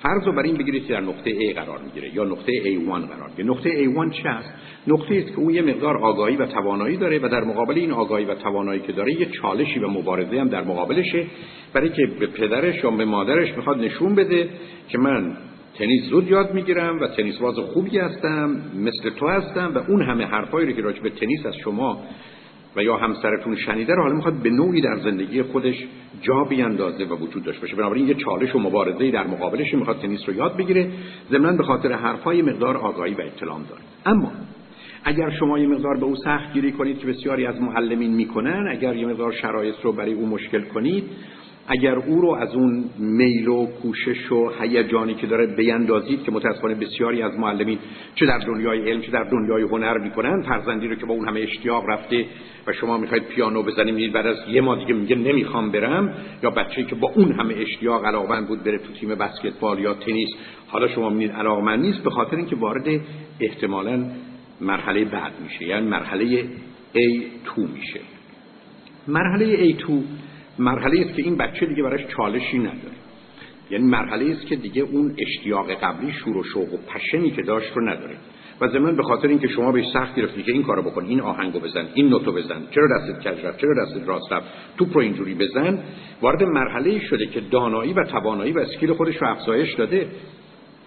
فرض 0.03 0.27
رو 0.27 0.33
بر 0.33 0.43
این 0.43 0.57
بگیرید 0.57 0.87
که 0.87 0.93
در 0.93 1.01
نقطه 1.01 1.53
A 1.53 1.55
قرار 1.55 1.79
می‌گیره 1.79 2.15
یا 2.15 2.25
نقطه 2.25 2.53
A1 2.53 3.07
قرار 3.07 3.29
می‌گیره. 3.29 3.49
نقطه 3.49 3.71
A1 3.71 4.23
چه 4.23 4.29
است؟ 4.29 4.53
نقطه 4.87 5.17
است 5.17 5.35
که 5.35 5.39
او 5.39 5.51
یه 5.51 5.63
مقدار 5.63 5.97
آگاهی 5.97 6.37
و 6.37 6.47
توانایی 6.47 6.97
داره 6.97 7.19
و 7.19 7.29
در 7.29 7.45
مقابل 7.45 7.75
این 7.75 7.91
آگاهی 7.91 8.25
و 8.25 8.35
توانایی 8.35 8.81
که 8.81 8.93
داره 8.93 9.21
یه 9.21 9.27
چالشی 9.27 9.79
و 9.79 9.89
مبارزه 9.89 10.41
هم 10.41 10.49
در 10.49 10.63
مقابلشه. 10.63 11.27
برای 11.73 11.89
که 11.89 12.07
به 12.21 12.27
پدرش 12.27 12.85
یا 12.85 12.91
به 12.91 13.05
مادرش 13.05 13.57
می‌خواد 13.57 13.79
نشون 13.79 14.15
بده 14.15 14.49
که 14.89 14.99
من 14.99 15.37
تنیس 15.81 16.05
زود 16.05 16.29
یاد 16.29 16.55
می‌گیرم 16.55 17.01
و 17.01 17.07
تنیس 17.07 17.39
باز 17.39 17.55
خوبی 17.59 17.99
هستم 17.99 18.63
مثل 18.75 19.11
تو 19.11 19.29
هستم 19.29 19.73
و 19.75 19.79
اون 19.89 20.03
همه 20.03 20.25
حرفایی 20.25 20.67
رو 20.67 20.73
که 20.73 20.83
راجع 20.83 21.03
به 21.03 21.11
تنیس 21.11 21.47
از 21.47 21.57
شما 21.57 22.03
و 22.77 22.83
یا 22.83 22.97
همسرتون 22.97 23.57
شنیده 23.57 23.95
رو 23.95 24.03
حالا 24.03 24.15
می‌خواد 24.15 24.35
به 24.43 24.51
نوعی 24.51 24.81
در 24.81 24.97
زندگی 24.97 25.43
خودش 25.43 25.75
جا 26.23 26.45
بیاندازه 26.45 27.05
و 27.05 27.17
وجود 27.17 27.45
داشته 27.45 27.61
باشه. 27.61 27.77
بنابراین 27.77 28.09
یه 28.09 28.15
چالش 28.15 28.55
و 28.55 28.59
مبارزه 28.59 29.11
در 29.11 29.27
مقابلش 29.27 29.75
می‌خواد 29.75 29.99
تنیس 29.99 30.21
رو 30.29 30.35
یاد 30.35 30.57
بگیره 30.57 30.91
ضمن 31.31 31.57
به 31.57 31.63
خاطر 31.63 31.93
حرفای 31.93 32.43
مقدار 32.43 32.77
آگاهی 32.77 33.15
و 33.15 33.21
اطلاع 33.21 33.61
داره 33.69 33.83
اما 34.07 34.33
اگر 35.05 35.31
شما 35.31 35.59
یه 35.59 35.67
مقدار 35.67 35.97
به 35.97 36.05
او 36.05 36.17
سخت 36.17 36.53
گیری 36.53 36.73
کنید 36.73 36.99
که 36.99 37.07
بسیاری 37.07 37.47
از 37.47 37.61
معلمین 37.61 38.15
می‌کنن 38.15 38.69
اگر 38.71 38.97
یه 38.97 39.07
مقدار 39.07 39.33
شرایط 39.33 39.75
رو 39.83 39.93
برای 39.93 40.13
او 40.13 40.27
مشکل 40.27 40.63
کنید 40.63 41.05
اگر 41.73 41.95
او 41.95 42.21
رو 42.21 42.31
از 42.31 42.55
اون 42.55 42.85
میل 42.99 43.49
و 43.49 43.67
کوشش 43.67 44.33
و 44.33 44.51
هیجانی 44.61 45.15
که 45.15 45.27
داره 45.27 45.47
بیندازید 45.47 46.23
که 46.23 46.33
متاسفانه 46.33 46.75
بسیاری 46.75 47.23
از 47.23 47.39
معلمین 47.39 47.79
چه 48.15 48.27
در 48.27 48.39
دنیای 48.39 48.91
علم 48.91 49.01
چه 49.01 49.11
در 49.11 49.25
دنیای 49.25 49.63
هنر 49.63 49.99
می‌کنن 49.99 50.43
فرزندی 50.43 50.89
رو 50.89 50.95
که 50.95 51.07
با 51.07 51.15
اون 51.15 51.29
همه 51.29 51.41
اشتیاق 51.41 51.85
رفته 51.89 52.25
و 52.67 52.73
شما 52.73 52.99
می‌خواید 52.99 53.23
پیانو 53.23 53.63
بزنید 53.63 53.95
میید 53.95 54.13
بعد 54.13 54.27
از 54.27 54.37
یه 54.49 54.61
ما 54.61 54.77
دیگه 54.77 54.95
میگه 54.95 55.17
نمی‌خوام 55.17 55.71
برم 55.71 56.15
یا 56.43 56.51
بچه‌ای 56.51 56.87
که 56.87 56.95
با 56.95 57.13
اون 57.15 57.33
همه 57.33 57.55
اشتیاق 57.55 58.05
علاقمند 58.05 58.49
بود 58.49 58.65
بره 58.65 58.79
تو 58.79 58.93
تیم 58.93 59.15
بسکتبال 59.15 59.79
یا 59.79 59.95
تنیس 59.95 60.29
حالا 60.69 60.89
شما 60.89 61.11
می‌بینید 61.11 61.33
علاقمند 61.33 61.81
نیست 61.81 62.03
به 62.03 62.11
خاطر 62.11 62.37
اینکه 62.37 62.57
وارد 62.57 63.01
احتمالا 63.41 64.05
مرحله 64.61 65.05
بعد 65.05 65.33
میشه 65.43 65.65
یعنی 65.65 65.87
مرحله 65.87 66.45
A2 66.95 67.59
میشه. 67.75 68.01
مرحله 69.09 69.73
A2 69.73 69.91
مرحله 70.61 71.01
است 71.01 71.15
که 71.15 71.23
این 71.23 71.37
بچه 71.37 71.67
دیگه 71.67 71.83
براش 71.83 72.07
چالشی 72.07 72.59
نداره. 72.59 72.95
یعنی 73.71 73.85
مرحله 73.85 74.33
است 74.33 74.47
که 74.47 74.57
دیگه 74.57 74.83
اون 74.83 75.15
اشتیاق 75.19 75.71
قبلی 75.71 76.13
شور 76.13 76.37
و 76.37 76.45
شوق 76.45 76.75
و 76.75 76.77
پشنی 76.77 77.31
که 77.31 77.43
داشت 77.43 77.77
رو 77.77 77.89
نداره. 77.89 78.17
و 78.61 78.69
زمین 78.69 78.97
به 78.97 79.03
خاطر 79.03 79.29
اینکه 79.29 79.49
شما 79.49 79.73
بهش 79.73 79.85
سخت 79.93 80.15
گرفتی 80.15 80.43
که 80.43 80.53
این 80.53 80.63
کارو 80.63 80.83
بکن 80.83 81.05
این 81.05 81.21
آهنگو 81.21 81.61
بزن 81.61 81.87
این 81.95 82.09
نوتو 82.09 82.33
بزن 82.33 82.63
چرا 82.71 82.89
دستت 82.97 83.29
کج 83.29 83.47
رفت 83.47 83.61
چرا 83.61 83.85
دستت 83.85 84.09
راست 84.09 84.33
رفت 84.33 84.47
توپ 84.79 84.89
رو 84.95 85.01
اینجوری 85.01 85.35
بزن. 85.35 85.79
وارد 86.23 86.43
مرحله 86.43 87.01
شده 87.01 87.27
که 87.27 87.41
دانایی 87.41 87.93
و 87.93 88.05
توانایی 88.05 88.53
و 88.53 88.59
اسکیل 88.59 88.93
خودش 88.93 89.17
رو 89.17 89.29
افزایش 89.29 89.75
داده. 89.75 90.09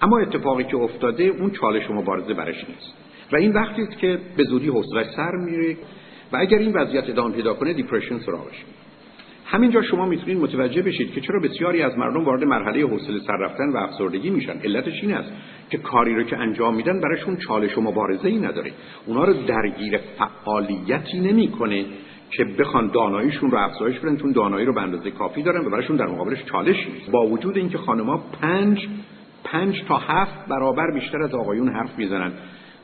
اما 0.02 0.20
اتفاقی 0.20 0.64
که 0.64 0.78
افتاده 0.78 1.24
اون 1.24 1.52
چالش 1.52 1.90
و 1.90 1.94
مبارزه 1.94 2.34
برش 2.34 2.56
نیست. 2.70 2.94
و 3.32 3.36
این 3.36 3.54
وقتی 3.54 3.82
است 3.82 3.98
که 3.98 4.20
به 4.38 4.44
زودی 4.44 4.68
حوصله 4.68 5.04
سر 5.16 5.32
میره 5.32 5.78
و 6.32 6.38
اگر 6.38 6.58
این 6.58 6.74
وضعیت 6.74 7.10
ادامه 7.10 7.36
پیدا 7.36 7.54
کنه 7.54 7.74
دیپرشن 7.74 8.20
سراغش 8.20 8.64
همینجا 9.54 9.82
شما 9.82 10.06
می‌تونید 10.06 10.38
متوجه 10.38 10.82
بشید 10.82 11.12
که 11.12 11.22
چرا 11.22 11.40
بسیاری 11.40 11.82
از 11.82 11.98
مردم 11.98 12.24
وارد 12.24 12.44
مرحله 12.44 12.88
حوصله 12.88 13.20
سر 13.20 13.38
رفتن 13.38 13.70
و 13.74 13.78
افسردگی 13.78 14.30
میشن. 14.30 14.60
علتش 14.64 15.02
این 15.02 15.14
است 15.14 15.32
که 15.70 15.78
کاری 15.78 16.16
رو 16.16 16.24
که 16.24 16.38
انجام 16.38 16.76
میدن 16.76 17.02
براشون 17.02 17.38
چالش 17.38 17.78
و 17.78 17.82
مبارزه 17.82 18.28
ای 18.28 18.40
نداره. 18.40 18.72
اونا 19.06 19.24
رو 19.24 19.34
درگیر 19.34 20.00
فعالیتی 20.18 21.20
نمی‌کنه 21.20 21.86
که 22.30 22.46
بخوان 22.60 22.88
داناییشون 22.94 23.52
رو 23.52 23.58
افزایش 23.58 24.00
بدن 24.00 24.18
چون 24.18 24.32
دانایی 24.32 24.66
رو 24.66 24.74
به 24.74 24.82
اندازه 24.82 25.12
کافی 25.12 25.44
دارن 25.44 25.66
و 25.66 25.70
براشون 25.70 25.96
در 25.96 26.08
مقابلش 26.08 26.46
چالش 26.46 26.88
نیست. 26.88 27.12
با 27.12 27.28
وجود 27.28 27.58
اینکه 27.58 27.78
خانم‌ها 27.78 28.24
پنج 28.42 28.88
پنج 29.44 29.84
تا 29.88 29.98
هفت 29.98 30.48
برابر 30.50 30.92
بیشتر 30.92 31.22
از 31.24 31.34
آقایون 31.34 31.70
حرف 31.70 31.98
می‌زنن. 31.98 32.32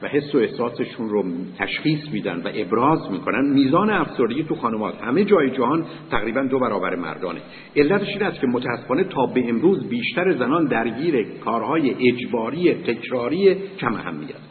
و 0.01 0.07
حس 0.07 0.35
و 0.35 0.38
احساسشون 0.38 1.09
رو 1.09 1.23
تشخیص 1.57 1.99
میدن 2.12 2.41
و 2.41 2.49
ابراز 2.53 3.12
می‌کنن. 3.12 3.53
میزان 3.53 3.89
افسردگی 3.89 4.43
تو 4.43 4.55
خانمات 4.55 5.01
همه 5.01 5.23
جای 5.23 5.49
جهان 5.49 5.85
تقریبا 6.12 6.41
دو 6.41 6.59
برابر 6.59 6.95
مردانه. 6.95 7.39
علتش 7.75 8.07
این 8.07 8.23
است 8.23 8.41
که 8.41 8.47
متاسفانه 8.47 9.03
تا 9.03 9.25
به 9.25 9.49
امروز 9.49 9.89
بیشتر 9.89 10.31
زنان 10.31 10.65
درگیر 10.65 11.25
کارهای 11.45 12.09
اجباری 12.09 12.73
تکراری 12.73 13.55
کم 13.79 13.93
اهمیت. 13.93 14.48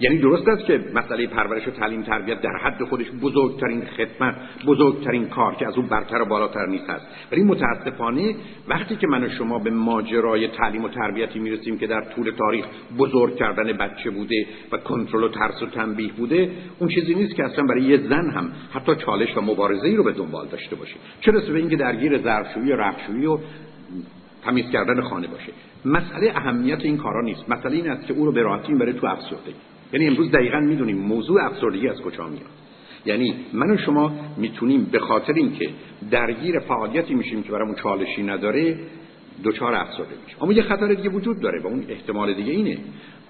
یعنی 0.00 0.18
درست 0.18 0.48
است 0.48 0.64
که 0.64 0.84
مسئله 0.94 1.26
پرورش 1.26 1.68
و 1.68 1.70
تعلیم 1.70 2.02
تربیت 2.02 2.40
در 2.40 2.56
حد 2.62 2.84
خودش 2.84 3.06
بزرگترین 3.22 3.84
خدمت 3.84 4.34
بزرگترین 4.66 5.28
کار 5.28 5.54
که 5.54 5.66
از 5.66 5.76
اون 5.76 5.86
برتر 5.86 6.22
و 6.22 6.24
بالاتر 6.24 6.66
نیست 6.66 6.90
است. 6.90 7.06
ولی 7.32 7.42
متاسفانه 7.42 8.34
وقتی 8.68 8.96
که 8.96 9.06
من 9.06 9.24
و 9.24 9.28
شما 9.28 9.58
به 9.58 9.70
ماجرای 9.70 10.48
تعلیم 10.48 10.84
و 10.84 10.88
تربیتی 10.88 11.38
می‌رسیم 11.38 11.78
که 11.78 11.86
در 11.86 12.00
طول 12.00 12.30
تاریخ 12.30 12.64
بزرگ 12.98 13.36
کردن 13.36 13.72
بچه 13.72 14.10
بوده 14.10 14.46
و 14.72 14.76
کنترل 14.76 15.24
و 15.24 15.28
ترس 15.28 15.62
و 15.62 15.66
تنبیه 15.66 16.12
بوده 16.12 16.50
اون 16.78 16.88
چیزی 16.88 17.14
نیست 17.14 17.34
که 17.34 17.44
اصلا 17.44 17.64
برای 17.64 17.82
یه 17.82 17.96
زن 17.96 18.30
هم 18.30 18.52
حتی 18.72 18.96
چالش 18.96 19.36
و 19.36 19.40
مبارزه 19.40 19.88
ای 19.88 19.96
رو 19.96 20.04
به 20.04 20.12
دنبال 20.12 20.46
داشته 20.46 20.76
باشه. 20.76 20.94
چرا 21.20 21.40
به 21.40 21.58
اینکه 21.58 21.76
درگیر 21.76 22.18
ظرفشویی 22.18 22.72
و 22.72 22.76
رختشویی 22.76 23.26
و 23.26 23.38
تمیز 24.44 24.70
کردن 24.70 25.00
خانه 25.00 25.26
باشه. 25.26 25.52
مسئله 25.84 26.32
اهمیت 26.36 26.80
این 26.80 26.96
کارا 26.96 27.22
نیست. 27.22 27.50
مسئله 27.50 27.76
این 27.76 27.90
است 27.90 28.06
که 28.06 28.14
او 28.14 28.26
رو 28.26 28.32
به 28.32 28.42
راحتی 28.42 28.74
بره 28.74 28.92
تو 28.92 29.06
افسردگی 29.06 29.54
یعنی 29.92 30.06
امروز 30.06 30.30
دقیقا 30.30 30.60
می‌دونیم 30.60 30.98
موضوع 30.98 31.44
افسردگی 31.44 31.88
از 31.88 32.00
کجا 32.00 32.26
میاد. 32.26 32.50
یعنی 33.06 33.34
من 33.52 33.70
و 33.70 33.76
شما 33.76 34.12
می‌تونیم 34.36 34.84
به 34.84 34.98
خاطر 34.98 35.32
اینکه 35.32 35.70
درگیر 36.10 36.58
فعالیتی 36.58 37.14
میشیم 37.14 37.42
که 37.42 37.52
برامون 37.52 37.74
چالشی 37.74 38.22
نداره 38.22 38.78
دچار 39.44 39.74
افسرده 39.74 40.14
میشیم. 40.24 40.38
اما 40.42 40.52
یه 40.52 40.62
خطر 40.62 40.94
دیگه 40.94 41.10
وجود 41.10 41.40
داره 41.40 41.62
و 41.62 41.66
اون 41.66 41.84
احتمال 41.88 42.34
دیگه 42.34 42.52
اینه. 42.52 42.78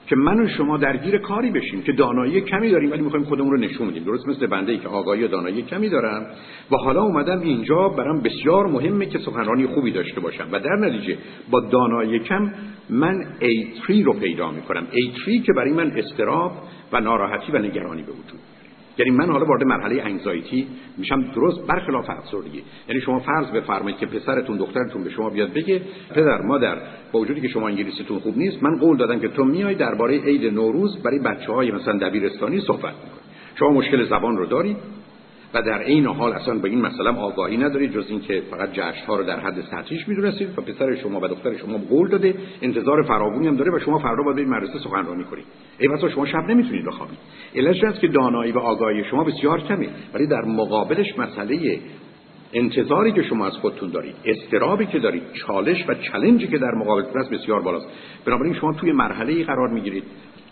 که 0.07 0.17
من 0.17 0.41
و 0.41 0.49
شما 0.49 0.77
درگیر 0.77 1.19
کاری 1.19 1.51
بشیم 1.51 1.83
که 1.83 1.93
دانایی 1.93 2.41
کمی 2.41 2.71
داریم 2.71 2.91
ولی 2.91 3.03
می‌خوایم 3.03 3.25
خودمون 3.25 3.51
رو 3.51 3.57
نشون 3.57 3.91
بدیم. 3.91 4.05
درست 4.05 4.29
مثل 4.29 4.47
بنده 4.47 4.73
ای 4.73 4.79
که 4.79 4.89
آگاهی 4.89 5.25
و 5.25 5.29
دانایی 5.29 5.63
کمی 5.63 5.89
دارم 5.89 6.27
و 6.71 6.77
حالا 6.77 7.03
اومدم 7.03 7.41
اینجا 7.41 7.89
برام 7.89 8.21
بسیار 8.21 8.67
مهمه 8.67 9.07
که 9.07 9.19
سخنرانی 9.19 9.67
خوبی 9.67 9.91
داشته 9.91 10.21
باشم. 10.21 10.49
و 10.53 10.61
در 10.61 10.77
نتیجه 10.77 11.19
با 11.51 11.61
دانایی 11.61 12.19
کم 12.19 12.53
من 12.91 13.25
A3 13.41 14.05
رو 14.05 14.13
پیدا 14.13 14.51
می‌کنم. 14.51 14.87
A3 14.93 15.47
که 15.47 15.53
برای 15.57 15.73
من 15.73 15.91
استراب 15.91 16.53
و 16.93 17.01
ناراحتی 17.01 17.53
و 17.53 17.59
نگرانی 17.59 18.03
به 18.03 18.13
وجود. 18.13 18.50
یعنی 19.01 19.11
من 19.11 19.31
حالا 19.31 19.45
وارد 19.45 19.65
مرحله 19.65 20.03
انگزایتی 20.03 20.67
میشم 20.99 21.23
درست 21.35 21.67
برخلاف 21.67 22.11
افسردگی. 22.11 22.63
یعنی 22.89 23.01
شما 23.01 23.19
فرض 23.19 23.51
بفرمایید 23.51 23.99
که 23.99 24.07
پسرتون 24.07 24.57
دخترتون 24.57 25.05
به 25.05 25.11
شما 25.11 25.31
بیاد 25.31 25.53
بگه 25.53 25.81
پدر 26.15 26.43
مادر 26.43 26.77
با 27.13 27.21
وجودی 27.21 27.41
که 27.41 27.49
شما 27.49 27.69
انگلیسیتون 27.69 28.19
خوب 28.19 28.39
نیست 28.39 28.63
من 28.63 28.79
قول 28.79 28.97
دادم 28.97 29.21
که 29.21 29.29
تو 29.29 29.45
میای 29.45 29.75
درباره 29.75 30.19
عید 30.19 30.55
نوروز 30.55 31.03
برای 31.03 31.19
بچه 31.19 31.53
های 31.53 31.71
مثلا 31.71 31.99
دبیرستانی 31.99 32.61
صحبت 32.61 32.95
می‌کنی. 32.95 33.21
شما 33.55 33.71
مشکل 33.71 34.05
زبان 34.05 34.37
رو 34.37 34.47
دارید 34.47 34.77
و 35.55 35.63
در 35.63 35.79
این 35.79 36.07
حال 36.07 36.33
اصلا 36.33 36.55
به 36.55 36.69
این 36.69 36.81
مسئله 36.81 37.11
آگاهی 37.11 37.57
ندارید 37.57 37.93
جز 37.93 38.05
اینکه 38.09 38.43
فقط 38.51 38.73
جشن 38.73 39.07
ها 39.07 39.17
رو 39.17 39.25
در 39.25 39.41
حد 39.41 39.61
سطحیش 39.71 40.09
می‌دونستید 40.09 40.59
و 40.59 40.63
پسر 40.63 40.97
شما 40.97 41.21
و 41.21 41.29
دختر 41.29 41.57
شما 41.57 41.79
قول 41.79 42.09
داده 42.09 42.35
انتظار 42.63 43.03
فراوانی 43.03 43.47
هم 43.47 43.57
داره 43.57 43.73
و 43.73 43.79
شما 43.79 43.99
فردا 43.99 44.23
باید 44.23 44.49
مدرسه 44.49 44.79
سخنرانی 44.79 45.25
کنید 45.25 45.45
ای 45.79 45.89
بسا 45.89 46.09
شما 46.09 46.27
شب 46.27 46.45
نمی‌تونید 46.49 46.87
بخوابید 46.87 47.19
علتش 47.55 47.85
است 47.85 48.01
که 48.01 48.09
دانایی 48.09 48.53
و 48.53 48.59
آگاهی 48.59 49.05
شما 49.05 49.25
بسیار 49.25 49.61
کمه 49.61 49.89
ولی 50.15 50.27
در 50.27 50.43
مقابلش 50.43 51.19
مسئله 51.19 51.79
انتظاری 52.53 53.13
که 53.13 53.23
شما 53.23 53.47
از 53.47 53.53
خودتون 53.53 53.91
دارید 53.91 54.15
استرابی 54.25 54.87
که 54.87 54.99
دارید 54.99 55.23
چالش 55.33 55.85
و 55.89 55.95
چلنجی 55.95 56.47
که 56.47 56.59
در 56.59 56.75
مقابلتون 56.75 57.21
است 57.21 57.31
بسیار 57.31 57.61
بالاست. 57.63 57.87
بنابراین 58.25 58.55
شما 58.55 58.73
توی 58.73 58.93
مرحله 58.93 59.33
ای 59.33 59.45
قرار 59.45 59.69
می‌گیرید. 59.69 60.05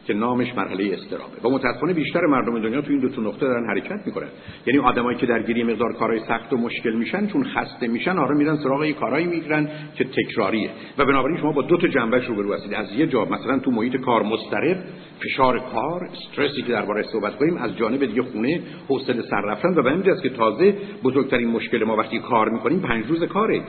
که 0.08 0.14
نامش 0.14 0.54
مرحله 0.54 0.94
استرابه 0.94 1.48
و 1.48 1.50
متاسفانه 1.50 1.92
بیشتر 1.92 2.26
مردم 2.26 2.62
دنیا 2.62 2.80
تو 2.80 2.90
این 2.90 3.00
دو 3.00 3.08
تا 3.08 3.22
نقطه 3.22 3.46
دارن 3.46 3.66
حرکت 3.70 4.06
می‌کنن. 4.06 4.28
یعنی 4.66 4.78
آدمایی 4.78 5.18
که 5.18 5.26
درگیری 5.26 5.64
مقدار 5.64 5.92
کارهای 5.92 6.20
سخت 6.28 6.52
و 6.52 6.56
مشکل 6.56 6.92
میشن 6.92 7.26
چون 7.26 7.44
خسته 7.44 7.86
میشن 7.86 8.18
آره 8.18 8.34
میرن 8.34 8.56
سراغ 8.56 8.84
یه 8.84 8.92
کارایی 8.92 9.26
می‌گیرن 9.26 9.68
که 9.94 10.04
تکراریه. 10.04 10.70
و 10.98 11.04
بنابراین 11.04 11.38
شما 11.38 11.52
با 11.52 11.62
دو 11.62 11.76
تا 11.76 11.88
جنبش 11.88 12.26
روبرو 12.26 12.54
هستید. 12.54 12.74
از 12.74 12.92
یه 12.92 13.06
جا 13.06 13.24
مثلا 13.24 13.58
تو 13.58 13.70
محیط 13.70 13.96
کار 13.96 14.22
مضطرب 14.22 14.76
فشار 15.20 15.58
کار 15.58 16.00
استرسی 16.12 16.62
که 16.62 16.72
درباره 16.72 17.02
صحبت 17.02 17.36
کنیم 17.36 17.56
از 17.56 17.76
جانب 17.76 18.06
دیگه 18.06 18.22
خونه 18.22 18.60
حوصله 18.88 19.22
سر 19.22 19.40
رفتن. 19.40 19.74
و 19.74 19.82
به 19.82 19.90
همین 19.90 20.20
که 20.22 20.28
تازه 20.28 20.74
بزرگترین 21.04 21.48
مشکل 21.48 21.84
ما 21.84 21.96
وقتی 21.96 22.18
کار 22.18 22.48
می‌کنیم 22.48 22.80
پنج 22.80 23.06
روز 23.06 23.22
کاره. 23.22 23.62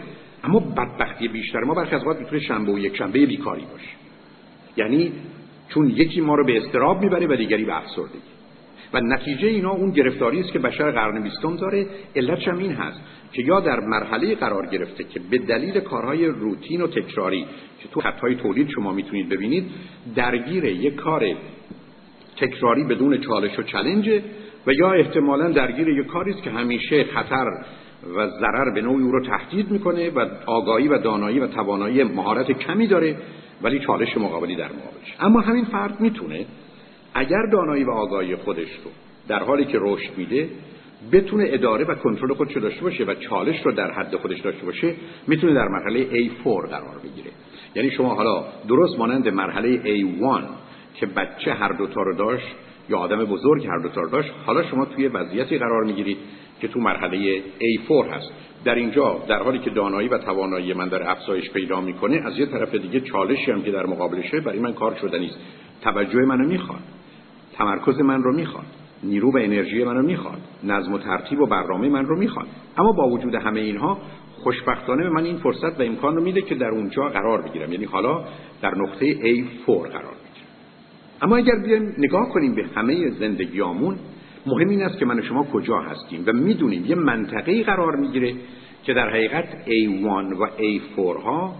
اما 0.43 0.60
بدبختی 0.60 1.28
بیشتر 1.28 1.60
ما 1.60 1.73
برخی 1.73 1.95
از 1.95 2.02
اوقات 2.04 2.19
می‌تونه 2.19 2.41
شنبه 2.41 2.71
و 2.71 2.80
یک 2.80 2.97
شنبه 2.97 3.25
بیکاری 3.25 3.65
باشه. 3.71 3.89
یعنی 4.78 5.12
چون 5.73 5.89
یکی 5.89 6.21
ما 6.21 6.36
رو 6.36 6.45
به 6.45 6.58
استراب 6.58 7.01
می‌بره 7.01 7.27
و 7.27 7.36
دیگری 7.36 7.65
به 7.65 7.77
افسردگی. 7.77 8.19
و 8.93 8.99
نتیجه 8.99 9.47
اینا 9.47 9.71
اون 9.71 9.91
گرفتاری 9.91 10.39
است 10.39 10.51
که 10.51 10.60
بشر 10.60 10.91
قرن 10.91 11.23
بیستم 11.23 11.55
داره. 11.55 11.88
علتش 12.15 12.47
هم 12.47 12.58
این 12.58 12.71
هست 12.71 13.01
که 13.34 13.41
یا 13.41 13.60
در 13.60 13.79
مرحله 13.79 14.36
قرار 14.36 14.65
گرفته 14.65 15.03
که 15.03 15.19
به 15.32 15.38
دلیل 15.38 15.79
کارهای 15.79 16.25
روتین 16.25 16.82
و 16.82 16.88
تکراری 16.88 17.45
که 17.79 17.88
تو 17.91 18.01
خطهای 18.01 18.36
تولید 18.36 18.69
شما 18.69 18.91
می‌تونید 18.91 19.29
ببینید 19.29 19.71
درگیر 20.15 20.65
یک 20.65 20.95
کار 20.95 21.36
تکراری 22.38 22.84
بدون 22.84 23.21
چالش 23.21 23.60
و 23.60 23.63
چلنج 23.63 24.21
و 24.67 24.73
یا 24.73 24.91
احتمالا 24.91 25.49
درگیر 25.49 25.88
یک 25.88 26.05
کاری 26.05 26.32
است 26.32 26.43
که 26.43 26.49
همیشه 26.49 27.03
خطر 27.03 27.45
و 28.15 28.27
ضرر 28.27 28.69
به 28.69 28.82
نوعی 28.82 29.03
او 29.03 29.12
رو 29.12 29.25
تهدید 29.25 29.71
می‌کنه 29.71 30.10
و 30.10 30.25
آگاهی 30.45 30.88
و 30.88 30.97
دانایی 30.97 31.39
و 31.39 31.47
توانایی 31.47 32.03
مهارت 32.03 32.51
کمی 32.51 32.88
داره 32.88 33.17
ولی 33.62 33.80
چالش 33.80 34.17
مقابلی 34.17 34.56
در 34.56 34.65
مقابلش. 34.65 35.15
اما 35.19 35.41
همین 35.41 35.65
فرد 35.65 36.00
می‌تونه 36.00 36.45
اگر 37.13 37.45
دانایی 37.52 37.84
و 37.84 37.91
آگاهی 37.91 38.36
خودش 38.36 38.69
رو 38.86 38.91
در 39.28 39.43
حالی 39.43 39.65
که 39.65 39.78
رشد 39.82 40.17
میده 40.17 40.50
بتونه 41.12 41.45
اداره 41.48 41.86
و 41.86 41.95
کنترل 41.95 42.34
خودش 42.34 42.54
رو 42.56 42.62
داشته 42.62 42.82
باشه 42.82 43.04
و 43.04 43.13
چالش 43.13 43.65
رو 43.65 43.72
در 43.72 43.91
حد 43.91 44.15
خودش 44.15 44.39
داشته 44.39 44.65
باشه 44.65 44.95
می‌تونه 45.28 45.54
در 45.54 45.67
مرحله 45.67 46.06
A4 46.06 46.69
قرار 46.69 47.00
بگیره. 47.04 47.32
یعنی 47.76 47.91
شما 47.91 48.15
حالا 48.15 48.45
درست 48.67 49.00
مانند 49.00 49.28
مرحله 49.28 49.78
A1 49.84 50.43
که 50.95 51.06
بچه 51.06 51.54
هر 51.54 51.72
دوتا 51.72 52.02
رو 52.02 52.15
داشت 52.15 52.56
یا 52.89 52.98
آدم 52.98 53.26
بزرگ 53.26 53.67
هر 53.67 53.80
دوتا 53.84 54.02
رو 54.02 54.10
داشت 54.10 54.32
حالا 54.45 54.63
شما 54.63 54.86
توی 54.86 55.08
وضعیتی 55.08 55.58
قرار 55.58 55.84
می‌گیرید 55.84 56.17
که 56.60 56.67
تو 56.67 56.80
مرحله 56.80 57.39
A4 57.39 58.13
هست. 58.13 58.32
در 58.65 58.76
اینجا 58.76 59.24
در 59.28 59.43
حالی 59.43 59.60
که 59.60 59.69
دانایی 59.69 60.08
و 60.08 60.17
توانایی 60.17 60.74
من 60.74 60.88
در 60.88 61.10
افزایش 61.10 61.52
پیدا 61.52 61.82
می‌کنه 61.82 62.22
از 62.26 62.39
یه 62.39 62.45
طرف 62.45 62.76
دیگه 62.76 63.00
چالشی 63.00 63.52
هم 63.52 63.62
که 63.62 63.72
در 63.72 63.86
مقابلشه 63.86 64.39
برای 64.39 64.60
من 64.60 64.74
کار 64.74 64.95
شده 64.95 65.19
نیست. 65.19 65.38
توجه 65.82 66.19
منو 66.19 66.48
می‌خواد. 66.48 66.82
تمرکز 67.54 68.00
من 68.00 68.24
رو 68.24 68.36
می‌خواد. 68.36 68.65
نیرو 69.04 69.32
و 69.32 69.38
انرژی 69.38 69.84
من 69.84 69.95
رو 69.95 70.04
می‌خواد. 70.04 70.41
نظم 70.63 70.93
و 70.93 70.98
ترتیب 70.98 71.39
و 71.39 71.45
برنامه 71.45 71.89
من 71.89 72.06
رو 72.06 72.19
می‌خواد. 72.19 72.48
اما 72.78 72.91
با 72.91 73.10
وجود 73.10 73.36
همه 73.36 73.60
اینها 73.60 73.98
خوشبختانه 74.43 75.04
به 75.04 75.10
من 75.10 75.24
این 75.24 75.38
فرصت 75.38 75.80
و 75.80 75.84
امکان 75.84 76.15
رو 76.15 76.24
میده 76.24 76.41
که 76.41 76.56
در 76.56 76.69
اونجا 76.69 77.10
قرار 77.10 77.41
بگیرم. 77.41 77.72
یعنی 77.72 77.86
حالا 77.86 78.24
در 78.62 78.76
نقطه 78.76 79.13
A4 79.13 79.67
قرار 79.67 80.13
بگیرم. 80.13 80.48
اما 81.22 81.38
اگر 81.38 81.56
بیایم 81.65 81.95
نگاه 81.98 82.30
کنیم 82.30 82.56
به 82.56 82.65
همه 82.76 83.10
زندگیامون 83.10 83.98
مهم 84.45 84.69
این 84.69 84.84
است 84.84 84.99
که 84.99 85.06
من 85.06 85.19
و 85.19 85.21
شما 85.21 85.43
کجا 85.43 85.80
هستیم 85.80 86.23
و 86.28 86.34
می‌دونیم 86.34 86.86
یه 86.86 86.95
منطقه 86.95 87.63
قرار 87.63 87.95
می‌گیره 87.95 88.34
که 88.84 88.93
در 88.93 89.10
حقیقت 89.10 89.45
A1 89.65 90.39
و 90.39 90.47
A4 90.58 91.23
ها 91.23 91.56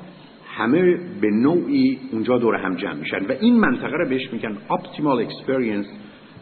همه 0.47 0.97
به 1.21 1.27
نوعی 1.31 1.99
اونجا 2.11 2.37
دور 2.37 2.55
هم 2.55 2.75
جمع 2.75 2.93
میشن 2.93 3.25
و 3.25 3.31
این 3.41 3.59
منطقه 3.59 3.97
رو 3.97 4.09
بهش 4.09 4.33
میگن 4.33 4.57
optimal 4.69 5.29
experience 5.29 5.87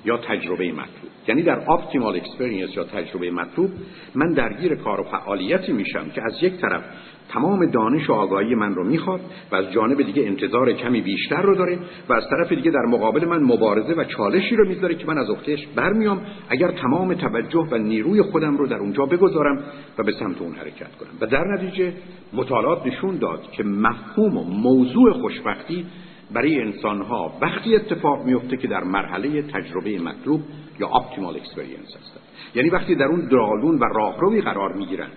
یا 0.07 0.17
تجربه 0.17 0.71
مطلوب. 0.71 1.11
یعنی 1.27 1.43
در 1.43 1.65
optimal 1.65 2.21
experience 2.21 2.77
یا 2.77 2.83
تجربه 2.83 3.31
مطلوب 3.31 3.69
من 4.15 4.33
درگیر 4.33 4.75
کار 4.75 5.01
و 5.01 5.03
فعالیتی 5.03 5.71
میشم 5.73 6.09
که 6.09 6.21
از 6.25 6.43
یک 6.43 6.53
طرف 6.53 6.81
تمام 7.29 7.65
دانش 7.65 8.09
و 8.09 8.13
آگاهی 8.13 8.55
من 8.55 8.75
رو 8.75 8.83
می‌خواد 8.83 9.19
و 9.51 9.55
از 9.55 9.71
جانب 9.71 10.01
دیگه 10.01 10.23
انتظار 10.23 10.73
کمی 10.73 11.01
بیشتر 11.01 11.41
رو 11.41 11.55
داره 11.55 11.79
و 12.09 12.13
از 12.13 12.23
طرف 12.29 12.51
دیگه 12.51 12.71
در 12.71 12.85
مقابل 12.87 13.25
من 13.25 13.43
مبارزه 13.43 13.93
و 13.93 14.03
چالشی 14.03 14.55
رو 14.55 14.67
می‌ذاره 14.67 14.95
که 14.95 15.05
من 15.05 15.17
از 15.17 15.29
اختش 15.29 15.67
برمیام. 15.75 16.21
اگر 16.49 16.71
تمام 16.71 17.13
توجه 17.13 17.67
و 17.71 17.77
نیروی 17.77 18.21
خودم 18.21 18.57
رو 18.57 18.67
در 18.67 18.77
اونجا 18.77 19.05
بگذارم 19.05 19.63
و 19.97 20.03
به 20.03 20.11
سمت 20.11 20.41
اون 20.41 20.55
حرکت 20.55 20.95
کنم. 20.95 21.09
و 21.21 21.25
در 21.25 21.43
نتیجه 21.47 21.93
مطالعات 22.33 22.85
نشون 22.85 23.17
داد 23.17 23.51
که 23.51 23.63
مفهوم 23.63 24.37
و 24.37 24.43
موضوع 24.43 25.13
خوشبختی 25.13 25.85
برای 26.31 26.61
انسان 26.61 27.01
ها 27.01 27.37
وقتی 27.41 27.75
اتفاق 27.75 28.25
میفته 28.25 28.57
که 28.57 28.67
در 28.67 28.83
مرحله 28.83 29.41
تجربه 29.41 29.99
مطلوب 29.99 30.41
یا 30.79 30.87
optimal 30.87 31.35
experience 31.35 31.87
هستن 31.87 32.19
یعنی 32.55 32.69
وقتی 32.69 32.95
در 32.95 33.05
اون 33.05 33.27
دالون 33.27 33.75
و 33.79 33.83
راهروی 33.83 34.41
قرار 34.41 34.73
می‌گیرن 34.73 35.09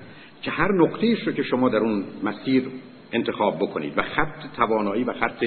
که 0.42 0.50
هر 0.50 0.72
نقطهش 0.72 1.26
رو 1.26 1.32
که 1.32 1.42
شما 1.42 1.68
در 1.68 1.78
اون 1.78 2.04
مسیر 2.22 2.68
انتخاب 3.12 3.56
بکنید 3.58 3.98
و 3.98 4.02
خط 4.02 4.56
توانایی 4.56 5.04
و 5.04 5.12
خط 5.12 5.44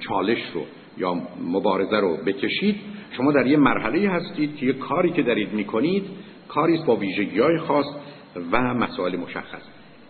چالش 0.00 0.38
رو 0.54 0.64
یا 0.98 1.22
مبارزه 1.42 1.96
رو 1.96 2.16
بکشید 2.26 2.76
شما 3.16 3.32
در 3.32 3.46
یه 3.46 3.56
مرحله 3.56 4.10
هستید 4.10 4.56
که 4.56 4.66
یه 4.66 4.72
کاری 4.72 5.10
که 5.10 5.22
دارید 5.22 5.52
می‌کنید 5.52 6.04
کاری 6.48 6.78
با 6.86 6.96
ویژگی 6.96 7.40
های 7.40 7.58
خاص 7.58 7.86
و 8.52 8.74
مسائل 8.74 9.16
مشخص. 9.16 9.62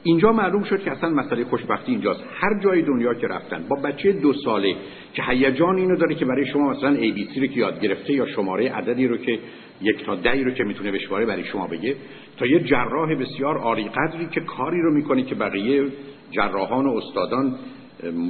اینجا 0.09 0.33
معلوم 0.33 0.65
شد 0.65 0.83
که 0.83 0.91
اصلا 0.91 1.11
مسئله 1.11 1.45
خوشبختی 1.45 1.93
اینجاست. 1.93 2.25
هر 2.41 2.61
جای 2.61 2.83
دنیا 2.83 3.15
که 3.15 3.27
رفتن 3.27 3.65
با 3.69 3.77
بچه 3.77 4.13
دو 4.13 4.33
ساله 4.33 4.75
که 5.15 5.23
هیجان 5.23 5.77
اینو 5.77 5.97
داره 5.97 6.15
که 6.15 6.25
برای 6.25 6.47
شما 6.47 6.71
مثلا 6.71 6.97
ABC 6.97 7.39
رو 7.39 7.47
که 7.47 7.61
یاد 7.61 7.81
گرفته 7.81 8.13
یا 8.13 8.27
شماره 8.27 8.73
عددی 8.73 9.07
رو 9.07 9.17
که 9.17 9.39
یک 9.83 10.05
تا 10.05 10.15
دهی 10.15 10.45
رو 10.45 10.51
که 10.51 10.65
می‌تونه 10.65 10.93
بشماره 10.93 11.27
برای 11.27 11.45
شما 11.45 11.67
بگه 11.67 11.97
تا 12.37 12.47
یه 12.47 12.61
جراح 12.61 13.15
بسیار 13.15 13.59
عالی 13.59 13.85
قدری 13.85 14.27
که 14.27 14.41
کاری 14.41 14.83
رو 14.83 14.95
می‌کنه 14.95 15.23
که 15.23 15.35
بقیه 15.35 15.85
جراحان 16.31 16.87
و 16.87 16.97
استادان 16.97 17.55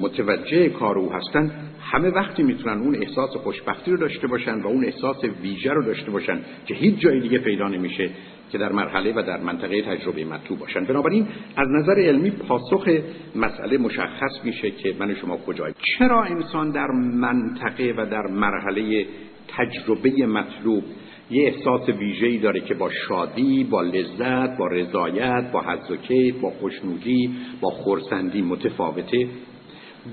متوجه 0.03 0.69
کار 0.69 0.99
او 0.99 1.13
هستن 1.13 1.53
همه 1.81 2.09
وقتی 2.09 2.43
می‌تونن 2.43 2.83
اون 2.83 2.95
احساس 2.95 3.31
خوشبختی 3.31 3.91
رو 3.91 3.97
داشته 3.97 4.27
باشن 4.27 4.61
و 4.61 4.67
اون 4.67 4.85
احساس 4.85 5.25
ویژه 5.43 5.73
رو 5.73 5.83
داشته 5.83 6.11
باشن 6.11 6.41
که 6.67 6.75
هیچ 6.75 6.99
جای 6.99 7.21
دیگه 7.21 7.39
پیدا 7.39 7.69
نمیشه 7.69 8.11
که 8.53 8.59
در 8.59 8.73
مرحله 8.73 9.13
و 9.13 9.23
در 9.23 9.41
منطقه 9.41 9.83
تجربه 9.83 10.25
مطلوب 10.25 10.59
باشن 10.59 10.85
بنابراین 10.85 11.27
از 11.57 11.69
نظر 11.69 12.01
علمی 12.01 12.31
پاسخ 12.31 12.89
مسئله 13.37 13.79
مشخص 13.79 14.45
میشه 14.45 14.71
که 14.71 14.95
من 14.99 15.15
شما 15.15 15.37
کجایی 15.37 15.75
چرا 15.99 16.25
انسان 16.25 16.71
در 16.71 16.87
منطقه 17.15 17.95
و 17.97 18.07
در 18.07 18.27
مرحله 18.27 19.07
تجربه 19.49 20.27
مطلوب 20.27 20.85
یه 21.31 21.47
احساس 21.47 21.89
ویژه‌ای 21.89 22.39
داره 22.39 22.61
که 22.61 22.75
با 22.75 22.91
شادی، 23.09 23.65
با 23.65 23.83
لذت، 23.83 24.59
با 24.59 24.67
رضایت، 24.67 25.53
با 25.53 25.61
حظ 25.63 25.91
و 25.91 25.97
با 26.43 26.51
خوشنودی، 26.51 27.31
با 27.61 27.71
خورسندی 27.71 28.43
متفاوته؟ 28.43 29.29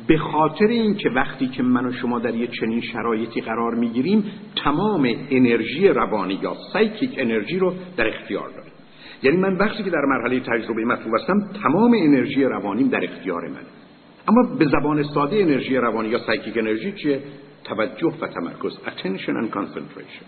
به 0.07 0.17
خاطر 0.17 0.67
اینکه 0.67 1.09
وقتی 1.09 1.47
که 1.47 1.63
من 1.63 1.85
و 1.85 1.91
شما 1.91 2.19
در 2.19 2.35
یه 2.35 2.47
چنین 2.47 2.81
شرایطی 2.81 3.41
قرار 3.41 3.75
می‌گیریم 3.75 4.23
تمام 4.55 5.15
انرژی 5.29 5.87
روانی 5.87 6.39
یا 6.41 6.55
سایکیک 6.73 7.15
انرژی 7.17 7.59
رو 7.59 7.73
در 7.97 8.07
اختیار 8.07 8.49
داریم. 8.49 8.71
یعنی 9.23 9.37
من 9.37 9.57
وقتی 9.57 9.83
که 9.83 9.89
در 9.89 10.05
مرحله 10.07 10.39
تجربه 10.39 10.85
مطلوب 10.85 11.15
هستم 11.15 11.39
تمام 11.63 11.93
انرژی 11.97 12.43
روانیم 12.43 12.87
در 12.87 13.03
اختیار 13.03 13.47
من 13.47 13.65
اما 14.27 14.55
به 14.59 14.65
زبان 14.65 15.03
ساده 15.03 15.37
انرژی 15.37 15.77
روانی 15.77 16.09
یا 16.09 16.19
سایکیک 16.19 16.57
انرژی 16.57 16.91
چیه؟ 16.91 17.19
توجه 17.63 18.13
و 18.21 18.27
تمرکز 18.27 18.77
attention 18.85 19.33
and 19.43 19.55
concentration. 19.55 20.25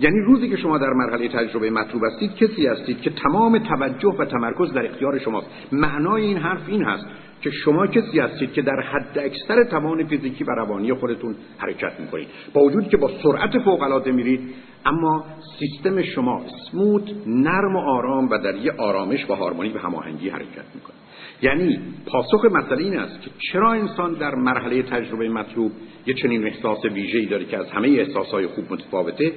یعنی 0.00 0.20
روزی 0.20 0.48
که 0.48 0.56
شما 0.56 0.78
در 0.78 0.90
مرحله 0.92 1.28
تجربه 1.28 1.70
مطلوب 1.70 2.02
هستید 2.04 2.34
کسی 2.34 2.66
هستید 2.66 3.00
که 3.00 3.10
تمام 3.10 3.58
توجه 3.58 4.14
و 4.18 4.24
تمرکز 4.24 4.72
در 4.72 4.86
اختیار 4.86 5.18
شماست. 5.18 5.46
معنای 5.72 6.22
این 6.22 6.36
حرف 6.36 6.68
این 6.68 6.84
هست. 6.84 7.06
که 7.44 7.50
شما 7.50 7.86
کسی 7.86 8.20
هستید 8.20 8.52
که 8.52 8.62
در 8.62 8.80
حد 8.80 9.18
اکثر 9.18 9.64
توان 9.64 10.04
فیزیکی 10.04 10.44
و 10.44 10.50
روانی 10.50 10.94
خودتون 10.94 11.34
حرکت 11.58 12.00
می‌کنید. 12.00 12.28
با 12.54 12.60
وجود 12.60 12.88
که 12.88 12.96
با 12.96 13.10
سرعت 13.22 13.58
فوق 13.58 13.82
العاده 13.82 14.12
میرید 14.12 14.40
اما 14.86 15.24
سیستم 15.58 16.02
شما 16.02 16.42
سموت 16.70 17.10
نرم 17.26 17.76
و 17.76 17.78
آرام 17.78 18.28
و 18.30 18.38
در 18.38 18.54
یه 18.54 18.72
آرامش 18.78 19.30
و 19.30 19.34
هارمونی 19.34 19.68
و 19.68 19.78
هماهنگی 19.78 20.28
حرکت 20.28 20.64
می‌کنه. 20.74 20.96
یعنی 21.42 21.78
پاسخ 22.06 22.44
مسئله 22.44 22.82
این 22.82 22.98
است 22.98 23.22
که 23.22 23.30
چرا 23.52 23.72
انسان 23.72 24.12
در 24.12 24.34
مرحله 24.34 24.82
تجربه 24.82 25.28
مطلوب 25.28 25.72
یه 26.06 26.14
چنین 26.14 26.46
احساس 26.46 26.84
ویژه‌ای 26.84 27.26
داره 27.26 27.44
که 27.44 27.58
از 27.58 27.70
همه 27.70 27.88
احساسهای 27.88 28.46
خوب 28.46 28.72
متفاوته 28.72 29.32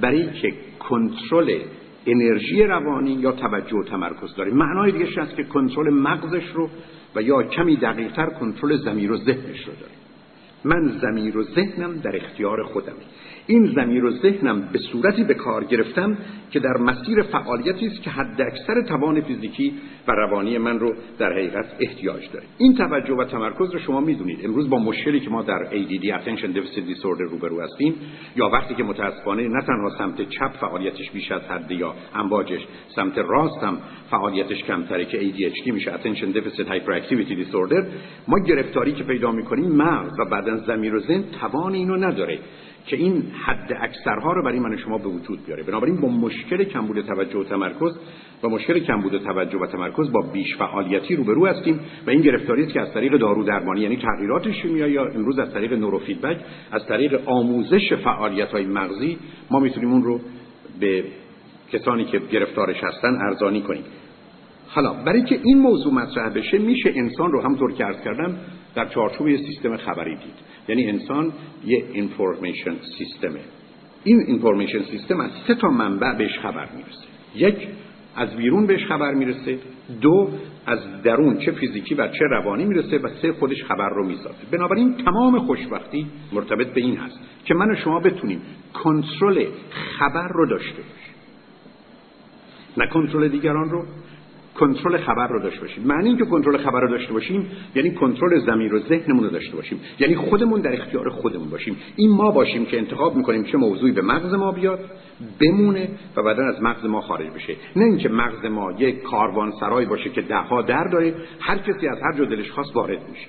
برای 0.00 0.32
که 0.32 0.52
کنترل 0.78 1.58
انرژی 2.06 2.62
روانی 2.62 3.12
یا 3.12 3.32
توجه 3.32 3.76
و 3.76 3.82
تمرکز 3.82 4.34
داره. 4.36 4.52
معنای 4.52 4.92
دیگه 4.92 5.22
است 5.22 5.36
که 5.36 5.44
کنترل 5.44 5.90
مغزش 5.90 6.48
رو 6.54 6.68
و 7.16 7.22
یا 7.22 7.42
کمی 7.42 7.76
دقیقتر 7.76 8.26
کنترل 8.26 8.76
زمیر 8.76 9.12
و 9.12 9.16
ذهنش 9.16 9.66
رو 9.66 9.72
داره. 9.80 9.92
من 10.64 10.98
زمیر 11.02 11.38
و 11.38 11.42
ذهنم 11.42 11.96
در 11.96 12.16
اختیار 12.16 12.64
خودم 12.64 12.96
این 13.46 13.66
زمیر 13.66 14.04
و 14.04 14.10
ذهنم 14.10 14.68
به 14.72 14.78
صورتی 14.78 15.24
به 15.24 15.34
کار 15.34 15.64
گرفتم 15.64 16.18
که 16.50 16.60
در 16.60 16.76
مسیر 16.80 17.22
فعالیتی 17.22 17.86
است 17.86 18.02
که 18.02 18.10
حد 18.10 18.40
اکثر 18.40 18.82
توان 18.88 19.20
فیزیکی 19.20 19.74
و 20.08 20.12
روانی 20.12 20.58
من 20.58 20.78
رو 20.78 20.94
در 21.18 21.32
حقیقت 21.32 21.66
احتیاج 21.80 22.22
داره. 22.32 22.44
این 22.58 22.74
توجه 22.74 23.14
و 23.14 23.24
تمرکز 23.24 23.72
رو 23.72 23.78
شما 23.78 24.00
می‌دونید. 24.00 24.44
امروز 24.44 24.70
با 24.70 24.78
مشکلی 24.78 25.20
که 25.20 25.30
ما 25.30 25.42
در 25.42 25.58
ADD 25.70 26.04
Attention 26.04 26.56
Deficit 26.56 26.94
Disorder 26.94 27.30
روبرو 27.30 27.60
هستیم 27.60 27.94
یا 28.36 28.48
وقتی 28.48 28.74
که 28.74 28.82
متاسفانه 28.82 29.48
نه 29.48 29.62
تنها 29.66 29.90
سمت 29.98 30.28
چپ 30.28 30.52
فعالیتش 30.60 31.10
بیش 31.10 31.32
از 31.32 31.42
حد 31.42 31.70
یا 31.70 31.94
امواجش 32.14 32.66
سمت 32.96 33.18
راست 33.18 33.62
هم 33.62 33.78
فعالیتش 34.10 34.62
کمتره 34.62 35.04
که 35.04 35.18
ADHD 35.18 35.72
میشه 35.72 35.92
Attention 35.92 36.36
Deficit 36.36 36.66
Hyperactivity 36.68 37.32
Disorder 37.32 37.84
ما 38.28 38.38
گرفتاری 38.38 38.92
که 38.92 39.04
پیدا 39.04 39.32
می‌کنیم 39.32 39.72
مغز 39.72 40.20
و 40.20 40.24
بعدا 40.24 40.56
زمیر 40.56 40.94
و 40.94 41.00
ذهن 41.00 41.24
توان 41.40 41.74
اینو 41.74 41.96
نداره. 41.96 42.38
که 42.86 42.96
این 42.96 43.22
حد 43.46 43.72
اکثرها 43.80 44.32
رو 44.32 44.42
برای 44.42 44.58
من 44.58 44.76
شما 44.76 44.98
به 44.98 45.08
وجود 45.08 45.46
بیاره. 45.46 45.62
بنابراین 45.62 46.00
با 46.00 46.08
مشکل 46.08 46.64
کمبود 46.64 47.00
توجه 47.00 47.38
و 47.38 47.44
تمرکز 47.44 47.98
و 48.42 48.48
مشکل 48.48 48.78
کمبود 48.78 49.18
توجه 49.18 49.58
و 49.58 49.66
تمرکز 49.66 50.12
با 50.12 50.20
بیش 50.32 50.56
فعالیتی 50.56 51.16
روبرو 51.16 51.46
هستیم 51.46 51.80
و 52.06 52.10
این 52.10 52.20
گرفتاری 52.20 52.62
است 52.62 52.72
که 52.72 52.80
از 52.80 52.92
طریق 52.92 53.16
دارو 53.16 53.44
درمانی 53.44 53.80
یعنی 53.80 53.96
تغییرات 53.96 54.52
شیمیایی 54.52 54.92
یا 54.92 55.04
امروز 55.04 55.38
از 55.38 55.52
طریق 55.52 55.72
نوروفیدبک 55.72 56.40
از 56.72 56.86
طریق 56.86 57.28
آموزش 57.28 57.92
فعالیت 57.92 58.48
های 58.48 58.66
مغزی 58.66 59.18
ما 59.50 59.60
می‌تونیم 59.60 59.92
اون 59.92 60.02
رو 60.02 60.20
به 60.80 61.04
کسانی 61.72 62.04
که 62.04 62.18
گرفتارش 62.18 62.76
هستن 62.84 63.18
ارزانی 63.28 63.62
کنیم. 63.62 63.84
حالا 64.68 64.92
برای 64.92 65.22
که 65.22 65.40
این 65.42 65.58
موضوع 65.58 65.94
مطرح 65.94 66.28
بشه 66.28 66.58
میشه 66.58 66.92
انسان 66.96 67.32
رو 67.32 67.42
همونطور 67.42 67.72
که 67.72 67.84
عرض 67.84 68.00
کردم 68.04 68.36
در 68.76 68.88
چارچوب 68.88 69.36
سیستم 69.36 69.76
خبری 69.76 70.16
دید. 70.16 70.34
یعنی 70.68 70.90
انسان 70.90 71.32
یه 71.64 71.84
اینفورمیشن 71.92 72.74
سیستمه. 72.98 73.40
این 74.04 74.20
اینفورمیشن 74.20 74.82
سیستم 74.82 75.20
از 75.20 75.30
سه 75.46 75.54
تا 75.54 75.68
منبع 75.68 76.14
بهش 76.18 76.38
خبر 76.38 76.68
می‌رسه. 76.76 77.06
یک 77.34 77.68
از 78.16 78.36
بیرون 78.36 78.66
بهش 78.66 78.84
خبر 78.84 79.14
می‌رسه. 79.14 79.58
دو 80.00 80.30
از 80.66 81.02
درون 81.02 81.38
چه 81.38 81.52
فیزیکی 81.52 81.94
و 81.94 82.08
چه 82.08 82.24
روانی 82.30 82.64
می‌رسه 82.64 82.98
و 82.98 83.08
سه 83.22 83.32
خودش 83.32 83.64
خبر 83.64 83.88
رو 83.88 84.06
می‌سازه. 84.06 84.46
بنابراین 84.50 84.94
تمام 84.94 85.38
خوشبختی 85.38 86.06
مرتبط 86.32 86.66
به 86.66 86.80
این 86.80 86.96
هست 86.96 87.20
که 87.44 87.54
من 87.54 87.70
و 87.70 87.76
شما 87.76 88.00
بتونیم 88.00 88.42
کنترل 88.74 89.46
خبر 89.98 90.28
رو 90.28 90.46
داشته 90.46 90.82
باشیم. 90.82 91.14
نه 92.76 92.86
کنترل 92.86 93.28
دیگران 93.28 93.70
رو 93.70 93.84
کنترل 94.60 94.96
خبر 94.96 95.28
رو 95.28 95.42
داشته 95.42 95.60
باشیم. 95.60 95.84
معنی 95.84 96.08
اینکه 96.08 96.24
کنترل 96.24 96.56
خبر 96.56 96.80
رو 96.80 96.88
داشته 96.88 97.12
باشیم 97.12 97.46
یعنی 97.74 97.90
کنترل 97.90 98.38
زمیر 98.46 98.74
و 98.74 98.78
ذهنمون 98.78 99.24
رو 99.24 99.30
داشته 99.30 99.56
باشیم. 99.56 99.80
یعنی 100.00 100.16
خودمون 100.16 100.60
در 100.60 100.72
اختیار 100.72 101.10
خودمون 101.10 101.50
باشیم. 101.50 101.76
این 101.96 102.10
ما 102.10 102.30
باشیم 102.30 102.66
که 102.66 102.78
انتخاب 102.78 103.16
می‌کنیم 103.16 103.44
چه 103.44 103.58
موضوعی 103.58 103.92
به 103.92 104.02
مغز 104.02 104.34
ما 104.34 104.52
بیاد 104.52 104.78
بمونه 105.40 105.88
و 106.16 106.22
بعدا 106.22 106.46
از 106.46 106.62
مغز 106.62 106.84
ما 106.84 107.00
خارج 107.00 107.30
بشه. 107.30 107.56
نه 107.76 107.84
اینکه 107.84 108.08
مغز 108.08 108.44
ما 108.44 108.72
یک 108.78 109.02
کاروان 109.02 109.52
سرای 109.60 109.86
باشه 109.86 110.10
که 110.10 110.20
دهها 110.20 110.62
در 110.62 110.84
داره 110.84 111.14
هر 111.40 111.58
کسی 111.58 111.88
از 111.88 111.98
هر 112.02 112.12
جا 112.18 112.24
دلش 112.24 112.50
خواست 112.50 112.76
وارد 112.76 112.98
میشه. 113.10 113.28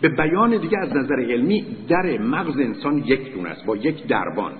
به 0.00 0.08
بیان 0.08 0.56
دیگه 0.56 0.78
از 0.78 0.96
نظر 0.96 1.20
علمی 1.20 1.64
در 1.88 2.18
مغز 2.18 2.60
انسان 2.60 2.98
یک 2.98 3.34
دونه 3.34 3.48
است 3.48 3.66
با 3.66 3.76
یک 3.76 4.06
دربان. 4.06 4.52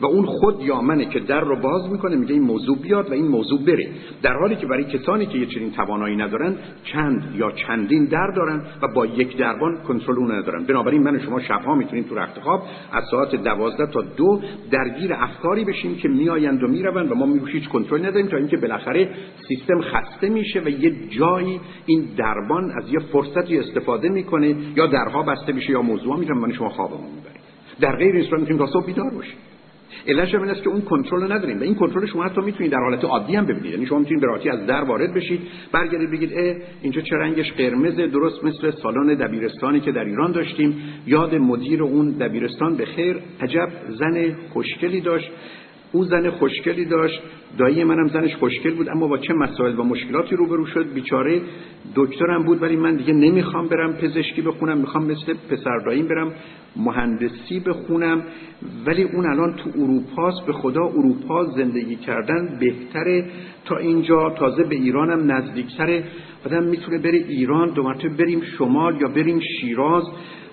و 0.00 0.06
اون 0.06 0.26
خود 0.26 0.62
یا 0.62 0.80
منه 0.80 1.04
که 1.04 1.20
در 1.20 1.40
رو 1.40 1.56
باز 1.56 1.90
می‌کنه 1.90 2.16
میگه 2.16 2.32
این 2.32 2.42
موضوع 2.42 2.78
بیاد 2.78 3.10
و 3.10 3.12
این 3.12 3.28
موضوع 3.28 3.64
بره. 3.64 3.88
در 4.22 4.34
حالی 4.40 4.56
که 4.56 4.66
برای 4.66 4.84
کسانی 4.84 5.26
که 5.26 5.38
یه 5.38 5.46
چنین 5.46 5.70
توانایی 5.70 6.16
ندارن 6.16 6.54
چند 6.84 7.34
یا 7.36 7.50
چندین 7.50 8.04
در 8.04 8.32
دارن 8.36 8.62
و 8.82 8.88
با 8.94 9.06
یک 9.06 9.36
دربان 9.36 9.76
کنترل 9.88 10.18
اون 10.18 10.32
ندارن. 10.32 10.64
بنابراین 10.64 11.02
من 11.02 11.16
و 11.16 11.18
شما 11.18 11.40
شبها 11.40 11.74
می‌تونیم 11.74 12.04
تو 12.04 12.14
رخت 12.14 12.40
خواب 12.40 12.62
از 12.92 13.04
ساعت 13.10 13.34
دوازده 13.34 13.86
تا 13.86 14.00
دو 14.16 14.40
درگیر 14.70 15.12
افکاری 15.12 15.64
بشیم 15.64 15.96
که 15.96 16.08
میآیند 16.08 16.62
و 16.62 16.68
می‌روند 16.68 17.12
و 17.12 17.14
ما 17.14 17.46
هیچ 17.46 17.68
کنترل 17.68 18.06
نداریم 18.06 18.26
تا 18.26 18.36
اینکه 18.36 18.56
بالاخره 18.56 19.08
سیستم 19.48 19.80
خسته 19.80 20.28
میشه 20.28 20.60
و 20.60 20.68
یه 20.68 21.08
جایی 21.08 21.60
این 21.86 22.08
دربان 22.16 22.70
از 22.70 22.92
یه 22.92 22.98
فرصتی 22.98 23.58
استفاده 23.58 24.08
می‌کنه 24.08 24.56
یا 24.76 24.86
درها 24.86 25.22
بسته 25.22 25.52
میشه 25.52 25.70
یا 25.70 25.82
موضوع 25.82 26.18
میرن. 26.18 26.38
من 26.38 26.52
شما 26.52 26.68
خوابمون 26.68 27.10
می‌بره 27.16 27.40
در 27.80 27.96
غیر 27.96 28.14
این 28.14 28.24
صورت 28.24 28.40
می‌تونیم 28.40 28.66
تا 28.66 28.72
صبح 28.72 28.86
بیدار 28.86 29.10
باشیم. 29.10 29.36
علتش 30.06 30.34
این 30.34 30.50
است 30.50 30.62
که 30.62 30.68
اون 30.68 30.80
کنترل 30.80 31.22
رو 31.22 31.32
نداریم. 31.32 31.60
و 31.60 31.62
این 31.62 31.74
کنترل 31.74 32.06
شما 32.06 32.24
حتی 32.24 32.40
می‌تونید 32.40 32.72
در 32.72 32.78
حالت 32.78 33.04
عادی 33.04 33.36
هم 33.36 33.46
ببینید. 33.46 33.72
یعنی 33.72 33.86
شما 33.86 33.98
می‌تونید 33.98 34.20
به 34.20 34.52
از 34.52 34.66
در 34.66 34.84
وارد 34.84 35.14
بشید 35.14 35.40
برگردید 35.72 36.10
بگید 36.10 36.32
اه 36.32 36.56
اینجا 36.82 37.00
چه 37.00 37.16
رنگش؟ 37.16 37.52
قرمز 37.52 37.96
درست 37.96 38.44
مثل 38.44 38.70
سالن 38.70 39.14
دبیرستانی 39.14 39.80
که 39.80 39.92
در 39.92 40.04
ایران 40.04 40.32
داشتیم. 40.32 40.76
یاد 41.06 41.34
مدیر 41.34 41.82
اون 41.82 42.10
دبیرستان 42.10 42.76
به 42.76 42.84
خیر. 42.84 43.16
عجب 43.40 43.68
زن 43.88 44.34
خوشگلی 44.52 45.00
داشت. 45.00 45.30
او 45.92 46.04
زن 46.04 46.30
خوشگلی 46.30 46.84
داشت. 46.84 47.20
دایی 47.58 47.84
منم 47.84 48.08
زنش 48.08 48.36
خوشگل 48.36 48.74
بود 48.74 48.88
اما 48.88 49.06
با 49.06 49.18
چه 49.18 49.34
مسائل 49.34 49.78
و 49.78 49.82
مشکلاتی 49.82 50.36
روبرو 50.36 50.66
شد. 50.66 50.92
بیچاره 50.92 51.40
دکترم 51.94 52.42
بود 52.42 52.62
ولی 52.62 52.76
من 52.76 52.96
دیگه 52.96 53.12
نمی‌خوام 53.12 53.68
برم 53.68 53.92
پزشکی 53.92 54.42
بخونم 54.42 54.78
می‌خوام 54.78 55.04
مثل 55.04 55.34
پسر 55.50 55.78
داییم 55.86 56.08
برم 56.08 56.32
مهندسی 56.76 57.60
بخونم. 57.60 58.22
ولی 58.86 59.02
اون 59.02 59.26
الان 59.26 59.56
تو 59.56 59.70
اروپاست 59.80 60.46
به 60.46 60.52
خدا 60.52 60.82
اروپا 60.82 61.44
زندگی 61.44 61.96
کردن 61.96 62.58
بهتره. 62.60 63.24
تا 63.64 63.76
اینجا 63.76 64.30
تازه 64.30 64.64
به 64.64 64.74
ایرانم 64.74 65.32
نزدیکتره. 65.32 66.04
آدم 66.46 66.64
می‌تونه 66.64 66.98
بره 66.98 67.18
ایران 67.28 67.70
دو 67.70 67.82
مرتبه 67.82 68.08
بریم 68.08 68.42
شمال 68.58 69.00
یا 69.00 69.08
بریم 69.08 69.40
شیراز. 69.40 70.04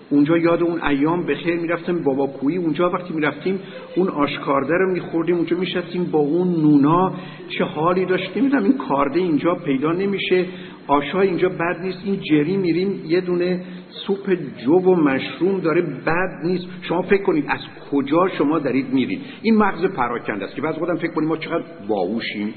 اونجا 0.09 0.37
یاد 0.37 0.63
اون 0.63 0.83
ایام 0.83 1.25
به 1.25 1.35
خیر 1.35 1.59
می‌رفتم. 1.59 2.03
بابا 2.03 2.27
کویی 2.27 2.57
اونجا 2.57 2.89
وقتی 2.89 3.13
می‌رفتیم 3.13 3.59
اون 3.95 4.07
آشکارده 4.07 4.73
رو 4.73 4.91
میخوردیم 4.91 5.35
اونجا 5.35 5.57
میشستیم 5.57 6.03
با 6.03 6.19
اون 6.19 6.47
نونا. 6.47 7.13
چه 7.49 7.63
حالی 7.63 8.05
داشت؟ 8.05 8.37
نمی‌دونم 8.37 8.63
این 8.63 8.77
کارده 8.77 9.19
اینجا 9.19 9.55
پیدا 9.55 9.91
نمیشه. 9.91 10.45
آشا 10.87 11.21
اینجا 11.21 11.49
بد 11.49 11.81
نیست. 11.83 11.99
این 12.05 12.19
جری 12.21 12.57
میریم 12.57 13.01
یه 13.05 13.21
دونه 13.21 13.61
سوپ 13.89 14.37
جو 14.65 14.73
و 14.73 14.95
mushroom 14.95 15.59
داره 15.59 15.81
بد 15.81 16.45
نیست. 16.45 16.67
شما 16.81 17.01
فکر 17.01 17.23
کنید 17.23 17.45
از 17.47 17.59
کجا 17.91 18.27
شما 18.37 18.59
دارید 18.59 18.93
میرید؟ 18.93 19.21
این 19.41 19.57
مغز 19.57 19.85
پراکنده 19.85 20.45
است 20.45 20.55
که 20.55 20.61
بعض 20.61 20.75
خودم 20.75 20.95
فکر 20.95 21.11
کنیم 21.11 21.29
ما 21.29 21.37
چقدر 21.37 21.63
باهوشیم 21.87 22.53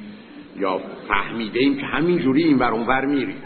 یا 0.59 0.81
فهمیده 1.09 1.61
ایم 1.61 1.77
که 1.77 1.87
همین 1.87 2.19
جوری 2.19 2.43
این 2.43 2.59
ور 2.59 2.73
اونور 2.73 3.07
میریم. 3.07 3.37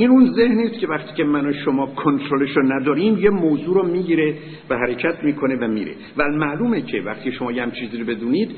این 0.00 0.10
اون 0.10 0.32
ذهنی 0.32 0.64
است 0.64 0.78
که 0.78 0.86
وقتی 0.86 1.14
که 1.14 1.24
من 1.24 1.46
و 1.46 1.52
شما 1.52 1.86
کنترلش 1.86 2.56
رو 2.56 2.62
نداریم 2.62 3.18
یه 3.18 3.30
موضوع 3.30 3.74
رو 3.74 3.86
می‌گیره 3.86 4.34
و 4.70 4.76
حرکت 4.76 5.24
می‌کنه 5.24 5.56
و 5.56 5.68
میره. 5.68 5.94
و 6.16 6.22
معلومه 6.28 6.82
که 6.82 7.00
وقتی 7.00 7.32
شما 7.32 7.52
یه 7.52 7.62
هم 7.62 7.70
چیزی 7.70 7.98
رو 7.98 8.06
بدونید 8.06 8.50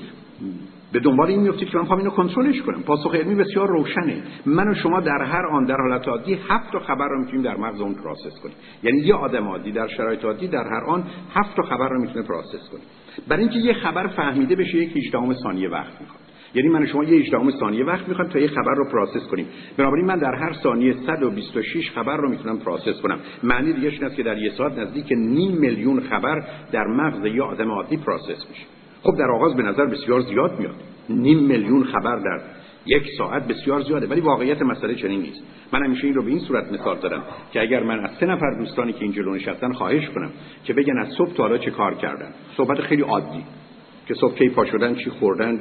به 0.93 1.01
دنبال 1.01 1.29
این 1.29 1.41
میفتید 1.41 1.69
که 1.69 1.79
من 1.79 1.85
می‌خواهم 1.85 1.99
اینو 1.99 2.11
کنترلش 2.11 2.63
کنم. 2.63 2.83
پاسخ 2.83 3.15
علمی 3.15 3.35
بسیار 3.35 3.69
روشنه. 3.69 4.23
من 4.47 4.69
و 4.69 4.75
شما 4.75 5.01
در 5.01 5.23
هر 5.23 5.47
آن 5.47 5.65
در 5.65 5.77
حالت 5.77 6.09
عادی 6.09 6.39
هفت 6.49 6.73
تا 6.73 6.79
خبر 6.79 7.09
رو 7.09 7.21
می‌تونیم 7.21 7.43
در 7.43 7.57
مغزمون 7.57 7.95
process 7.95 8.41
کنیم. 8.43 8.55
یعنی 8.83 8.99
یه 8.99 9.15
آدم 9.15 9.49
عادی 9.49 9.73
در 9.73 9.89
شرایط 9.89 10.25
عادی 10.25 10.49
در 10.49 10.65
هر 10.65 10.85
آن 10.89 11.05
هفت 11.35 11.57
تا 11.57 11.63
خبر 11.63 11.89
رو 11.89 12.01
می‌تونه 12.01 12.27
process 12.27 12.71
کنیم 12.73 12.85
برای 13.29 13.43
اینکه 13.43 13.59
یه 13.59 13.73
خبر 13.73 14.07
فهمیده 14.07 14.57
بشه 14.57 14.77
یک 14.77 14.97
18 14.97 15.35
ثانیه 15.35 15.69
وقت 15.69 16.01
می‌خواد. 16.01 16.22
یعنی 16.55 16.69
من 16.69 16.87
شما 16.87 17.05
یه 17.05 17.19
18 17.19 17.51
ثانیه 17.61 17.85
وقت 17.85 18.09
می‌خوام 18.09 18.29
تا 18.29 18.39
یه 18.39 18.49
خبر 18.49 18.75
رو 18.77 18.85
process 18.91 19.27
کنیم. 19.27 19.47
بنابراین 19.77 20.07
من 20.07 20.19
در 20.19 20.35
هر 20.35 20.53
ثانیه 20.53 20.95
126 21.07 21.91
خبر 21.91 22.17
رو 22.17 22.29
می‌تونم 22.29 22.59
process 22.59 23.01
کنم. 23.01 23.19
معنی 23.43 23.73
دیگه 23.73 23.89
این 23.89 24.05
است 24.05 24.17
که 24.17 24.23
در 24.23 24.39
یه 24.39 24.51
ساعت 24.51 24.79
نزدیک 24.79 25.13
نیم 25.13 25.53
میلیون 25.53 26.01
خبر 26.01 26.43
در 26.73 26.87
مغز 26.87 27.27
یه 27.27 27.43
آدم 27.43 27.71
عادی 27.71 27.97
process 27.97 28.49
میشه. 28.51 28.67
خب 29.03 29.19
در 29.19 29.31
آغاز 29.31 29.57
به 29.57 29.63
نظر 29.63 29.87
بسیار 29.87 30.21
زیاد 30.21 30.59
میاد. 30.59 30.75
نیم 31.09 31.39
میلیون 31.39 31.85
خبر 31.85 32.17
در 32.17 32.41
یک 32.87 33.03
ساعت 33.19 33.49
بسیار 33.49 33.83
زیاده 33.83 34.07
ولی 34.07 34.21
واقعیت 34.21 34.63
مسئله 34.63 34.95
چنین 34.95 35.21
نیست. 35.21 35.43
من 35.73 35.85
همیشه 35.85 36.05
این 36.05 36.15
رو 36.15 36.23
به 36.23 36.31
این 36.31 36.39
صورت 36.39 36.73
مثال 36.73 36.99
دارم 36.99 37.23
که 37.53 37.61
اگر 37.61 37.83
من 37.83 38.01
از 38.01 38.11
سه 38.21 38.27
نفر 38.27 38.51
دوستانی 38.59 38.93
که 38.93 39.03
اینجا 39.03 39.23
نشستن 39.23 39.73
خواهش 39.73 40.09
کنم 40.09 40.31
که 40.65 40.73
بگن 40.73 40.99
از 40.99 41.09
صبح 41.09 41.33
تا 41.33 41.43
حالا 41.43 41.59
چه 41.59 41.71
کار 41.71 41.95
کردن. 41.95 42.29
صحبت 42.57 42.81
خیلی 42.81 43.03
عادی. 43.03 43.45
که 44.07 44.15
صبح 44.15 44.35
کی 44.35 44.49
پا 44.49 44.65
شدن 44.65 44.95
چی 44.95 45.11
خوردن 45.11 45.61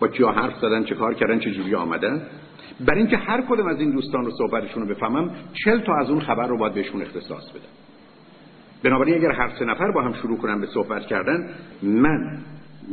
با 0.00 0.08
کیا 0.08 0.30
حرف 0.30 0.58
زدن 0.58 0.84
چه 0.84 0.94
کار 0.94 1.14
کردن 1.14 1.38
چه 1.38 1.50
جوری 1.50 1.74
آمدن. 1.74 2.22
برای 2.86 3.00
اینکه 3.00 3.16
هر 3.16 3.42
کدوم 3.48 3.66
از 3.66 3.80
این 3.80 3.90
دوستان 3.90 4.24
رو 4.24 4.30
صحبتشون 4.30 4.82
رو 4.82 4.94
بفهمم 4.94 5.30
چل 5.64 5.80
تا 5.80 5.94
از 5.94 6.10
اون 6.10 6.20
خبر 6.20 6.46
رو 6.46 6.58
باید 6.58 6.74
بهشون 6.74 7.02
اختصاص 7.02 7.50
بدم. 7.50 7.62
بنابراین 8.82 9.14
اگر 9.14 9.32
هر 9.32 9.50
سه 9.58 9.64
نفر 9.64 9.90
با 9.90 10.02
هم 10.02 10.12
شروع 10.12 10.38
کنن 10.38 10.60
به 10.60 10.66
صحبت 10.66 11.06
کردن 11.06 11.50
من 11.82 12.38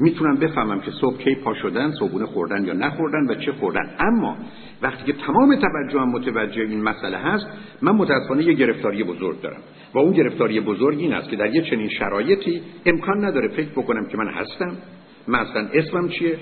می‌تونم 0.02 0.36
بفهمم 0.36 0.80
که 0.80 0.92
صبح 0.92 1.18
کی 1.18 1.36
پا 1.36 1.54
شدن 1.54 1.92
صبحونه 1.92 2.26
خوردن 2.26 2.66
یا 2.66 2.74
نخوردن 2.74 3.28
و 3.30 3.36
چه 3.36 3.52
خوردن. 3.52 3.96
اما 4.00 4.38
وقتی 4.82 5.04
که 5.04 5.14
تمام 5.14 5.56
توجهم 5.56 6.10
متوجه 6.10 6.62
این 6.62 6.84
مسئله 6.84 7.18
هست 7.18 7.48
من 7.82 7.92
متاسفانه 7.92 8.44
یه 8.44 8.54
گرفتاری 8.54 9.04
بزرگ 9.04 9.42
دارم. 9.42 9.60
و 9.94 10.00
اون 10.00 10.12
گرفتاری 10.12 10.60
بزرگ 10.60 11.00
این 11.00 11.14
است 11.14 11.30
که 11.30 11.36
در 11.36 11.56
یه 11.56 11.62
چنین 11.62 11.90
شرایطی 11.90 12.62
امکان 12.86 13.26
نداره 13.26 13.48
فکر 13.48 13.72
بکنم 13.72 14.06
که 14.06 14.18
من 14.18 14.28
هستم. 14.28 14.78
من 15.28 15.40
اصلا 15.40 15.68
اسمم 15.74 16.10
چیه؟ 16.10 16.38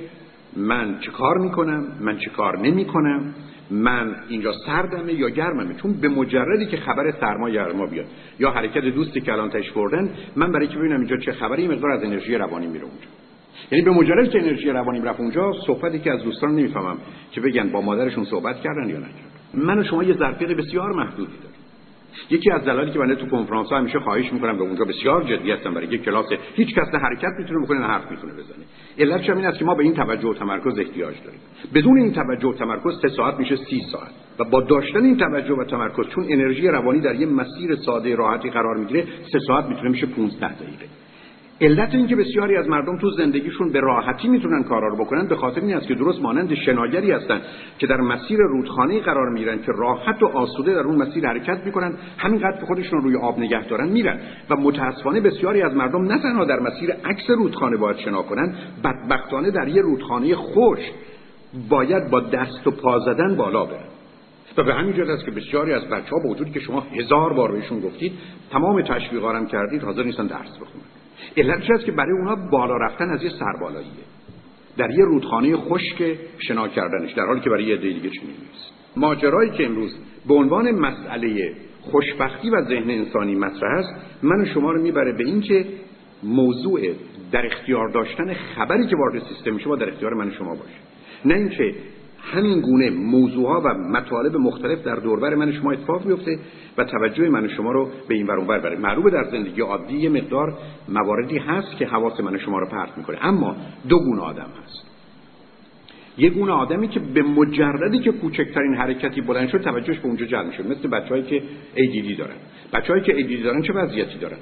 من 0.56 1.00
چه 1.00 1.12
کار 1.12 1.38
می‌کنم؟ 1.38 1.88
من 2.02 2.18
چه 2.18 2.30
کار 2.30 2.58
نمی‌کنم؟ 2.58 3.34
من 3.72 4.16
اینجا 4.30 4.54
سردمه 4.66 5.14
یا 5.14 5.30
گرممه؟ 5.30 5.74
چون 5.82 5.94
به 5.94 6.10
مجردی 6.10 6.66
که 6.66 6.78
خبر 6.78 7.12
سرما 7.12 7.50
گرما 7.50 7.86
بیاد. 7.86 8.06
یا 8.40 8.52
حرکت 8.52 8.82
دوستی 8.82 9.22
که 9.22 9.34
الان 9.34 9.50
تش 9.50 9.72
بردن 9.72 10.10
من 10.36 10.52
برای 10.52 10.68
که 10.68 10.78
ببینم 10.78 11.00
اینجا 11.00 11.18
چه 11.18 11.32
خبری 11.32 11.68
مقدار 11.68 11.92
از 11.92 12.04
انرژی 12.04 12.36
روانی 12.36 12.68
میره 12.68 12.84
اونجا. 12.84 13.08
یعنی 13.72 13.86
به 13.86 13.92
مجردی 13.92 14.30
که 14.30 14.40
انرژی 14.40 14.70
روانی 14.70 15.00
رفت 15.00 15.20
اونجا 15.20 15.54
صحبتی 15.68 16.00
که 16.00 16.12
از 16.12 16.24
دوستان 16.24 16.52
نمی‌فهمم 16.52 16.98
که 17.32 17.42
بگن 17.42 17.70
با 17.70 17.82
مادرشون 17.82 18.26
صحبت 18.26 18.62
کردن 18.62 18.90
یا 18.90 18.98
نکردن. 18.98 19.32
من 19.54 19.80
و 19.80 19.84
شما 19.84 20.04
یه 20.04 20.14
ظرفیت 20.14 20.50
بسیار 20.50 20.92
محدودی 20.92 21.34
داریم. 21.44 21.62
یکی 22.30 22.52
از 22.52 22.66
دلایلی 22.66 22.92
که 22.92 23.00
من 23.00 23.16
تو 23.16 23.26
کنفرانس 23.26 23.70
ها 23.70 23.78
همیشه 23.78 24.00
خواهش 24.00 24.34
می‌کنم 24.34 24.58
به 24.58 24.64
اونجا 24.64 24.86
بسیار 24.86 25.24
جدی 25.24 25.52
هستم 25.52 25.74
برای 25.74 25.88
یک 25.88 26.04
کلاس 26.04 26.26
هیچ 26.56 26.76
کس 26.76 26.88
نه 26.94 27.00
حرکت 27.00 27.32
می‌تونه 27.40 27.66
بکنه 27.66 27.80
نه 27.80 27.88
حرف 27.88 28.12
می‌تونه 28.12 28.34
بزنه. 28.34 28.66
علتش 29.00 29.30
این 29.30 29.46
است 29.46 29.60
که 29.60 29.66
ما 29.66 29.76
به 29.76 29.84
این 29.84 29.94
توجه 29.94 30.28
و 30.28 30.34
تمرکز 30.34 30.80
احتیاج 30.80 31.16
داریم. 31.26 31.40
بدون 31.74 31.98
این 31.98 32.14
توجه 32.14 32.48
و 32.48 32.54
تمرکز 32.54 33.02
سه 33.02 33.08
ساعت 33.08 33.40
میشه 33.40 33.56
سی 33.56 33.82
ساعت. 33.92 34.12
و 34.40 34.44
با 34.44 34.62
داشتن 34.62 35.04
این 35.04 35.18
توجه 35.18 35.54
و 35.54 35.64
تمرکز 35.64 36.08
چون 36.08 36.26
انرژی 36.30 36.68
روانی 36.68 37.00
در 37.00 37.16
یه 37.16 37.28
مسیر 37.28 37.76
ساده 37.76 38.16
راحتی 38.16 38.50
قرار 38.50 38.78
می‌گیره 38.78 39.08
سه 39.32 39.40
ساعت 39.48 39.66
می‌تونه 39.66 39.90
میشه 39.90 40.06
15 40.06 40.54
دقیقه. 40.54 40.86
علت 41.62 41.96
اینکه 41.96 42.16
بسیاری 42.16 42.56
از 42.56 42.68
مردم 42.68 42.98
تو 42.98 43.12
زندگیشون 43.12 43.72
به 43.72 43.80
راحتی 43.80 44.28
می‌تونن 44.28 44.64
کارا 44.64 44.88
رو 44.88 45.06
بکنن 45.06 45.28
به 45.28 45.36
خاطر 45.36 45.62
این 45.62 45.76
است 45.76 45.88
که 45.88 45.96
درست 45.96 46.22
مانند 46.22 46.54
شناگری 46.54 47.12
هستن 47.12 47.42
که 47.80 47.88
در 47.88 47.98
مسیر 47.98 48.40
رودخانه 48.40 49.00
قرار 49.00 49.30
می‌گیرن 49.30 49.62
که 49.62 49.72
راحت 49.78 50.24
و 50.24 50.26
آسوده 50.26 50.74
در 50.74 50.80
اون 50.80 50.96
مسیر 50.96 51.28
حرکت 51.28 51.66
می‌کنن 51.66 51.94
همینقدر 52.18 52.60
که 52.60 52.66
خودشون 52.66 53.02
روی 53.02 53.16
آب 53.16 53.40
نگه 53.40 53.68
دارن 53.68 53.90
میرن 53.90 54.20
و 54.50 54.56
متاسفانه 54.56 55.22
بسیاری 55.22 55.62
از 55.62 55.74
مردم 55.74 56.02
نه 56.02 56.22
تنها 56.22 56.46
در 56.46 56.60
مسیر 56.60 56.92
عکس 56.92 57.30
رودخانه 57.30 57.78
باید 57.78 57.98
شنا 57.98 58.22
کنن 58.22 58.56
بدبختانه 58.84 59.52
در 59.52 59.68
یه 59.68 59.82
رودخانه 59.82 60.36
خوش 60.36 60.80
باید 61.70 62.10
با 62.10 62.20
دست 62.20 62.68
و 62.68 62.72
پا 62.72 63.00
زدن 63.00 63.36
بالا 63.36 63.66
برن. 63.66 63.92
و 64.58 64.64
به 64.64 64.74
همین 64.74 64.94
جهت 64.94 65.10
است 65.10 65.26
که 65.26 65.32
بسیاری 65.32 65.74
از 65.74 65.84
بچه 65.84 66.10
ها 66.10 66.20
با 66.24 66.30
وجودی 66.30 66.52
که 66.52 66.60
شما 66.60 66.80
هزار 66.80 67.34
بار 67.34 67.52
بهشون 67.52 67.80
گفتید 67.80 68.14
تمام 68.52 68.82
تشویقارم 68.82 69.48
کردید 69.48 69.84
حاضر 69.84 70.04
نیستن 70.04 70.28
درس 70.28 70.56
بخونن. 70.56 71.01
علتش 71.38 71.70
است 71.70 71.86
که 71.86 71.92
برای 71.92 72.12
اونا 72.12 72.36
بالا 72.36 72.78
رفتن 72.78 73.10
از 73.10 73.24
یه 73.24 73.30
سربالاییه. 73.30 73.92
در 74.78 74.92
یه 74.92 75.06
رودخانه 75.06 75.58
خشک 75.58 76.18
شنا 76.38 76.68
کردنش 76.68 77.12
در 77.14 77.26
حالی 77.26 77.40
که 77.40 77.50
برای 77.50 77.64
یه 77.64 77.78
دیگه 77.78 78.10
چنین 78.10 78.30
نیست. 78.30 78.74
ماجرایی 78.96 79.50
که 79.52 79.66
امروز 79.66 79.96
به 80.28 80.34
عنوان 80.34 80.72
مسئله 80.72 81.54
خوشبختی 81.82 82.50
و 82.50 82.62
ذهن 82.62 82.90
انسانی 82.90 83.36
مطرح 83.36 83.78
است 83.78 83.94
من 84.24 84.42
و 84.42 84.46
شما 84.46 84.72
رو 84.72 84.82
می‌بره 84.82 85.12
به 85.12 85.24
اینکه 85.24 85.66
موضوع 86.24 86.82
در 87.32 87.46
اختیار 87.46 87.90
داشتن 87.90 88.34
خبری 88.34 88.88
که 88.88 88.96
وارد 88.96 89.24
سیستم 89.24 89.58
شما 89.58 89.76
در 89.76 89.90
اختیار 89.90 90.14
من 90.14 90.28
و 90.28 90.32
شما 90.32 90.56
باشه. 90.56 90.78
نه 91.26 91.34
اینکه 91.34 91.76
همین 92.22 92.62
گونه 92.62 92.90
موضوعها 92.90 93.62
و 93.62 93.74
مطالب 93.74 94.36
مختلف 94.36 94.84
در 94.84 94.96
دوربر 94.96 95.36
من 95.36 95.52
شما 95.52 95.72
اتفاق 95.72 96.08
بیفته 96.08 96.40
و 96.78 96.84
توجه 96.84 97.30
من 97.30 97.48
شما 97.48 97.72
رو 97.72 97.90
به 98.08 98.16
این 98.16 98.28
ور 98.28 98.60
بره 98.60 98.78
معلومه 98.78 99.10
در 99.10 99.24
زندگی 99.24 99.62
عادی 99.62 99.98
یه 99.98 100.10
مقدار 100.10 100.58
مواردی 100.90 101.38
هست 101.38 101.78
که 101.78 101.86
حواس 101.86 102.20
من 102.20 102.38
شما 102.38 102.60
رو 102.60 102.68
پرت 102.68 102.98
می‌کنه. 102.98 103.18
اما 103.22 103.56
دو 103.90 104.00
گونه 104.00 104.22
آدم 104.22 104.50
هست. 104.64 104.92
یه 106.18 106.30
گونه 106.30 106.52
آدمی 106.52 106.88
که 106.88 107.00
به 107.00 107.24
مجردی 107.24 108.00
که 108.00 108.12
کوچکترین 108.12 108.76
حرکتی 108.76 109.22
بلند 109.22 109.50
شد 109.50 109.62
توجهش 109.62 109.98
به 109.98 110.08
اونجا 110.08 110.26
جلب 110.26 110.46
میشه 110.46 110.64
مثل 110.64 110.88
بچه‌هایی 110.88 111.24
که 111.24 111.44
ADD 111.76 112.18
دارن. 112.18 112.36
بچه‌هایی 112.74 113.04
که 113.04 113.14
ADD 113.14 113.44
دارن 113.44 113.62
چه 113.62 113.74
وضعیتی 113.74 114.18
دارن؟ 114.20 114.38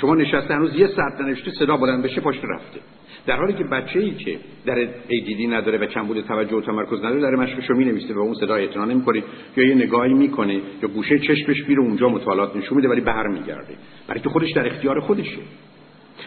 شما 0.00 0.14
نشسته 0.14 0.54
هنوز 0.54 0.74
یه 0.74 0.86
ساعت 0.86 1.20
ننوشته 1.20 1.50
صدا 1.50 1.76
بلند 1.76 2.02
بشه 2.02 2.20
پاشت 2.20 2.44
رفته. 2.44 2.80
در 3.26 3.36
حالی 3.36 3.52
که 3.52 3.64
بچه 3.64 4.00
ای 4.00 4.10
که 4.10 4.38
در 4.66 4.86
ADD 4.86 5.40
نداره 5.50 5.78
و 5.78 5.86
کمبود 5.86 6.20
توجه 6.20 6.56
و 6.56 6.60
تمرکز 6.60 6.98
نداره 6.98 7.20
در 7.20 7.30
مشقش 7.30 7.70
رو 7.70 7.76
می‌نویسه 7.76 8.14
و 8.14 8.18
اون 8.18 8.34
صدا 8.34 8.54
اعتنا 8.54 8.84
نمی‌کنه 8.84 9.22
یا 9.56 9.64
یه 9.64 9.74
نگاهی 9.74 10.14
می‌کنه 10.14 10.60
یا 10.82 10.88
گوشه 10.88 11.18
چشمش 11.18 11.68
میره 11.68 11.80
اونجا 11.80 12.08
مطالعات 12.08 12.56
نشون 12.56 12.76
میده 12.76 12.88
ولی 12.88 13.00
برمیگرده. 13.00 13.74
برای 14.08 14.20
که 14.20 14.28
خودش 14.28 14.52
در 14.52 14.66
اختیار 14.66 15.00
خودشه. 15.00 15.38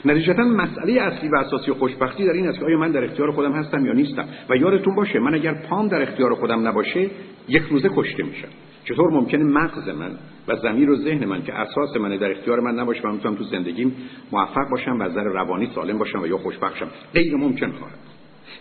نتیجتا 0.05 0.43
مسئله 0.43 1.01
اصلی 1.01 1.29
و 1.29 1.35
اساسی 1.35 1.71
خوشبختی 1.71 2.25
در 2.25 2.33
این 2.33 2.47
است 2.47 2.59
که 2.59 2.65
آیا 2.65 2.77
من 2.77 2.91
در 2.91 3.03
اختیار 3.03 3.31
خودم 3.31 3.51
هستم 3.51 3.85
یا 3.85 3.93
نیستم؟ 3.93 4.25
و 4.49 4.55
یادتون 4.55 4.95
باشه 4.95 5.19
من 5.19 5.33
اگر 5.33 5.53
پام 5.53 5.87
در 5.87 6.01
اختیار 6.01 6.35
خودم 6.35 6.67
نباشه 6.67 7.09
یک 7.47 7.63
روزه 7.69 7.89
کشته 7.95 8.23
میشم. 8.23 8.47
چطور 8.83 9.11
ممکنه 9.11 9.43
مغز 9.43 9.89
من 9.89 10.11
و 10.47 10.55
زمیر 10.55 10.89
و 10.89 10.95
ذهن 10.95 11.25
من 11.25 11.43
که 11.43 11.53
اساس 11.53 11.97
من 11.97 12.17
در 12.17 12.31
اختیار 12.31 12.59
من 12.59 12.79
نباشه 12.79 13.01
و 13.01 13.11
می‌تونم 13.11 13.35
تو 13.35 13.43
زندگیم 13.43 13.95
موفق 14.31 14.69
باشم 14.71 14.99
و 14.99 15.03
از 15.03 15.17
روانی 15.17 15.69
سالم 15.75 15.97
باشم 15.97 16.21
و 16.21 16.27
یا 16.27 16.37
خوشبخت 16.37 16.77
شم. 16.77 16.87
غیر 17.13 17.35
ممکن 17.35 17.71
خواهد. 17.71 17.99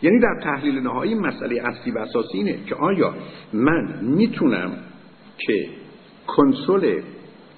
یعنی 0.02 0.20
در 0.20 0.40
تحلیل 0.42 0.80
نهایی 0.80 1.14
مسئله 1.14 1.62
اصلی 1.62 1.92
و 1.92 1.98
اساسی 1.98 2.38
اینه 2.38 2.58
که 2.66 2.74
آیا 2.74 3.14
من 3.52 3.98
می‌تونم 4.02 4.72
که 5.38 5.68
کنترل 6.26 7.00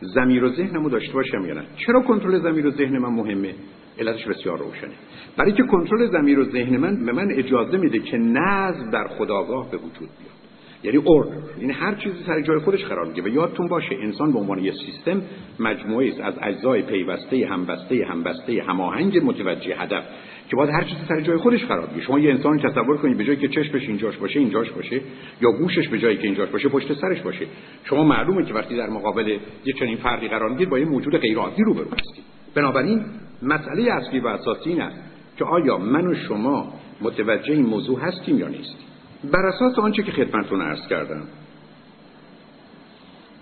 زمیر 0.01 0.45
و 0.45 0.49
ذهنمو 0.49 0.89
داشته 0.89 1.13
باشم 1.13 1.47
یا 1.47 1.55
نه؟ 1.55 1.63
چرا 1.77 2.01
کنترل 2.01 2.39
زمیر 2.39 2.67
و 2.67 2.71
ذهن 2.71 2.99
من 2.99 3.09
مهمه؟ 3.09 3.55
علتش 3.99 4.27
بسیار 4.27 4.59
روشنه. 4.59 4.95
برای 5.37 5.53
که 5.53 5.63
کنترل 5.63 6.07
زمیر 6.07 6.39
و 6.39 6.45
ذهن 6.45 6.77
من 6.77 7.07
به 7.07 7.13
من 7.13 7.31
اجازه 7.31 7.77
میده 7.77 7.99
که 7.99 8.17
نظم 8.17 8.91
در 8.91 9.09
خداگاه 9.09 9.71
به 9.71 9.77
وجود 9.77 10.09
بیاد. 10.19 10.36
یعنی 10.83 10.97
اوردر 10.97 11.37
یعنی 11.61 11.73
هر 11.73 11.95
چیزی 11.95 12.17
سر 12.27 12.41
جای 12.41 12.59
خودش 12.59 12.85
قرار 12.85 13.07
می‌گیره. 13.07 13.31
و 13.31 13.35
یادتون 13.35 13.69
باشه 13.69 13.97
انسان 14.03 14.33
به 14.33 14.39
عنوان 14.39 14.65
یه 14.65 14.73
سیستم 14.73 15.23
مجموعه 15.61 16.09
است 16.09 16.21
از 16.21 16.35
اجزای 16.43 16.83
پیوسته 16.83 17.47
همبسته 17.47 18.07
همبسته 18.07 18.63
هماهنگ 18.63 19.21
متوجه 19.25 19.77
هدف 19.77 20.05
که 20.49 20.57
باید 20.57 20.71
هر 20.71 20.85
چیزی 20.85 21.01
سر 21.09 21.21
جای 21.21 21.37
خودش 21.37 21.65
قرار 21.65 21.87
بگیره. 21.87 22.07
شما 22.07 22.19
یه 22.19 22.31
انسان 22.31 22.59
تصور 22.59 22.97
کنید 22.97 23.19
به 23.19 23.25
جایی 23.25 23.39
که 23.39 23.49
چشمش 23.49 23.89
اینجاش 23.89 24.17
باشه 24.17 24.41
اینجاش 24.41 24.71
باشه 24.71 25.01
یا 25.41 25.53
گوشش 25.53 25.89
به 25.89 25.99
جایی 25.99 26.17
که 26.17 26.25
اینجاش 26.25 26.49
باشه 26.49 26.69
پشت 26.69 26.93
سرش 26.93 27.21
باشه. 27.21 27.47
شما 27.85 28.05
معلومه 28.05 28.45
که 28.45 28.55
وقتی 28.55 28.77
در 28.77 28.91
مقابل 28.91 29.39
یه 29.65 29.73
چنین 29.73 29.97
فردی 29.97 30.29
قرار 30.29 30.49
می‌گیرید 30.49 30.71
با 30.71 30.79
یه 30.79 30.85
موجود 30.85 31.17
غیر 31.17 31.39
عادی 31.39 31.63
روبرو 31.63 31.85
هستید. 31.85 32.25
بنابراین 32.55 33.05
مسئله 33.43 33.93
اصلی 33.93 34.21
و 34.21 34.27
اساسی 34.27 34.71
این 34.71 34.81
است 34.81 34.97
که 35.39 35.45
آیا 35.45 35.79
من 35.79 36.07
و 36.07 36.15
شما 36.15 36.73
متوجه 37.01 37.53
این 37.53 37.67
موضوع 37.67 38.01
هستیم 38.01 38.39
یا 38.39 38.49
نیستیم؟ 38.49 38.87
بر 39.33 39.47
اساس 39.47 39.79
آنچه 39.79 40.03
که 40.03 40.13
خدمتتون 40.13 40.63
عرض 40.63 40.87
کردم. 40.87 41.23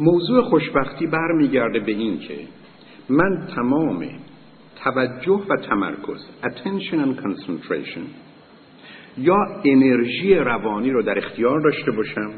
موضوع 0.00 0.42
خوشبختی 0.42 1.06
برمیگرده 1.06 1.80
به 1.80 1.92
این 1.92 2.18
که 2.18 2.38
من 3.08 3.46
تمام 3.56 4.06
توجه 4.84 5.42
و 5.48 5.56
تمرکز 5.56 6.26
attention 6.42 6.94
and 6.94 7.22
concentration 7.22 8.00
یا 9.18 9.36
انرژی 9.64 10.34
روانی 10.34 10.90
رو 10.90 11.02
در 11.02 11.18
اختیار 11.18 11.60
داشته 11.60 11.90
باشم 11.90 12.30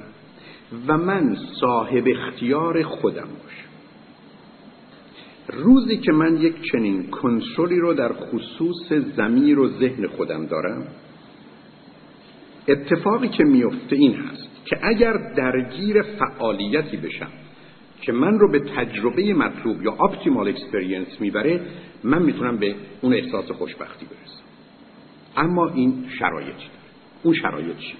و 0.88 0.98
من 0.98 1.36
صاحب 1.60 2.04
اختیار 2.06 2.82
خودم 2.82 3.28
باشم. 3.42 3.66
روزی 5.64 5.96
که 5.96 6.12
من 6.12 6.36
یک 6.36 6.54
چنین 6.72 7.10
کنترلی 7.10 7.80
رو 7.80 7.94
در 7.94 8.12
خصوص 8.12 8.92
زمیر 9.16 9.58
و 9.58 9.68
ذهن 9.68 10.06
خودم 10.06 10.46
دارم 10.46 10.86
اتفاقی 12.68 13.28
که 13.28 13.44
میفته 13.44 13.96
این 13.96 14.14
هست 14.14 14.48
که 14.64 14.78
اگر 14.82 15.12
درگیر 15.12 16.02
فعالیتی 16.02 16.96
بشم 16.96 17.30
که 18.00 18.12
من 18.12 18.38
رو 18.38 18.50
به 18.50 18.58
تجربه 18.58 19.34
مطلوب 19.34 19.82
یا 19.82 19.92
optimal 19.92 20.48
experience 20.48 21.20
می‌بره 21.20 21.60
من 22.04 22.22
می‌تونم 22.22 22.56
به 22.56 22.74
اون 23.00 23.14
احساس 23.14 23.50
خوشبختی 23.50 24.06
برسم. 24.06 24.42
اما 25.36 25.68
این 25.68 26.04
شرایطی 26.18 26.66
اون 27.22 27.34
شرایط 27.34 27.76
چیه؟ 27.76 27.94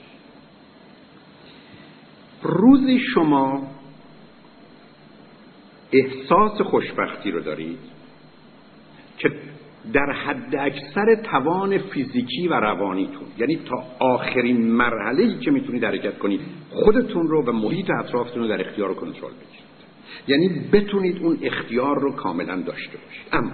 روزی 2.43 2.99
شما 2.99 3.71
احساس 5.93 6.61
خوشبختی 6.61 7.31
رو 7.31 7.41
دارید 7.41 7.96
در 9.93 10.13
حد 10.13 10.57
اکثر 10.57 11.15
توان 11.15 11.79
فیزیکی 11.79 12.49
و 12.49 12.55
روانیتون. 12.55 13.27
یعنی 13.39 13.57
تا 13.57 13.85
آخرین 13.99 14.67
مرحله 14.71 15.39
که 15.39 15.51
می‌تونید 15.51 15.85
حرکت 15.85 16.19
کنید 16.19 16.41
خودتون 16.71 17.29
رو 17.29 17.43
و 17.43 17.53
محیط 17.53 17.91
اطرافتون 17.91 18.43
رو 18.43 18.49
در 18.49 18.69
اختیار 18.69 18.95
کنترل 18.95 19.33
بگیرید. 19.33 19.67
یعنی 20.29 20.69
بتونید 20.73 21.19
اون 21.23 21.39
اختیار 21.43 22.01
رو 22.01 22.13
کاملا 22.13 22.61
داشته 22.61 22.99
باشید. 22.99 23.27
اما 23.33 23.51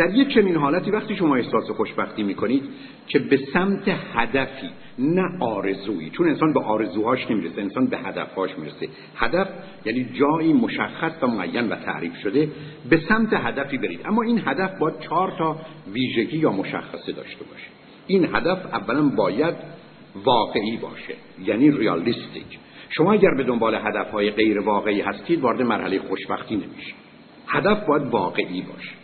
در 0.00 0.14
یک 0.14 0.34
چنین 0.34 0.56
حالتی 0.56 0.90
وقتی 0.90 1.16
شما 1.16 1.36
احساس 1.36 1.70
خوشبختی 1.70 2.22
می‌کنید 2.22 2.62
که 3.06 3.18
به 3.18 3.36
سمت 3.52 3.82
هدفی 4.14 4.70
نه 4.98 5.22
آرزویی. 5.40 6.10
چون 6.10 6.28
انسان 6.28 6.52
به 6.52 6.60
آرزوهاش 6.60 7.30
نمی‌رسه 7.30 7.60
انسان 7.60 7.86
به 7.86 7.98
هدفهاش 7.98 8.50
می‌رسه. 8.58 8.88
هدف 9.16 9.48
یعنی 9.84 10.04
جایی 10.04 10.52
مشخص 10.52 11.12
و 11.22 11.26
معین 11.26 11.68
و 11.68 11.76
تعریف 11.76 12.16
شده 12.16 12.48
به 12.90 13.00
سمت 13.08 13.32
هدفی 13.32 13.78
برید. 13.78 14.00
اما 14.04 14.22
این 14.22 14.42
هدف 14.44 14.78
باید 14.78 15.00
چهار 15.00 15.32
تا 15.38 15.56
ویژگی 15.92 16.38
یا 16.38 16.52
مشخصه 16.52 17.12
داشته 17.12 17.44
باشه. 17.44 17.68
این 18.06 18.24
هدف 18.34 18.74
اولا 18.74 19.08
باید 19.08 19.54
واقعی 20.24 20.76
باشه 20.76 21.14
یعنی 21.44 21.70
ریالیستیک 21.70 22.58
شما 22.90 23.12
اگر 23.12 23.34
به 23.36 23.44
دنبال 23.44 23.74
هدفهای 23.74 24.30
غیر 24.30 24.60
واقعی 24.60 25.00
هستید 25.00 25.40
وارد 25.40 25.62
مرحله 25.62 25.98
خوشبختی 25.98 26.56
نمیشید. 26.56 26.94
هدف 27.46 27.86
باید 27.86 28.02
واقعی 28.02 28.62
باشه. 28.62 28.99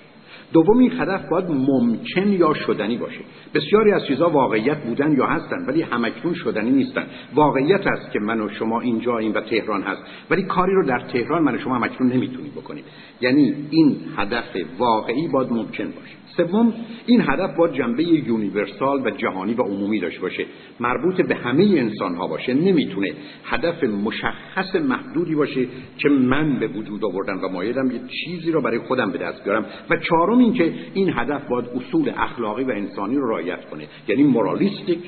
دوم 0.52 0.78
این 0.78 0.92
هدف 1.00 1.28
باید 1.30 1.50
ممکن 1.50 2.32
یا 2.32 2.54
شدنی 2.54 2.96
باشه. 2.96 3.20
بسیاری 3.54 3.92
از 3.92 4.06
چیزها 4.06 4.30
واقعیت 4.30 4.84
بودن 4.84 5.16
یا 5.16 5.26
هستن 5.26 5.66
ولی 5.68 5.82
همکنون 5.82 6.34
شدنی 6.34 6.70
نیستن. 6.70 7.06
واقعیت 7.34 7.86
است 7.86 8.12
که 8.12 8.18
من 8.18 8.40
و 8.40 8.48
شما 8.48 8.80
اینجاییم 8.80 9.34
و 9.34 9.40
تهران 9.40 9.82
هست 9.82 10.02
ولی 10.30 10.42
کاری 10.42 10.72
رو 10.72 10.86
در 10.86 10.98
تهران 11.12 11.42
من 11.42 11.54
و 11.54 11.58
شما 11.58 11.74
همکنون 11.74 12.12
نمی‌تونیم 12.12 12.52
بکنیم. 12.56 12.84
یعنی 13.20 13.54
این 13.70 13.96
هدف 14.16 14.56
واقعی 14.78 15.28
باید 15.28 15.50
ممکن 15.50 15.84
باشه. 15.84 16.25
سوم 16.36 16.74
این 17.06 17.20
هدف 17.20 17.56
باید 17.56 17.74
جنبه 17.74 18.04
یونیورسال 18.04 19.06
و 19.06 19.10
جهانی 19.10 19.54
و 19.54 19.62
عمومی 19.62 20.00
داشته 20.00 20.20
باشه. 20.20 20.46
مربوط 20.80 21.20
به 21.20 21.34
همه 21.34 21.62
انسان 21.62 22.14
ها 22.14 22.26
باشه. 22.26 22.54
نمی‌تونه 22.54 23.12
هدف 23.44 23.84
مشخص 23.84 24.74
محدودی 24.74 25.34
باشه 25.34 25.66
که 25.98 26.08
من 26.08 26.58
به 26.58 26.66
وجود 26.66 27.04
آوردم 27.04 27.44
و 27.44 27.48
مایلم 27.48 27.90
یه 27.90 28.00
چیزی 28.24 28.52
رو 28.52 28.60
برای 28.60 28.78
خودم 28.78 29.10
به 29.10 29.18
دست 29.18 29.44
بیارم. 29.44 29.66
و 29.90 29.96
چهارم 29.96 30.38
این 30.38 30.52
که 30.52 30.74
این 30.94 31.12
هدف 31.16 31.48
باید 31.48 31.66
اصول 31.66 32.12
اخلاقی 32.16 32.64
و 32.64 32.70
انسانی 32.70 33.16
رو 33.16 33.30
رعایت 33.30 33.70
کنه. 33.70 33.88
یعنی 34.08 34.22
مورالیستیک 34.22 35.00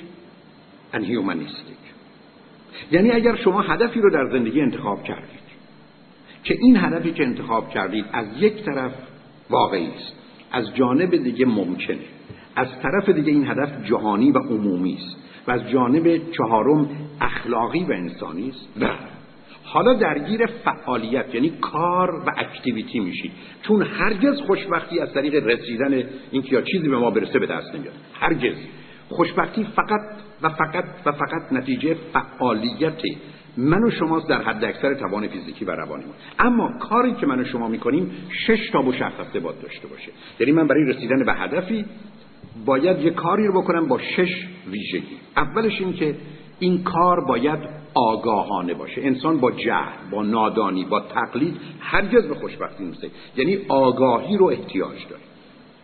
and 0.93 1.05
هیومانیستیک 1.05 1.77
یعنی 2.93 3.11
اگر 3.11 3.37
شما 3.37 3.61
هدفی 3.61 4.01
رو 4.01 4.11
در 4.11 4.31
زندگی 4.33 4.61
انتخاب 4.61 5.05
کردید 5.05 5.49
که 6.45 6.57
این 6.61 6.77
هدفی 6.77 7.13
که 7.13 7.25
انتخاب 7.25 7.71
کردید 7.71 8.05
از 8.13 8.27
یک 8.41 8.65
طرف 8.65 8.93
واقعی 9.51 9.89
است 9.97 10.13
از 10.53 10.75
جانب 10.75 11.17
دیگه 11.17 11.47
ممکنه. 11.47 11.99
از 12.57 12.69
طرف 12.83 13.09
دیگه 13.09 13.33
این 13.33 13.47
هدف 13.51 13.85
جهانی 13.85 14.33
و 14.33 14.39
عمومی 14.39 14.95
است 14.95 15.17
و 15.47 15.51
از 15.51 15.71
جانب 15.71 16.31
چهارم 16.33 16.89
اخلاقی 17.21 17.85
و 17.85 17.93
انسانی 17.93 18.49
است. 18.49 18.69
حالا 19.65 19.95
درگیر 19.95 20.47
فعالیت 20.47 21.35
یعنی 21.35 21.51
کار 21.61 22.11
و 22.27 22.33
اکتیویتی 22.37 23.01
میشید 23.01 23.33
چون 23.63 23.83
هرگز 23.83 24.41
خوشبختی 24.41 25.01
از 25.01 25.15
طریق 25.15 25.47
رسیدن 25.47 26.03
اینکه 26.31 26.53
یا 26.53 26.63
چیزی 26.63 26.89
به 26.89 26.99
ما 26.99 27.11
برسه 27.11 27.39
به 27.39 27.47
دست 27.47 27.75
نمیاد. 27.75 27.95
هرگز. 28.15 28.57
خوشبختی 29.09 29.65
فقط 29.65 30.01
و 30.43 30.49
فقط 30.49 30.85
و 31.07 31.13
فقط 31.13 31.53
نتیجه 31.53 31.97
فعالیت 32.13 33.03
من 33.59 33.85
و 33.85 33.91
شماست 33.91 34.29
در 34.29 34.43
حد 34.43 34.65
اکثر 34.65 34.95
توان 34.95 35.29
فیزیکی 35.29 35.65
و 35.65 35.71
روانی 35.71 36.05
ما 36.05 36.13
اما 36.39 36.79
کاری 36.79 37.13
که 37.13 37.27
من 37.27 37.41
و 37.41 37.45
شما 37.45 37.69
می‌کنیم 37.69 38.11
شش 38.47 38.71
تا 38.73 38.83
مشخصه 38.83 39.41
باید 39.41 39.63
داشته 39.63 39.89
باشه. 39.89 40.11
یعنی 40.41 40.53
من 40.53 40.67
برای 40.67 40.85
رسیدن 40.85 41.25
به 41.25 41.35
هدفی 41.35 41.85
باید 42.67 42.99
یه 42.99 43.11
کاری 43.11 43.47
رو 43.47 43.63
بکنم 43.63 43.89
با 43.89 43.99
شش 43.99 44.47
ویژگی. 44.71 45.17
اولش 45.37 45.81
این 45.81 45.93
که 45.93 46.15
این 46.59 46.83
کار 46.83 47.25
باید 47.29 47.59
آگاهانه 47.95 48.75
باشه. 48.75 49.01
انسان 49.03 49.41
با 49.41 49.51
جهل 49.51 50.11
با 50.11 50.23
نادانی 50.23 50.85
با 50.85 51.01
تقلید 51.01 51.57
هرگز 51.81 52.29
به 52.29 52.35
خوشبختی 52.35 52.85
نمی‌رسه. 52.85 53.11
یعنی 53.37 53.59
آگاهی 53.69 54.37
رو 54.37 54.47
احتیاج 54.47 55.07
داره. 55.11 55.23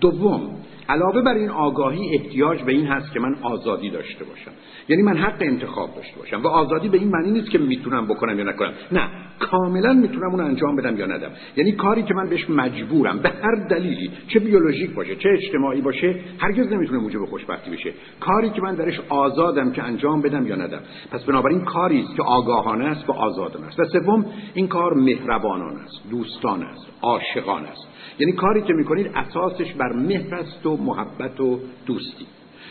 دوم 0.01 0.57
علاوه 0.89 1.22
بر 1.22 1.35
این 1.35 1.51
آگاهی 1.51 2.14
احتیاج 2.14 2.62
به 2.62 2.72
این 2.72 2.87
هست 2.87 3.12
که 3.12 3.20
من 3.20 3.37
آزادی 3.43 3.91
داشته 3.91 4.24
باشم. 4.24 4.51
یعنی 4.89 5.03
من 5.03 5.16
حق 5.16 5.37
انتخاب 5.41 5.95
داشته 5.97 6.18
باشم. 6.18 6.43
و 6.43 6.49
آزادی 6.49 6.89
به 6.89 6.99
این 6.99 7.09
معنی 7.09 7.30
نیست 7.30 7.51
که 7.51 7.59
می‌تونم 7.59 8.07
بکنم 8.07 8.39
یا 8.39 8.45
نکنم. 8.45 8.72
نه 8.93 9.09
کاملا 9.39 9.93
می‌تونم 9.93 10.30
اون 10.30 10.41
انجام 10.41 10.76
بدم 10.76 10.97
یا 10.97 11.07
ندم. 11.07 11.30
یعنی 11.57 11.72
کاری 11.72 12.03
که 12.03 12.14
من 12.14 12.28
بهش 12.28 12.51
مجبورم 12.51 13.18
به 13.18 13.28
هر 13.43 13.55
دلیلی 13.70 14.11
چه 14.28 14.39
بیولوژیک 14.39 14.95
باشه 14.95 15.16
چه 15.16 15.28
اجتماعی 15.28 15.80
باشه 15.80 16.14
هرگز 16.39 16.72
نمی‌تونه 16.72 16.99
موجب 16.99 17.24
خوشبختی 17.24 17.70
بشه. 17.70 17.93
کاری 18.20 18.51
که 18.51 18.62
من 18.62 18.74
درش 18.74 19.01
آزادم 19.09 19.72
که 19.72 19.82
انجام 19.82 20.22
بدم 20.22 20.47
یا 20.47 20.57
ندم. 20.57 20.80
پس 21.11 21.24
بنابراین 21.24 21.61
کاری 21.61 22.01
است 22.01 22.16
که 22.16 22.22
آگاهانه 22.22 22.85
است 22.85 23.11
و 23.11 23.12
آزادانه 23.12 23.66
است. 23.66 23.80
و 23.80 23.85
سوم 23.85 24.26
این 24.55 24.68
کار 24.68 24.95
مهربانانه 24.95 25.80
است 25.80 26.11
دوستانه 26.11 26.64
است 26.64 26.87
عاشقانه 27.03 27.68
است. 27.68 27.89
یعنی 28.18 28.32
کاری 28.32 28.62
که 28.62 28.72
می‌کنید 28.72 29.11
اساسش 29.14 29.72
بر 29.72 29.93
مهر 29.93 30.35
است 30.35 30.66
و 30.66 30.74
محبت 30.77 31.41
و 31.41 31.61
دوستی. 31.87 32.27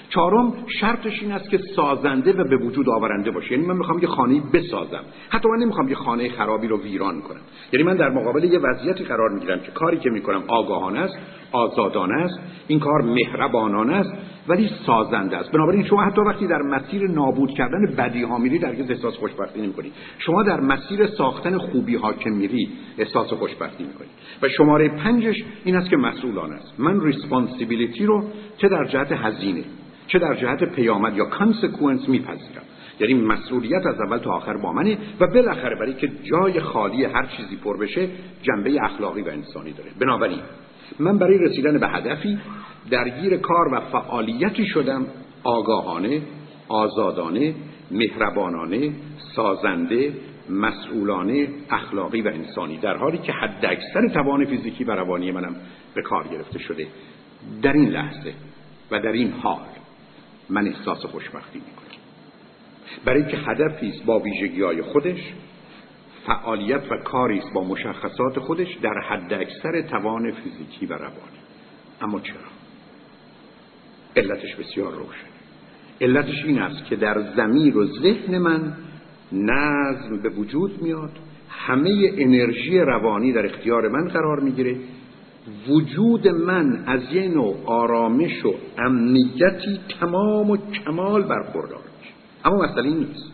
چهارم 0.10 0.54
شرطش 0.80 1.22
این 1.22 1.32
است 1.32 1.50
که 1.50 1.58
سازنده 1.76 2.34
و 2.34 2.44
به 2.44 2.58
وجود 2.58 2.90
آورنده 2.90 3.32
باشه. 3.32 3.52
یعنی 3.52 3.66
من 3.66 3.78
می‌خوام 3.78 4.00
یه 4.00 4.08
خانه 4.08 4.42
بسازم. 4.54 5.04
حتی 5.30 5.50
من 5.50 5.58
نمی‌خوام 5.64 5.90
یه 5.90 5.96
خانه 5.96 6.30
خرابی 6.30 6.68
رو 6.68 6.82
ویران 6.82 7.22
کنم. 7.22 7.42
یعنی 7.74 7.86
من 7.86 7.96
در 7.96 8.10
مقابل 8.10 8.44
یه 8.44 8.60
وضعیتی 8.60 9.04
قرار 9.04 9.30
می‌گیرم 9.30 9.60
که 9.60 9.72
کاری 9.72 9.98
که 9.98 10.10
می‌کنم 10.10 10.44
آگاهانه 10.48 11.00
است 11.00 11.18
آزادانه 11.52 12.22
است 12.22 12.40
این 12.68 12.80
کار 12.80 13.02
مهربانانه 13.02 13.94
است 13.94 14.14
ولی 14.48 14.70
سازنده 14.86 15.38
است. 15.38 15.52
بنابراین 15.52 15.86
شما 15.86 16.04
حتی 16.04 16.22
وقتی 16.22 16.48
در 16.48 16.62
مسیر 16.62 17.08
نابود 17.08 17.50
کردن 17.50 17.96
بدی 17.98 18.24
ها 18.24 18.38
میری 18.38 18.60
هرگز 18.60 18.92
احساس 18.92 19.18
خوشبختی 19.18 19.62
نمی‌کنی. 19.62 19.92
شما 20.18 20.44
در 20.44 20.60
مسیر 20.60 21.08
ساختن 21.08 21.58
خوبی 21.58 21.96
ها 21.96 22.14
که 22.14 22.30
میری 22.30 22.70
احساس 22.98 23.34
خوشبختی 23.34 23.84
می‌کنی. 23.84 24.08
و 24.42 24.50
شماره 24.50 24.90
پنجش 24.90 25.44
این 25.64 25.76
است 25.76 25.90
که 25.90 25.98
مسئولانه 25.98 26.54
است. 26.54 26.74
من 26.78 27.02
responsibility 27.02 28.06
رو 28.06 28.24
چه 28.58 28.68
در 28.68 28.86
جهت 28.86 29.12
هزینه؟ 29.12 29.64
چه 30.08 30.20
در 30.20 30.36
جهت 30.36 30.64
پیامد 30.64 31.18
یا 31.18 31.26
consequence 31.26 32.10
میپذیرم. 32.10 32.64
یعنی 33.00 33.14
مسئولیت 33.14 33.86
از 33.86 34.02
اول 34.02 34.18
تا 34.18 34.32
آخر 34.32 34.58
با 34.58 34.74
منه 34.74 34.98
و 35.20 35.28
بالاخره 35.28 35.76
برای 35.76 35.94
که 35.94 36.12
جای 36.24 36.60
خالی 36.60 37.06
هر 37.06 37.26
چیزی 37.26 37.56
پر 37.56 37.78
بشه 37.78 38.08
جنبه 38.42 38.84
اخلاقی 38.84 39.22
و 39.22 39.28
انسانی 39.28 39.72
داره. 39.72 39.90
بنابراین 40.00 40.40
من 41.00 41.18
برای 41.18 41.38
رسیدن 41.38 41.78
به 41.78 41.88
هدفی 41.88 42.40
درگیر 42.90 43.38
کار 43.38 43.74
و 43.74 43.80
فعالیتی 43.80 44.66
شدم 44.66 45.06
آگاهانه 45.44 46.22
آزادانه 46.68 47.56
مهربانانه 47.92 48.92
سازنده 49.36 50.14
مسئولانه 50.50 51.48
اخلاقی 51.70 52.22
و 52.22 52.28
انسانی. 52.28 52.78
در 52.78 52.98
حالی 52.98 53.18
که 53.18 53.32
حد 53.32 53.66
اکثر 53.66 54.08
توان 54.14 54.46
فیزیکی 54.46 54.84
و 54.84 54.92
روانی 54.92 55.32
منم 55.32 55.56
به 55.96 56.02
کار 56.02 56.28
گرفته 56.28 56.60
شده. 56.60 56.88
در 57.62 57.74
این 57.74 57.90
لحظه 57.90 58.34
و 58.92 59.00
در 59.00 59.12
این 59.12 59.32
حال 59.32 59.73
من 60.50 60.68
احساس 60.68 61.06
خوشبختی 61.06 61.60
می‌کنم. 61.60 61.84
برای 63.06 63.26
که 63.26 63.38
هدفی 63.38 63.90
است 63.90 64.06
با 64.06 64.20
ویژگی 64.20 64.62
های 64.62 64.82
خودش 64.82 65.34
فعالیت 66.26 66.92
و 66.92 66.98
کاری 66.98 67.40
است 67.40 67.54
با 67.54 67.64
مشخصات 67.64 68.40
خودش 68.40 68.74
در 68.82 69.00
حد 69.10 69.34
اکثر 69.34 69.82
توان 69.82 70.32
فیزیکی 70.32 70.86
و 70.86 70.94
روانی. 70.94 71.40
اما 72.02 72.20
چرا؟ 72.20 72.36
علتش 74.16 74.56
بسیار 74.56 74.94
روشن 74.94 75.34
علتش 76.02 76.46
این 76.46 76.60
است 76.60 76.86
که 76.86 76.96
در 76.96 77.22
زمیر 77.36 77.78
و 77.78 77.86
ذهن 77.86 78.38
من 78.38 78.74
نظم 79.32 80.22
به 80.24 80.30
وجود 80.30 80.82
میاد 80.82 81.12
همه 81.50 82.12
انرژی 82.18 82.80
روانی 82.80 83.34
در 83.34 83.46
اختیار 83.46 83.88
من 83.88 84.08
قرار 84.08 84.40
می‌گیره 84.40 84.78
وجود 85.68 86.28
من 86.28 86.84
از 86.88 87.02
یه 87.12 87.28
نوع 87.28 87.56
آرامش 87.66 88.46
و 88.46 88.54
امنیتی 88.78 89.80
تمام 90.00 90.50
و 90.50 90.58
کمال 90.58 91.24
برخوردار 91.24 91.82
اما 92.46 92.58
مسئله 92.58 92.84
این 92.84 92.98
نیست. 92.98 93.34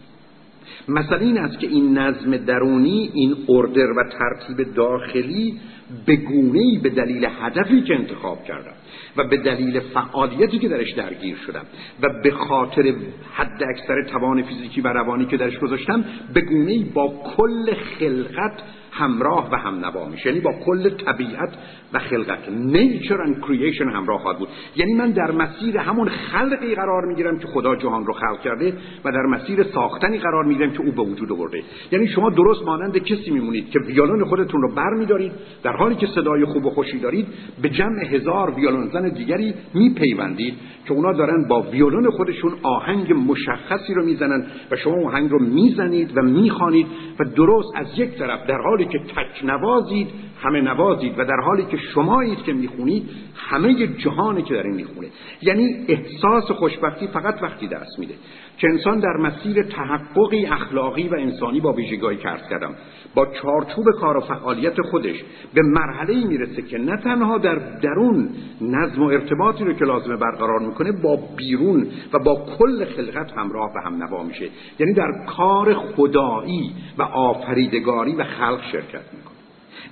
مسئله 0.87 1.21
این 1.21 1.37
است 1.37 1.59
که 1.59 1.67
این 1.67 1.97
نظم 1.97 2.37
درونی 2.37 3.09
این 3.13 3.35
اردر 3.49 3.91
و 3.91 4.03
ترتیب 4.19 4.73
داخلی 4.73 5.59
به 6.05 6.15
گونه 6.15 6.79
به 6.83 6.89
دلیل 6.89 7.27
هدفی 7.41 7.81
که 7.81 7.95
انتخاب 7.95 8.43
کردم 8.43 8.73
و 9.17 9.23
به 9.23 9.37
دلیل 9.37 9.79
فعالیتی 9.79 10.59
که 10.59 10.69
درش 10.69 10.91
درگیر 10.91 11.37
شدم 11.47 11.65
و 12.01 12.09
به 12.23 12.31
خاطر 12.31 12.93
حد 13.33 13.63
اکثر 13.63 14.03
توان 14.11 14.43
فیزیکی 14.43 14.81
و 14.81 14.87
روانی 14.87 15.25
که 15.25 15.37
درش 15.37 15.59
گذاشتم 15.59 16.05
به 16.33 16.41
گونه 16.41 16.85
با 16.93 17.13
کل 17.37 17.73
خلقت 17.99 18.61
همراه 18.99 19.49
و 19.51 19.55
هم 19.55 19.85
نوا 19.85 20.09
میشه. 20.09 20.29
یعنی 20.29 20.39
با 20.39 20.53
کل 20.65 20.89
طبیعت 20.89 21.53
و 21.93 21.99
خلقت. 21.99 22.49
نیچر 22.49 23.21
اند 23.21 23.41
کریشن 23.41 23.89
همراه 23.89 24.21
خواهد 24.21 24.37
بود. 24.39 24.49
یعنی 24.75 24.93
من 24.93 25.11
در 25.11 25.31
مسیر 25.31 25.77
همون 25.77 26.09
خلقی 26.09 26.75
قرار 26.75 27.05
می‌گیرم 27.05 27.39
که 27.39 27.47
خدا 27.47 27.75
جهان 27.75 28.05
رو 28.05 28.13
خلق 28.13 28.41
کرده 28.41 28.73
و 29.05 29.11
در 29.11 29.25
مسیر 29.25 29.63
ساختنی 29.63 30.17
قرار 30.17 30.45
می‌گیرم 30.45 30.71
که 30.71 30.81
او 30.81 30.91
به 30.91 31.01
وجود 31.01 31.31
آورده. 31.31 31.63
یعنی 31.91 32.07
شما 32.07 32.29
درست 32.29 32.63
مانند 32.63 32.97
کسی 32.97 33.31
میمونید 33.31 33.69
که 33.69 33.79
ویولون 33.79 34.25
خودتون 34.25 34.61
رو 34.61 34.75
بر 34.75 34.93
میدارید 34.99 35.31
در 35.63 35.71
حالی 35.71 35.95
که 35.95 36.07
صدای 36.07 36.45
خوب 36.45 36.65
و 36.65 36.69
خوشی 36.69 36.99
دارید 36.99 37.27
به 37.61 37.69
جمع 37.69 38.05
هزار 38.05 38.53
ویولون 38.55 38.89
زن 38.93 39.09
دیگری 39.09 39.53
میپیوندید 39.73 40.53
که 40.87 40.93
اونا 40.93 41.13
دارن 41.13 41.47
با 41.47 41.61
ویولون 41.61 42.09
خودشون 42.09 42.51
آهنگ 42.63 43.13
مشخصی 43.13 43.93
رو 43.93 44.05
می‌زنن 44.05 44.45
و 44.71 44.75
شما 44.75 45.07
آهنگ 45.07 45.31
رو 45.31 45.39
می‌زنید 45.39 46.17
و 46.17 46.21
می‌خوانید 46.21 46.87
و 47.19 47.23
درست 47.35 47.69
از 47.75 47.87
یک 47.99 48.09
طرف 48.09 48.47
در 48.47 48.61
حالی 48.61 48.85
که 48.89 48.99
تک 48.99 49.43
نوازید 49.43 50.28
همه 50.41 50.61
نوازید 50.61 51.19
و 51.19 51.25
در 51.25 51.39
حالی 51.45 51.65
که 51.65 51.77
شمایید 51.77 52.43
که 52.43 52.53
می‌خونید 52.53 53.09
همه 53.35 53.87
جهانی 53.87 54.41
که 54.41 54.53
در 54.53 54.63
این 54.63 54.75
می‌خونه. 54.75 55.07
یعنی 55.41 55.85
احساس 55.87 56.51
خوشبختی 56.51 57.07
فقط 57.07 57.43
وقتی 57.43 57.67
دست 57.67 57.99
میده. 57.99 58.13
که 58.57 58.67
انسان 58.67 58.99
در 58.99 59.17
مسیر 59.17 59.63
تحققی 59.63 60.45
اخلاقی 60.45 61.07
و 61.07 61.15
انسانی 61.15 61.59
با 61.59 61.73
ویژگاهی 61.73 62.17
کرد 62.17 62.49
کردم 62.49 62.75
با 63.15 63.25
چارچوب 63.41 63.85
کار 63.99 64.17
و 64.17 64.21
فعالیت 64.21 64.81
خودش 64.81 65.15
به 65.53 65.61
مرحله 65.61 66.27
می‌رسه 66.27 66.61
که 66.61 66.77
نه 66.77 66.97
تنها 67.03 67.37
در 67.37 67.55
درون 67.55 68.29
نظم 68.61 69.01
و 69.01 69.05
ارتباطی 69.05 69.63
رو 69.63 69.73
که 69.73 69.85
لازمه 69.85 70.15
برقرار 70.15 70.59
می‌کنه 70.59 70.91
با 70.91 71.19
بیرون 71.37 71.87
و 72.13 72.19
با 72.19 72.45
کل 72.59 72.85
خلقت 72.85 73.31
همراه 73.37 73.71
و 73.75 73.79
هم 73.85 74.03
نوا 74.03 74.23
میشه. 74.23 74.49
یعنی 74.79 74.93
در 74.93 75.11
کار 75.37 75.73
خدایی 75.73 76.73
و 76.97 77.01
آفریدگاری 77.03 78.15
و 78.15 78.23
خلق 78.23 78.61
شرکت 78.71 79.13
می‌کنه. 79.13 79.38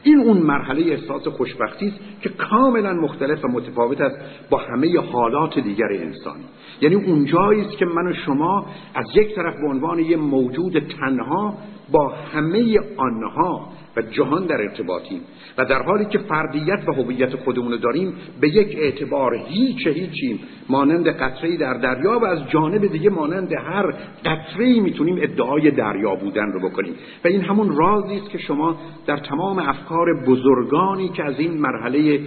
این 0.03 0.19
اون 0.19 0.37
مرحله 0.37 0.91
احساس 0.91 1.27
خوشبختی 1.27 1.87
است 1.87 1.99
که 2.21 2.29
کاملا 2.29 2.93
مختلف 2.93 3.45
و 3.45 3.47
متفاوت 3.47 4.01
است 4.01 4.17
با 4.49 4.57
همه 4.57 4.99
حالات 4.99 5.59
دیگر 5.59 5.87
انسانی. 5.91 6.43
یعنی 6.81 6.95
اونجایی 6.95 7.61
است 7.61 7.77
که 7.77 7.85
من 7.85 8.07
و 8.07 8.13
شما 8.25 8.65
از 8.95 9.05
یک 9.15 9.35
طرف 9.35 9.55
به 9.61 9.67
عنوان 9.67 9.99
یه 9.99 10.17
موجود 10.17 10.79
تنها 10.79 11.57
با 11.91 12.07
همه 12.33 12.79
آنها 12.97 13.69
و 13.97 14.01
جهان 14.01 14.45
در 14.45 14.61
ارتباطیم 14.61 15.21
و 15.57 15.65
در 15.65 15.83
حالی 15.83 16.05
که 16.05 16.17
فردیت 16.17 16.79
و 16.87 16.93
هویت 16.93 17.35
خودمون 17.35 17.71
رو 17.71 17.77
داریم 17.77 18.13
به 18.41 18.49
یک 18.49 18.77
اعتبار 18.79 19.35
هیچ 19.35 19.87
هیچیم. 19.87 20.39
مانند 20.69 21.07
قطره 21.07 21.57
در 21.57 21.73
دریا 21.73 22.19
و 22.19 22.25
از 22.25 22.49
جانب 22.49 22.91
دیگه 22.91 23.09
مانند 23.09 23.53
هر 23.53 23.93
قطره 24.25 24.79
می‌تونیم 24.79 25.17
ادعای 25.21 25.71
دریا 25.71 26.15
بودن 26.15 26.51
رو 26.51 26.69
بکنیم. 26.69 26.93
و 27.23 27.27
این 27.27 27.41
همون 27.41 27.75
رازی 27.77 28.15
است 28.15 28.29
که 28.29 28.37
شما 28.37 28.77
در 29.05 29.17
تمام 29.17 29.59
افکار 29.59 30.25
بزرگانی 30.27 31.09
که 31.09 31.23
از 31.23 31.39
این 31.39 31.61
مرحله 31.61 32.19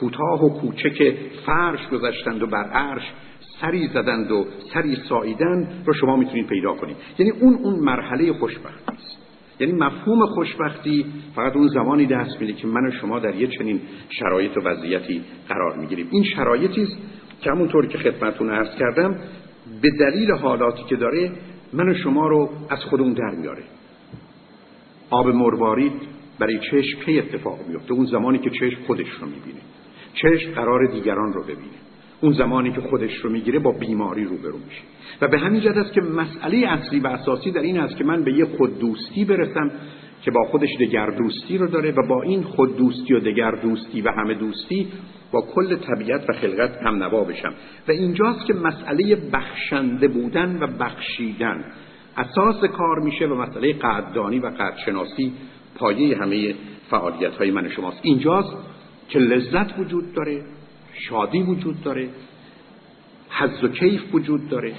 کوتاه 0.00 0.44
و 0.44 0.48
کوچک 0.48 1.14
فرش 1.46 1.88
گذشتند 1.88 2.42
و 2.42 2.46
بر 2.46 2.64
عرش 2.64 3.12
سری 3.62 3.88
زدند 3.88 4.30
و 4.30 4.46
سری 4.74 4.96
ساییدن 5.08 5.68
رو 5.86 5.92
شما 5.92 6.16
می‌تونید 6.16 6.46
پیدا 6.46 6.72
کنید. 6.72 6.96
یعنی 7.18 7.32
اون 7.32 7.54
اون 7.54 7.80
مرحله 7.80 8.32
خوشبختی 8.32 8.92
است. 8.92 9.18
یعنی 9.60 9.72
مفهوم 9.72 10.26
خوشبختی 10.26 11.06
فقط 11.36 11.56
اون 11.56 11.68
زمانی 11.68 12.06
دست 12.06 12.40
میده 12.40 12.52
که 12.52 12.66
من 12.66 12.86
و 12.86 12.90
شما 12.90 13.18
در 13.18 13.34
یه 13.34 13.46
چنین 13.46 13.80
شرایط 14.08 14.56
و 14.56 14.60
وضعیتی 14.60 15.22
قرار 15.48 15.76
می‌گیریم. 15.78 16.08
این 16.10 16.24
شرایطی 16.24 16.82
است 16.82 16.96
که 17.40 17.50
همونطور 17.50 17.86
که 17.86 17.98
خدمتتون 17.98 18.50
عرض 18.50 18.78
کردم 18.78 19.16
به 19.82 19.90
دلیل 19.90 20.32
حالاتی 20.32 20.82
که 20.84 20.96
داره 20.96 21.30
من 21.72 21.88
و 21.88 21.94
شما 21.94 22.28
رو 22.28 22.50
از 22.70 22.78
خودمون 22.78 23.12
در 23.12 23.30
میاره. 23.40 23.62
آب 25.10 25.28
مروارید 25.28 25.92
برای 26.38 26.58
چشم 26.58 27.00
کی 27.04 27.18
اتفاق 27.18 27.58
میفته 27.68 27.92
اون 27.92 28.06
زمانی 28.06 28.38
که 28.38 28.50
چشم 28.50 28.82
خودش 28.86 29.10
رو 29.20 29.26
می‌بینه. 29.26 29.60
چشم 30.14 30.50
قرار 30.54 30.86
دیگران 30.86 31.32
رو 31.32 31.42
ببینه. 31.42 31.81
اون 32.22 32.32
زمانی 32.32 32.72
که 32.72 32.80
خودش 32.80 33.16
رو 33.16 33.30
می‌گیره 33.30 33.58
با 33.58 33.72
بیماری 33.72 34.24
روبرو 34.24 34.58
میشه. 34.58 34.82
و 35.20 35.28
به 35.28 35.38
همین 35.38 35.60
جهت 35.60 35.76
است 35.76 35.92
که 35.92 36.00
مسئله 36.00 36.68
اصلی 36.68 37.00
و 37.00 37.06
اساسی 37.06 37.50
در 37.50 37.60
این 37.60 37.80
است 37.80 37.96
که 37.96 38.04
من 38.04 38.24
به 38.24 38.32
یه 38.32 38.44
خود 38.44 38.78
دوستی 38.78 39.24
برسم 39.24 39.70
که 40.22 40.30
با 40.30 40.44
خودش 40.44 40.68
دگر 40.80 41.10
دوستی 41.10 41.58
رو 41.58 41.66
داره 41.66 41.90
و 41.90 42.06
با 42.08 42.22
این 42.22 42.42
خود 42.42 42.76
دوستی 42.76 43.14
و 43.14 43.20
دگر 43.20 43.50
دوستی 43.50 44.00
و 44.00 44.10
همه 44.10 44.34
دوستی 44.34 44.88
با 45.32 45.40
کل 45.54 45.76
طبیعت 45.76 46.30
و 46.30 46.32
خلقت 46.32 46.82
هم 46.86 47.02
نوا 47.02 47.24
بشم. 47.24 47.54
و 47.88 47.92
اینجاست 47.92 48.46
که 48.46 48.54
مسئله 48.54 49.16
بخشنده 49.32 50.08
بودن 50.08 50.58
و 50.62 50.66
بخشیدن 50.66 51.64
اساس 52.16 52.64
کار 52.64 52.98
میشه 53.04 53.26
و 53.26 53.34
مسئله 53.34 53.72
قدردانی 53.72 54.38
و 54.38 54.46
قدرشناسی 54.46 55.32
پایه 55.74 56.18
همه 56.18 56.54
فعالیت 56.90 57.32
های 57.32 57.50
من 57.50 57.68
شماست. 57.68 58.00
اینجاست 58.02 58.56
که 59.08 59.18
لذت 59.18 59.78
وجود 59.78 60.12
داره 60.14 60.42
شادی 61.08 61.42
وجود 61.42 61.82
داره 61.82 62.08
حز 63.30 63.64
و 63.64 63.68
کیف 63.68 64.14
وجود 64.14 64.48
داره. 64.48 64.72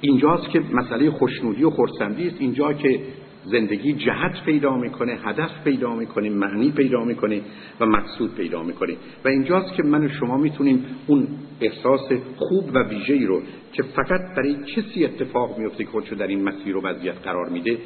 اینجاست 0.00 0.50
که 0.50 0.60
مسئله 0.72 1.10
خوشنودی 1.10 1.64
و 1.64 1.70
خورسندی 1.70 2.28
است. 2.28 2.36
اینجا 2.38 2.72
که 2.72 3.00
زندگی 3.44 3.92
جهت 3.92 4.44
پیدا 4.44 4.76
می‌کنه 4.76 5.18
هدف 5.24 5.64
پیدا 5.64 5.94
می‌کنه 5.94 6.30
معنی 6.30 6.70
پیدا 6.70 7.04
می‌کنه 7.04 7.40
و 7.80 7.86
مقصود 7.86 8.34
پیدا 8.34 8.62
می‌کنه. 8.62 8.96
و 9.24 9.28
اینجاست 9.28 9.74
که 9.74 9.82
من 9.82 10.04
و 10.04 10.08
شما 10.08 10.36
می‌تونیم 10.36 10.84
اون 11.06 11.28
احساس 11.60 12.12
خوب 12.36 12.70
و 12.74 12.78
ویژه‌ای 12.82 13.26
رو 13.26 13.42
که 13.72 13.82
فقط 13.82 14.20
برای 14.36 14.56
کسی 14.64 15.04
اتفاق 15.04 15.58
میفته 15.58 15.84
که 15.84 15.90
خودشو 15.90 16.14
در 16.14 16.26
این 16.26 16.44
مسیر 16.44 16.76
و 16.76 16.80
وضعیت 16.80 17.18
قرار 17.24 17.48
میده 17.48 17.78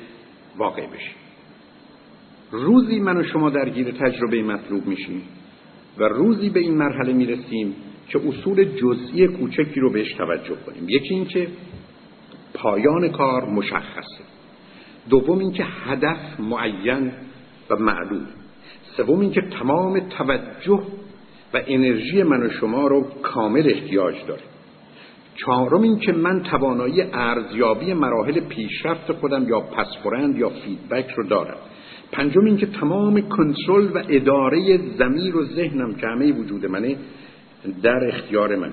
واقع 0.59 0.87
بشه. 0.87 1.11
روزی 2.51 3.01
من 3.01 3.17
و 3.17 3.23
شما 3.23 3.51
درگیر 3.51 3.91
تجربه 3.91 4.43
مطلوب 4.43 4.87
میشیم. 4.87 5.23
و 5.99 6.05
روزی 6.05 6.51
به 6.51 6.61
این 6.61 6.75
مرحله 6.75 7.13
می‌رسیم 7.13 7.75
که 8.09 8.21
اصول 8.29 8.65
جزئی 8.65 9.29
کوچکی 9.29 9.81
رو 9.81 9.93
بهش 9.93 10.13
توجه 10.13 10.57
کنیم. 10.67 10.89
یکی 10.89 11.15
اینکه 11.15 11.49
پایان 12.55 13.09
کار 13.09 13.45
مشخصه. 13.45 14.25
دوم 15.11 15.39
اینکه 15.39 15.65
هدف 15.65 16.41
معین 16.41 17.13
و 17.71 17.77
معلوم. 17.77 18.27
سوم 18.97 19.21
اینکه 19.21 19.41
تمام 19.41 20.01
توجه 20.01 20.83
و 21.55 21.61
انرژی 21.67 22.23
من 22.23 22.43
و 22.47 22.51
شما 22.51 22.87
رو 22.87 23.03
کامل 23.23 23.71
احتیاج 23.71 24.15
داره. 24.29 24.43
چهارم 25.37 25.83
اینکه 25.83 26.13
من 26.13 26.43
توانایی 26.43 27.03
ارزیابی 27.03 27.93
مراحل 27.93 28.41
پیشرفت 28.41 29.13
خودم 29.13 29.49
یا 29.49 29.61
پسپرند 29.61 30.37
یا 30.37 30.49
فیدبک 30.49 31.11
رو 31.11 31.27
دارم. 31.29 31.57
پنجم 32.13 32.45
اینکه 32.45 32.67
تمام 32.67 33.21
کنترل 33.21 33.87
و 33.95 34.03
اداره 34.09 34.81
زمیر 34.99 35.37
و 35.37 35.45
ذهنم 35.45 35.95
که 35.95 36.07
همه 36.07 36.33
وجود 36.33 36.67
منه 36.67 36.97
در 37.83 38.09
اختیار 38.09 38.57
منه. 38.57 38.73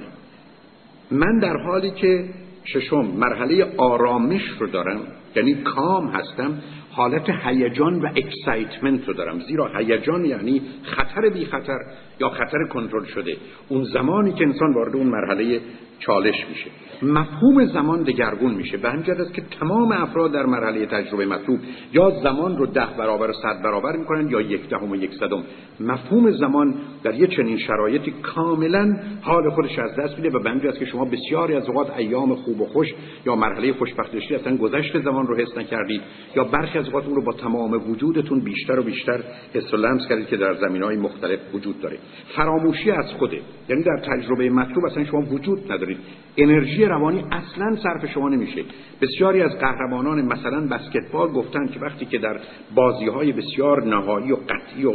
من 1.11 1.39
در 1.39 1.57
حالی 1.57 1.91
که 1.91 2.25
ششم 2.65 3.05
مرحله 3.05 3.67
آرامش 3.77 4.41
رو 4.59 4.67
دارم 4.67 4.99
یعنی 5.35 5.55
calm 5.55 6.07
هستم 6.07 6.61
حالت 6.91 7.29
هیجان 7.43 8.01
و 8.01 8.07
excitement 8.15 9.07
رو 9.07 9.13
دارم. 9.13 9.39
زیرا 9.39 9.77
هیجان 9.77 10.25
یعنی 10.25 10.61
خطر 10.83 11.29
بی 11.29 11.45
خطر 11.45 11.77
یا 12.19 12.29
خطر 12.29 12.57
کنترل 12.69 13.05
شده. 13.05 13.37
اون 13.69 13.83
زمانی 13.83 14.33
که 14.33 14.43
انسان 14.43 14.73
وارد 14.73 14.95
اون 14.95 15.07
مرحله 15.07 15.61
چالش 15.99 16.45
میشه. 16.49 16.71
مفهوم 17.01 17.65
زمان 17.65 18.03
دگرگون 18.03 18.53
میشه. 18.53 18.77
به 18.77 18.89
همین 18.89 19.11
است 19.11 19.33
که 19.33 19.41
تمام 19.59 19.91
افراد 19.91 20.31
در 20.31 20.45
مرحله 20.45 20.85
تجربه 20.85 21.25
مطلوب 21.25 21.59
یا 21.93 22.09
زمان 22.23 22.57
رو 22.57 22.65
ده 22.65 22.87
برابر 22.97 23.29
و 23.29 23.33
صد 23.33 23.61
برابر 23.63 23.97
می‌کنن 23.97 24.29
یا 24.29 24.41
یک 24.41 24.69
دهم 24.69 24.91
و 24.91 24.95
یک 24.95 25.13
صدم. 25.13 25.43
مفهوم 25.79 26.31
زمان 26.31 26.75
در 27.03 27.13
یه 27.13 27.27
چنین 27.27 27.57
شرایطی 27.57 28.11
کاملا 28.11 28.97
حال 29.21 29.49
خودش 29.49 29.79
از 29.79 29.95
دست 29.95 30.19
میده 30.19 30.37
و 30.37 30.43
به 30.43 30.49
همین 30.49 30.71
که 30.71 30.85
شما 30.85 31.05
بسیاری 31.05 31.55
از 31.55 31.67
اوقات 31.67 31.97
ایام 31.97 32.35
خوب 32.35 32.61
و 32.61 32.65
خوش 32.65 32.87
یا 33.25 33.35
مرحله 33.35 33.73
خوشبختی 33.73 34.35
اصلا 34.35 34.57
گذشت 34.57 35.01
زمان 35.01 35.27
رو 35.27 35.37
حس 35.37 35.57
نکردید 35.57 36.01
یا 36.35 36.43
برخی 36.43 36.77
از 36.81 36.87
اوقات 36.87 37.05
اون 37.05 37.15
رو 37.15 37.21
با 37.21 37.33
تمام 37.33 37.91
وجودتون 37.91 38.39
بیشتر 38.39 38.79
و 38.79 38.83
بیشتر 38.83 39.23
حس 39.53 39.73
و 39.73 39.77
لمس 39.77 40.07
کردید 40.07 40.27
که 40.27 40.37
در 40.37 40.53
زمین 40.53 40.83
های 40.83 40.97
مختلف 40.97 41.39
وجود 41.53 41.81
داره. 41.81 41.97
فراموشی 42.35 42.91
از 42.91 43.05
خوده. 43.19 43.41
یعنی 43.69 43.83
در 43.83 43.97
تجربه 43.97 44.49
مطلوب 44.49 44.85
اصلا 44.85 45.05
شما 45.05 45.21
وجود 45.21 45.71
ندارید. 45.71 45.97
انرژی 46.37 46.85
روانی 46.85 47.25
اصلا 47.31 47.75
صرف 47.75 48.11
شما 48.11 48.29
نمیشه. 48.29 48.63
بسیاری 49.01 49.41
از 49.41 49.51
قهرمانان 49.59 50.21
مثلا 50.21 50.67
بسکتبال 50.67 51.27
گفتن 51.27 51.67
که 51.67 51.79
وقتی 51.79 52.05
که 52.05 52.17
در 52.17 52.39
بازی 52.75 53.05
های 53.05 53.31
بسیار 53.31 53.83
نهایی 53.83 54.31
و 54.31 54.35
قطعی 54.35 54.85
و 54.85 54.93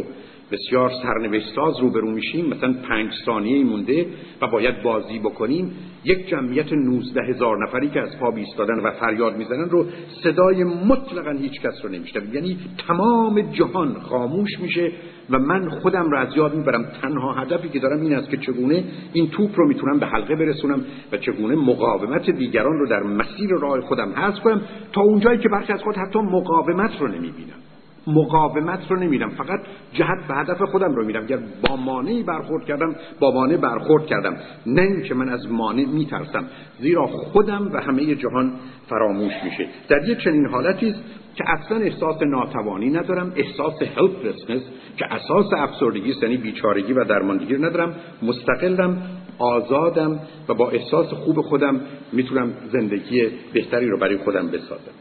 بسیار 0.53 0.91
سرنوشت 1.03 1.55
ساز 1.55 1.81
روبرو 1.81 2.11
میشیم. 2.11 2.47
مثلا 2.47 2.75
پنج 2.89 3.11
ثانیه 3.25 3.65
مونده 3.65 4.07
و 4.43 4.47
باید 4.47 4.83
بازی 4.83 5.19
بکنیم. 5.19 5.73
یک 6.05 6.29
جمعیت 6.29 6.73
نوزده 6.73 7.23
هزار 7.23 7.67
نفری 7.67 7.89
که 7.89 8.01
از 8.01 8.19
پا 8.19 8.31
بیستادن 8.31 8.81
و 8.81 8.91
فریاد 8.91 9.37
می‌زنن 9.37 9.71
رو 9.71 9.87
صدای 10.23 10.65
مطلقا 10.65 11.31
هیچ 11.31 11.61
کس 11.61 11.85
رو 11.85 11.91
نمیشنویم 11.91 12.35
یعنی 12.35 12.59
تمام 12.89 13.41
جهان 13.41 13.95
خاموش 13.95 14.61
میشه 14.61 14.93
و 15.31 15.39
من 15.39 15.69
خودم 15.69 16.11
رو 16.11 16.19
از 16.19 16.37
یاد 16.37 16.55
می‌برم. 16.55 16.85
تنها 17.03 17.33
هدفی 17.33 17.69
که 17.69 17.79
دارم 17.79 18.01
این 18.01 18.15
است 18.15 18.31
که 18.31 18.37
چگونه 18.37 18.85
این 19.13 19.31
توپ 19.31 19.51
رو 19.57 19.69
می‌تونم 19.69 19.99
به 19.99 20.07
حلقه 20.07 20.37
برسونم 20.37 20.85
و 21.13 21.17
چگونه 21.17 21.55
مقاومت 21.55 22.31
دیگران 22.31 22.79
رو 22.79 22.87
در 22.87 23.03
مسیر 23.03 23.51
راه 23.61 23.81
خودم 23.81 24.13
حذف 24.17 24.41
کنم 24.41 24.61
تا 24.93 25.01
اونجایی 25.01 25.39
که 25.39 25.49
برخی 25.49 25.73
از 25.73 25.83
خود 25.83 25.97
حتی 25.97 26.19
مقاومت 26.19 27.01
رو 27.01 27.09
نمی‌بینم. 27.09 27.66
مقاومت 28.07 28.91
رو 28.91 28.97
نمیرم 28.97 29.31
فقط 29.31 29.61
جهت 29.93 30.29
به 30.29 30.35
هدف 30.35 30.63
خودم 30.63 30.95
رو 30.95 31.05
میرم 31.05 31.23
اگر 31.23 31.39
با 31.69 31.77
مانعی 31.77 32.23
برخورد 32.23 32.65
کردم 32.65 32.97
با 33.21 33.31
مانع 33.31 33.57
برخورد 33.57 34.07
کردم. 34.07 34.37
نه 34.67 34.83
اینکه 34.83 35.15
من 35.15 35.29
از 35.29 35.53
مانع 35.53 35.85
میترسم. 35.85 36.45
زیرا 36.81 37.07
خودم 37.07 37.71
و 37.73 37.81
همه 37.81 38.15
جهان 38.15 38.53
فراموش 38.89 39.33
میشه. 39.45 39.69
در 39.89 40.09
یه 40.09 40.15
چنین 40.15 40.47
حالتی 40.47 40.89
است 40.89 41.01
که 41.35 41.45
اصلا 41.47 41.77
احساس 41.77 42.23
ناتوانی 42.23 42.91
ندارم 42.91 43.33
احساس 43.37 43.75
helplessness 43.83 44.63
که 44.97 45.15
اساس 45.15 45.47
افسردگی 45.57 46.15
یعنی 46.23 46.37
بیچارگی 46.37 46.93
و 46.93 47.05
درماندگی 47.05 47.55
ندارم. 47.55 47.95
مستقلم 48.23 49.03
آزادم 49.39 50.21
و 50.49 50.55
با 50.55 50.71
احساس 50.71 51.07
خوب 51.07 51.41
خودم 51.41 51.81
می‌تونم 52.13 52.53
زندگی 52.73 53.29
بهتری 53.53 53.89
رو 53.89 53.99
برای 53.99 54.17
خودم 54.17 54.49
بسازم. 54.49 54.93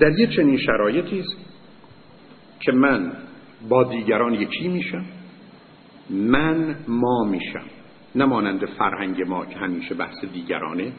در 0.00 0.18
یه 0.18 0.26
چنین 0.26 0.58
شرایطی 0.58 1.20
است 1.20 1.36
که 2.60 2.72
من 2.72 3.12
با 3.68 3.84
دیگران 3.84 4.34
یکی 4.34 4.68
میشم 4.68 5.04
من 6.10 6.76
ما 6.88 7.24
میشم. 7.24 7.64
نمانند 8.14 8.66
فرهنگ 8.66 9.22
ما 9.22 9.46
که 9.46 9.58
همیشه 9.58 9.94
بحث 9.94 10.24
دیگرانه 10.24 10.92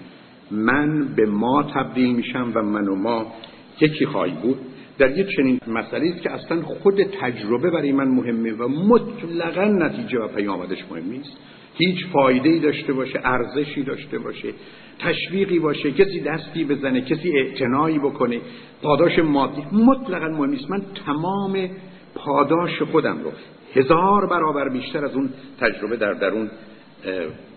من 0.51 1.16
به 1.16 1.26
ما 1.26 1.64
تبدیل 1.64 2.16
میشم 2.16 2.51
و 2.55 2.62
من 2.62 2.88
و 2.88 2.95
ما 2.95 3.34
یکی 3.82 4.05
خواهی 4.05 4.32
بود. 4.32 4.58
در 4.97 5.17
یه 5.17 5.27
چنین 5.35 5.59
مسئله 5.67 6.09
است 6.09 6.21
که 6.21 6.31
اصلا 6.31 6.61
خود 6.61 7.03
تجربه 7.03 7.71
برای 7.71 7.91
من 7.91 8.07
مهمه 8.07 8.53
و 8.53 8.67
مطلقا 8.67 9.65
نتیجه 9.65 10.19
و 10.19 10.27
پیامدش 10.27 10.77
مهم 10.91 11.09
نیست. 11.09 11.37
هیچ 11.73 12.05
فایده 12.05 12.49
ای 12.49 12.59
داشته 12.59 12.93
باشه 12.93 13.19
ارزشی 13.23 13.83
داشته 13.83 14.19
باشه 14.19 14.53
تشویقی 14.99 15.59
باشه 15.59 15.91
کسی 15.91 16.19
دستی 16.19 16.65
بزنه 16.65 17.01
کسی 17.01 17.31
اعتنایی 17.37 17.99
بکنه 17.99 18.39
پاداش 18.81 19.19
مادی 19.19 19.61
مطلقا 19.71 20.27
مهم 20.27 20.49
نیست. 20.49 20.69
من 20.69 20.81
تمام 21.05 21.69
پاداش 22.15 22.81
خودم 22.81 23.17
رو 23.23 23.31
هزار 23.75 24.27
برابر 24.27 24.69
بیشتر 24.69 25.05
از 25.05 25.15
اون 25.15 25.29
تجربه 25.59 25.97
در 25.97 26.13
درون 26.13 26.49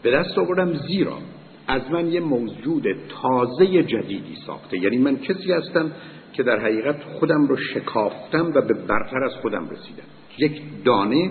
به 0.02 0.10
دست 0.10 0.38
آوردم 0.38 0.72
زیرا 0.72 1.18
از 1.66 1.82
من 1.90 2.12
یه 2.12 2.20
موجود 2.20 2.84
تازه 3.22 3.82
جدیدی 3.82 4.36
ساخته. 4.46 4.78
یعنی 4.78 4.98
من 4.98 5.16
کسی 5.16 5.52
هستم 5.52 5.92
که 6.32 6.42
در 6.42 6.58
حقیقت 6.58 7.02
خودم 7.02 7.46
رو 7.46 7.56
شکافتم 7.56 8.52
و 8.54 8.60
به 8.60 8.74
برتر 8.74 9.24
از 9.24 9.32
خودم 9.32 9.68
رسیدم. 9.68 10.04
یک 10.38 10.62
دانه 10.84 11.30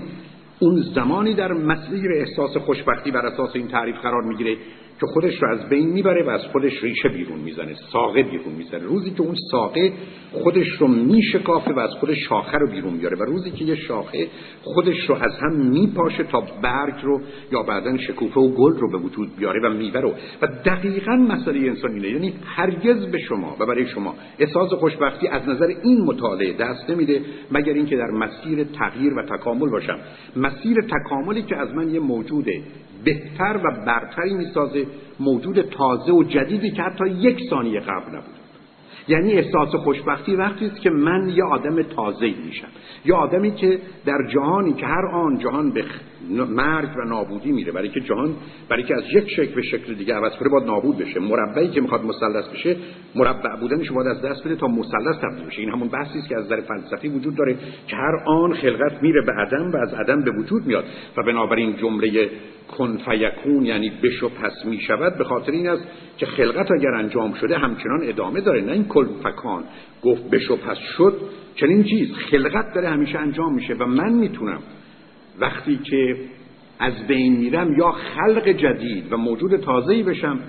اون 0.59 0.81
زمانی 0.95 1.33
در 1.33 1.53
مسیر 1.53 2.11
احساس 2.11 2.57
خوشبختی 2.57 3.11
بر 3.11 3.25
اساس 3.25 3.49
این 3.55 3.67
تعریف 3.67 3.95
قرار 3.95 4.23
می‌گیره 4.23 4.57
که 4.99 5.05
خودش 5.05 5.43
رو 5.43 5.49
از 5.49 5.69
بین 5.69 5.89
می‌بره 5.89 6.23
و 6.23 6.29
از 6.29 6.41
خودش 6.41 6.83
ریشه 6.83 7.09
بیرون 7.09 7.39
می‌زنه 7.39 7.75
ساقه 7.91 8.23
بیرون 8.23 8.53
می‌زنه. 8.57 8.83
روزی 8.83 9.11
که 9.11 9.21
اون 9.21 9.35
ساقه 9.51 9.93
خودش 10.31 10.67
رو 10.67 10.87
میشکافه 10.87 11.73
و 11.73 11.79
از 11.79 11.89
خودش 11.89 12.17
شاخه 12.29 12.57
رو 12.57 12.67
بیرون 12.67 12.93
میاره 12.93 13.17
و 13.17 13.23
روزی 13.23 13.51
که 13.51 13.65
یه 13.65 13.75
شاخه 13.75 14.27
خودش 14.63 15.09
رو 15.09 15.15
از 15.15 15.31
هم 15.41 15.55
میپاشه 15.55 16.23
تا 16.23 16.41
برگ 16.61 16.95
رو 17.03 17.21
یا 17.51 17.63
بعدا 17.63 17.97
شکوفه 17.97 18.39
و 18.39 18.49
گل 18.49 18.77
رو 18.77 18.91
به 18.91 18.97
وجود 18.97 19.35
بیاره 19.35 19.69
و 19.69 19.73
میوه 19.73 20.01
رو 20.01 20.13
و 20.41 20.47
دقیقا 20.65 21.15
مسئله 21.15 21.59
انسان 21.59 21.91
اینه. 21.91 22.09
یعنی 22.09 22.33
هرگز 22.45 23.05
به 23.05 23.19
شما 23.19 23.55
و 23.59 23.65
برای 23.65 23.87
شما 23.87 24.15
احساس 24.39 24.73
خوشبختی 24.73 25.27
از 25.27 25.49
نظر 25.49 25.67
این 25.83 26.01
مطالعه 26.05 26.53
دست 26.53 26.89
نمیده 26.89 27.21
مگر 27.51 27.73
اینکه 27.73 27.95
در 27.95 28.11
مسیر 28.11 28.63
تغییر 28.63 29.13
و 29.13 29.37
تکامل 29.37 29.69
باشم. 29.69 29.99
مسیر 30.35 30.77
تکاملی 30.81 31.41
که 31.41 31.57
از 31.57 31.73
من 31.73 31.89
یه 31.89 31.99
موجود 31.99 32.45
بهتر 33.03 33.59
و 33.63 33.85
برتری 33.85 34.33
می‌سازه 34.33 34.85
موجود 35.19 35.61
تازه 35.61 36.11
و 36.11 36.23
جدیدی 36.23 36.71
که 36.71 36.81
حتی 36.81 37.07
یک 37.09 37.49
ثانیه 37.49 37.79
قبل 37.79 38.09
نبود. 38.09 38.39
یعنی 39.07 39.33
احساس 39.33 39.75
خوشبختی 39.75 40.35
وقتی 40.35 40.65
است 40.65 40.81
که 40.81 40.89
من 40.89 41.29
یه 41.29 41.43
آدم 41.43 41.81
تازه 41.81 42.33
میشم. 42.45 42.67
یه 43.05 43.15
آدمی 43.15 43.51
که 43.51 43.79
در 44.05 44.27
جهانی 44.33 44.73
که 44.73 44.85
هر 44.85 45.05
آن 45.05 45.37
جهان 45.37 45.71
به 45.71 45.83
مرگ 46.29 46.89
و 46.97 47.07
نابودی 47.07 47.51
میره. 47.51 47.71
برای 47.71 47.89
که 47.89 47.99
جهان 47.99 48.35
برای 48.69 48.83
که 48.83 48.95
از 48.95 49.03
یک 49.13 49.29
شکل 49.29 49.55
به 49.55 49.61
شکل 49.61 49.93
دیگه 49.93 50.13
عوض 50.13 50.31
کنه 50.31 50.49
باید 50.49 50.63
نابود 50.63 50.97
بشه. 50.97 51.19
مربعی 51.19 51.67
که 51.67 51.81
می‌خواد 51.81 52.05
مثلث 52.05 52.47
بشه 52.47 52.75
مربع 53.15 53.55
بودنش 53.59 53.91
باید 53.91 54.07
از 54.07 54.21
دست 54.21 54.43
بده 54.43 54.55
تا 54.55 54.67
مثلث 54.67 55.15
تبدیل 55.21 55.45
بشه. 55.45 55.61
این 55.61 55.69
همون 55.69 55.87
بحثی 55.87 56.19
است 56.19 56.29
که 56.29 56.37
از 56.37 56.45
نظر 56.45 56.61
فلسفی 56.61 57.07
وجود 57.07 57.35
داره 57.35 57.55
که 57.87 57.95
هر 57.95 58.15
آن 58.25 58.53
خلقت 58.53 59.03
میره 59.03 59.21
به 59.25 59.31
عدم 59.31 59.71
و 59.71 59.77
از 59.77 59.93
عدم 59.93 60.23
به 60.23 60.31
وجود 60.31 60.65
میاد. 60.65 60.83
و 61.17 61.23
بنابراین 61.23 61.75
جمله 61.77 62.29
کن 62.77 62.97
فیکون 62.97 63.65
یعنی 63.65 63.91
بشو 64.03 64.29
پس 64.29 64.65
می‌شود 64.65 65.17
به 65.17 65.23
خاطر 65.23 65.51
این 65.51 65.69
است 65.69 65.83
که 66.17 66.25
خلقت 66.25 66.71
اگر 66.71 66.89
انجام 66.89 67.33
شده 67.33 67.57
همچنان 67.57 67.99
ادامه 68.03 68.41
داره. 68.41 68.61
نه 68.61 68.71
این 68.71 68.85
کل 68.85 69.05
فکان 69.23 69.63
گفت 70.03 70.29
بشو 70.29 70.55
پس 70.55 70.77
شد. 70.97 71.13
چنین 71.55 71.83
چیز 71.83 72.13
خلقت 72.13 72.73
داره 72.75 72.89
همیشه 72.89 73.19
انجام 73.19 73.53
میشه 73.55 73.73
و 73.73 73.85
من 73.85 74.13
می‌تونم 74.13 74.59
وقتی 75.39 75.77
که 75.83 76.15
از 76.79 76.93
بین 77.07 77.37
میرم 77.37 77.77
یا 77.77 77.91
خلق 77.91 78.47
جدید 78.47 79.13
و 79.13 79.17
موجود 79.17 79.57
تازه‌ای 79.57 80.03
بشم 80.03 80.39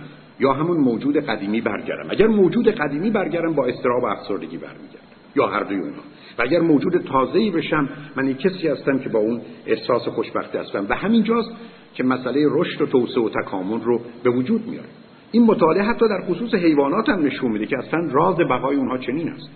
یا 0.41 0.53
همون 0.53 0.76
موجود 0.76 1.16
قدیمی 1.16 1.61
برگردم. 1.61 2.11
اگر 2.11 2.26
موجود 2.26 2.68
قدیمی 2.68 3.11
برگردم 3.11 3.53
با 3.53 3.66
استراب 3.66 4.03
و 4.03 4.07
افسردگی 4.07 4.57
برمیگردم. 4.57 5.01
یا 5.37 5.47
هر 5.47 5.62
دوی 5.62 5.78
اونها 5.78 6.01
و 6.39 6.43
اگر 6.43 6.61
موجود 6.61 6.97
تازه‌ای 6.97 7.51
بشم 7.51 7.89
من 8.16 8.28
یک 8.28 8.39
کسی 8.39 8.68
هستم 8.68 8.99
که 8.99 9.09
با 9.09 9.18
اون 9.18 9.41
احساس 9.66 10.09
خوشبختی 10.09 10.59
هستم. 10.59 10.87
و 10.89 10.95
همینجاست 10.95 11.51
که 11.95 12.05
مسئله 12.05 12.47
رشد 12.51 12.83
و 12.83 12.87
توسعه 12.87 13.24
و 13.24 13.28
تکامل 13.28 13.81
رو 13.81 14.01
به 14.24 14.31
وجود 14.31 14.66
میاره 14.66 14.89
این 15.33 15.43
مطالعه 15.43 15.83
حتی 15.83 16.09
در 16.09 16.20
خصوص 16.20 16.55
حیوانات 16.55 17.09
هم 17.09 17.26
نشون 17.26 17.53
میده 17.53 17.66
که 17.66 17.78
اصلا 17.78 18.09
راز 18.12 18.37
بقای 18.37 18.76
اونها 18.76 18.99
چنین 18.99 19.28
است. 19.28 19.51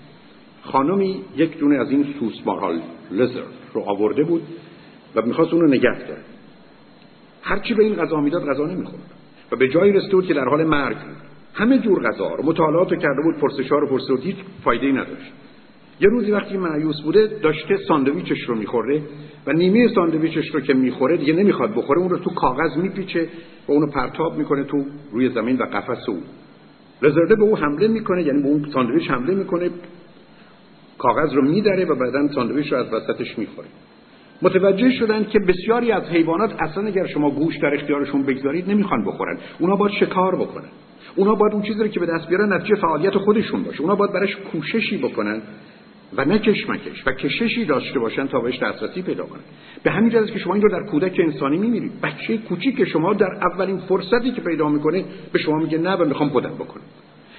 خانمی 0.63 1.23
یک 1.37 1.59
دونه 1.59 1.77
از 1.77 1.91
این 1.91 2.07
سوسمارال 2.21 2.81
لزر 3.11 3.43
رو 3.75 3.81
آورده 3.81 4.25
بود 4.25 4.43
و 5.17 5.23
می‌خواست 5.23 5.53
اون 5.53 5.63
رو 5.63 5.69
نگه 5.69 5.99
داره 5.99 6.21
هرچی 7.43 7.75
به 7.75 7.85
این 7.85 7.95
غذا 7.95 8.21
می‌داد 8.21 8.47
غذا 8.47 8.67
نمی‌خورد. 8.67 9.03
و 9.53 9.57
به 9.57 9.69
جایی 9.69 9.93
رسید 9.93 10.23
که 10.23 10.35
در 10.35 10.45
حال 10.45 10.65
مرگ 10.65 10.97
بود. 10.97 11.17
همه 11.55 11.79
جور 11.79 12.11
غذا 12.11 12.35
رو 12.35 12.47
مطالعات 12.47 12.93
رو 12.93 12.99
کرده 12.99 13.23
بود 13.23 13.39
پرسشار 13.39 13.81
رو 13.81 13.87
پرسید 13.87 14.21
هیچ 14.21 14.37
فایده 14.65 14.87
ای 14.87 14.93
نداشت. 14.93 15.33
یه 16.01 16.09
روزی 16.09 16.31
وقتی 16.31 16.57
معیوس 16.57 17.01
بوده 17.01 17.27
داشته 17.43 17.77
ساندویچش 17.77 18.41
رو 18.41 18.55
می‌خوره 18.55 19.03
و 19.47 19.53
نیمه 19.53 19.89
ساندویچش 19.95 20.55
رو 20.55 20.61
که 20.61 20.75
می‌خوره 20.75 21.17
دیگه 21.17 21.33
نمی‌خواد 21.33 21.75
بخوره 21.75 22.01
اون 22.01 22.11
رو 22.11 22.19
تو 22.19 22.31
کاغذ 22.31 22.77
میپیچه 22.77 23.29
و 23.69 23.73
اونو 23.73 23.87
پرتاب 23.87 24.39
می‌کنه 24.39 24.65
تو 24.65 24.85
روی 25.13 25.29
زمین 25.29 25.57
و 25.57 25.63
قفس 25.63 26.09
او 26.09 26.23
لزرده 27.03 27.35
به 27.35 27.43
او 27.43 27.57
حمله 27.57 27.89
می‌کنه 27.89 28.23
یعنی 28.23 28.43
به 28.43 28.49
اون 28.49 28.71
ساندویچ 28.73 29.11
حمله 29.11 29.35
می‌کنه 29.35 29.71
کاغذ 30.99 31.33
رو 31.33 31.43
میدره 31.43 31.85
و 31.85 31.95
بعدا 31.95 32.29
ساندویچ 32.35 32.73
رو 32.73 32.79
از 32.79 32.93
وسطش 32.93 33.39
می‌خوره. 33.39 33.69
متوجه 34.45 34.91
شدن 34.91 35.25
که 35.25 35.39
بسیاری 35.39 35.93
از 35.93 36.03
حیوانات 36.03 36.55
اصلا 36.59 36.87
اگر 36.87 37.07
شما 37.07 37.31
گوش 37.31 37.57
در 37.57 37.75
اختیارشون 37.75 38.23
بگذارید 38.23 38.71
نمی‌خوان 38.71 39.05
بخورن. 39.05 39.39
اونا 39.59 39.77
باید 39.77 39.93
شکار 39.93 40.37
بکنن. 40.37 40.69
اونا 41.17 41.35
باید 41.35 41.53
اون 41.53 41.63
چیزی 41.63 41.81
رو 41.81 41.89
که 41.89 42.01
به 42.01 42.07
دست 42.07 42.29
بیارن 42.29 42.53
نتیجه 42.53 42.75
فعالیت 42.75 43.19
خودشون 43.19 43.63
باشه. 43.63 43.81
اونا 43.81 43.95
باید 43.95 44.13
براش 44.13 44.37
کوششی 44.37 44.99
بکنن 44.99 45.43
و 46.17 46.25
نه 46.25 46.39
کشمکش 46.39 47.07
و 47.07 47.13
کششی 47.13 47.65
داشته 47.65 47.99
باشن 47.99 48.27
تا 48.27 48.41
بهش 48.41 48.59
دسترسی 48.59 49.03
پیدا 49.03 49.25
کنن. 49.25 49.41
به 49.83 49.91
همین 49.91 50.11
جهت 50.11 50.33
که 50.33 50.39
شما 50.39 50.55
این 50.55 50.63
رو 50.63 50.69
در 50.69 50.83
کودک 50.91 51.21
انسانی 51.25 51.59
میمیرید. 51.59 52.01
بچه 52.03 52.39
کوچیک 52.39 52.85
شما 52.85 53.15
در 53.15 53.31
اولین 53.53 53.79
فرصتی 53.79 54.31
که 54.31 54.41
پیدا 54.41 54.69
می‌کنه 54.69 55.05
به 55.33 55.39
شما 55.39 55.59
میگه 55.59 55.79
نه 55.79 55.97
و 55.97 56.05
می‌خوام 56.05 56.29
خودم 56.29 56.55
بکنم. 56.55 56.85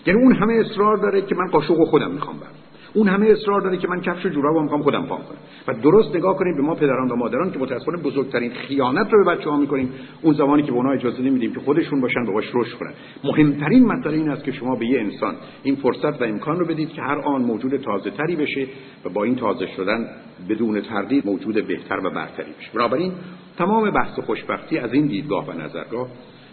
یعنی 0.06 0.22
اون 0.22 0.36
همه 0.36 0.54
اصرار 0.54 0.98
داره 0.98 1.22
که 1.22 1.36
من 1.36 1.48
قاشق 1.52 1.84
خودم 1.84 2.12
می‌خوام 2.12 2.40
برم. 2.40 2.65
اون 2.96 3.08
همه 3.08 3.28
اصرار 3.28 3.62
داره 3.62 3.78
که 3.78 3.88
من 3.88 4.02
کفش 4.02 4.26
جورابو 4.26 4.62
می‌خوام 4.62 4.82
خودم 4.84 5.06
پام 5.06 5.20
کنم. 5.20 5.38
و 5.68 5.74
درست 5.82 6.16
نگاه 6.16 6.38
کنیم 6.38 6.56
به 6.56 6.62
ما 6.62 6.76
پدران 6.76 7.12
و 7.12 7.16
مادران 7.16 7.52
که 7.52 7.60
متأسفانه 7.60 7.98
بزرگترین 7.98 8.52
خیانت 8.52 9.14
رو 9.14 9.24
به 9.24 9.36
بچه 9.36 9.50
ها 9.50 9.58
می‌کنیم. 9.58 9.94
اون 10.22 10.34
زمانی 10.34 10.64
که 10.64 10.72
به 10.72 10.78
اونها 10.78 10.92
اجازه 10.92 11.22
نمیدیم 11.22 11.54
که 11.54 11.60
خودشون 11.60 12.02
باشن 12.02 12.26
باش 12.26 12.46
رشد 12.54 12.78
کنن. 12.78 12.94
مهمترین 13.24 13.86
مسئله 13.86 14.14
این 14.14 14.30
است 14.30 14.44
که 14.44 14.52
شما 14.52 14.76
به 14.76 14.86
یه 14.86 15.00
انسان 15.00 15.36
این 15.64 15.76
فرصت 15.76 16.22
و 16.22 16.24
امکان 16.24 16.60
رو 16.60 16.66
بدید 16.66 16.90
که 16.90 17.02
هر 17.02 17.20
آن 17.20 17.42
موجود 17.42 17.78
تازه 17.78 18.10
تری 18.10 18.36
بشه 18.36 18.68
و 19.06 19.10
با 19.10 19.24
این 19.24 19.36
تازه 19.36 19.68
شدن 19.68 20.08
بدون 20.50 20.82
تردید 20.82 21.26
موجود 21.26 21.68
بهتر 21.68 21.98
و 21.98 22.10
برتری 22.10 22.52
بشه. 22.60 22.72
بنابراین 22.74 23.12
تمام 23.58 23.92
بحث 23.92 24.20
خوشبختی 24.20 24.78
از 24.78 24.94
این 24.94 25.06
دیدگاه 25.06 25.48
و 25.48 25.52
نظرگاه 25.52 26.08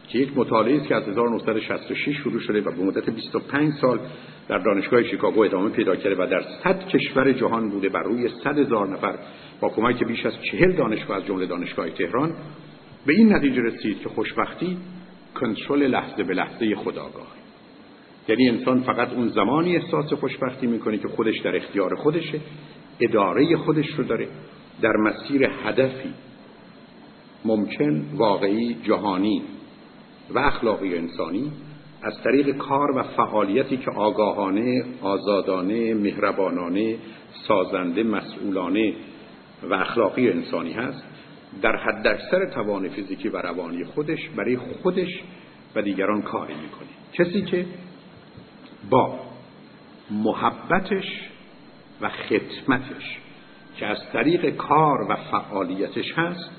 که 0.08 0.18
یک 0.18 0.38
مطالعه 0.38 0.76
است 0.76 0.86
که 0.86 0.94
از 0.94 1.08
1966 1.08 2.16
شروع 2.16 2.40
شده 2.40 2.60
و 2.60 2.70
به 2.70 2.84
مدت 2.84 3.10
25 3.10 3.72
سال 3.72 3.98
در 4.48 4.58
دانشگاه 4.58 5.02
شیکاگو 5.02 5.40
ادامه 5.40 5.70
پیدا 5.70 5.96
کرده 5.96 6.22
و 6.22 6.26
در 6.26 6.42
100 6.64 6.88
کشور 6.88 7.32
جهان 7.32 7.70
بوده 7.70 7.88
بر 7.88 8.02
روی 8.02 8.28
100 8.44 8.58
هزار 8.58 8.88
نفر 8.88 9.18
با 9.60 9.68
کمک 9.68 10.04
بیش 10.04 10.26
از 10.26 10.32
40 10.42 10.76
دانشگاه 10.76 11.16
از 11.16 11.26
جمله 11.26 11.46
دانشگاه 11.46 11.90
تهران 11.90 12.34
به 13.06 13.12
این 13.12 13.32
نتیجه 13.32 13.62
رسید 13.62 14.00
که 14.00 14.08
خوشبختی 14.08 14.78
کنترل 15.34 15.82
لحظه 15.82 16.22
به 16.22 16.34
لحظه 16.34 16.74
خداگاه 16.74 17.26
یعنی 18.28 18.48
انسان 18.48 18.80
فقط 18.80 19.12
اون 19.12 19.28
زمانی 19.28 19.76
احساس 19.76 20.12
خوشبختی 20.12 20.66
می‌کنه 20.66 20.98
که 20.98 21.08
خودش 21.08 21.38
در 21.38 21.56
اختیار 21.56 21.94
خودشه 21.94 22.40
اداره 23.00 23.56
خودش 23.56 23.86
رو 23.86 24.04
داره 24.04 24.28
در 24.82 24.92
مسیر 24.96 25.50
هدفی 25.64 26.14
ممکن 27.44 28.04
واقعی 28.14 28.76
جهانی 28.82 29.42
و 30.30 30.38
اخلاقی 30.38 30.96
انسانی 30.98 31.52
از 32.02 32.22
طریق 32.22 32.56
کار 32.56 32.96
و 32.96 33.02
فعالیتی 33.02 33.76
که 33.76 33.90
آگاهانه، 33.90 34.84
آزادانه، 35.02 35.94
مهربانانه، 35.94 36.96
سازنده، 37.48 38.02
مسئولانه 38.02 38.94
و 39.62 39.74
اخلاقی 39.74 40.30
انسانی 40.30 40.72
هست 40.72 41.04
در 41.62 41.76
حد 41.76 42.06
اکثر 42.06 42.46
توان 42.46 42.88
فیزیکی 42.88 43.28
و 43.28 43.36
روانی 43.36 43.84
خودش 43.84 44.28
برای 44.36 44.56
خودش 44.56 45.22
و 45.74 45.82
دیگران 45.82 46.22
کاری 46.22 46.54
می‌کنه. 46.54 46.88
کسی 47.12 47.42
که 47.42 47.66
با 48.90 49.18
محبتش 50.10 51.28
و 52.00 52.08
خدمتش 52.08 53.18
که 53.76 53.86
از 53.86 53.98
طریق 54.12 54.56
کار 54.56 55.06
و 55.10 55.16
فعالیتش 55.16 56.12
هست 56.16 56.50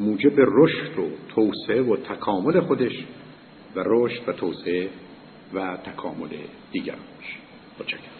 موجب 0.00 0.32
رشد 0.36 0.98
و 0.98 1.08
توسعه 1.34 1.82
و 1.82 1.96
تکامل 1.96 2.60
خودش 2.60 3.04
و 3.76 3.82
رشد 3.86 4.28
و 4.28 4.32
توسعه 4.32 4.90
و 5.52 5.76
تکامل 5.76 6.36
دیگران 6.72 7.04
متشکرم 7.80 8.19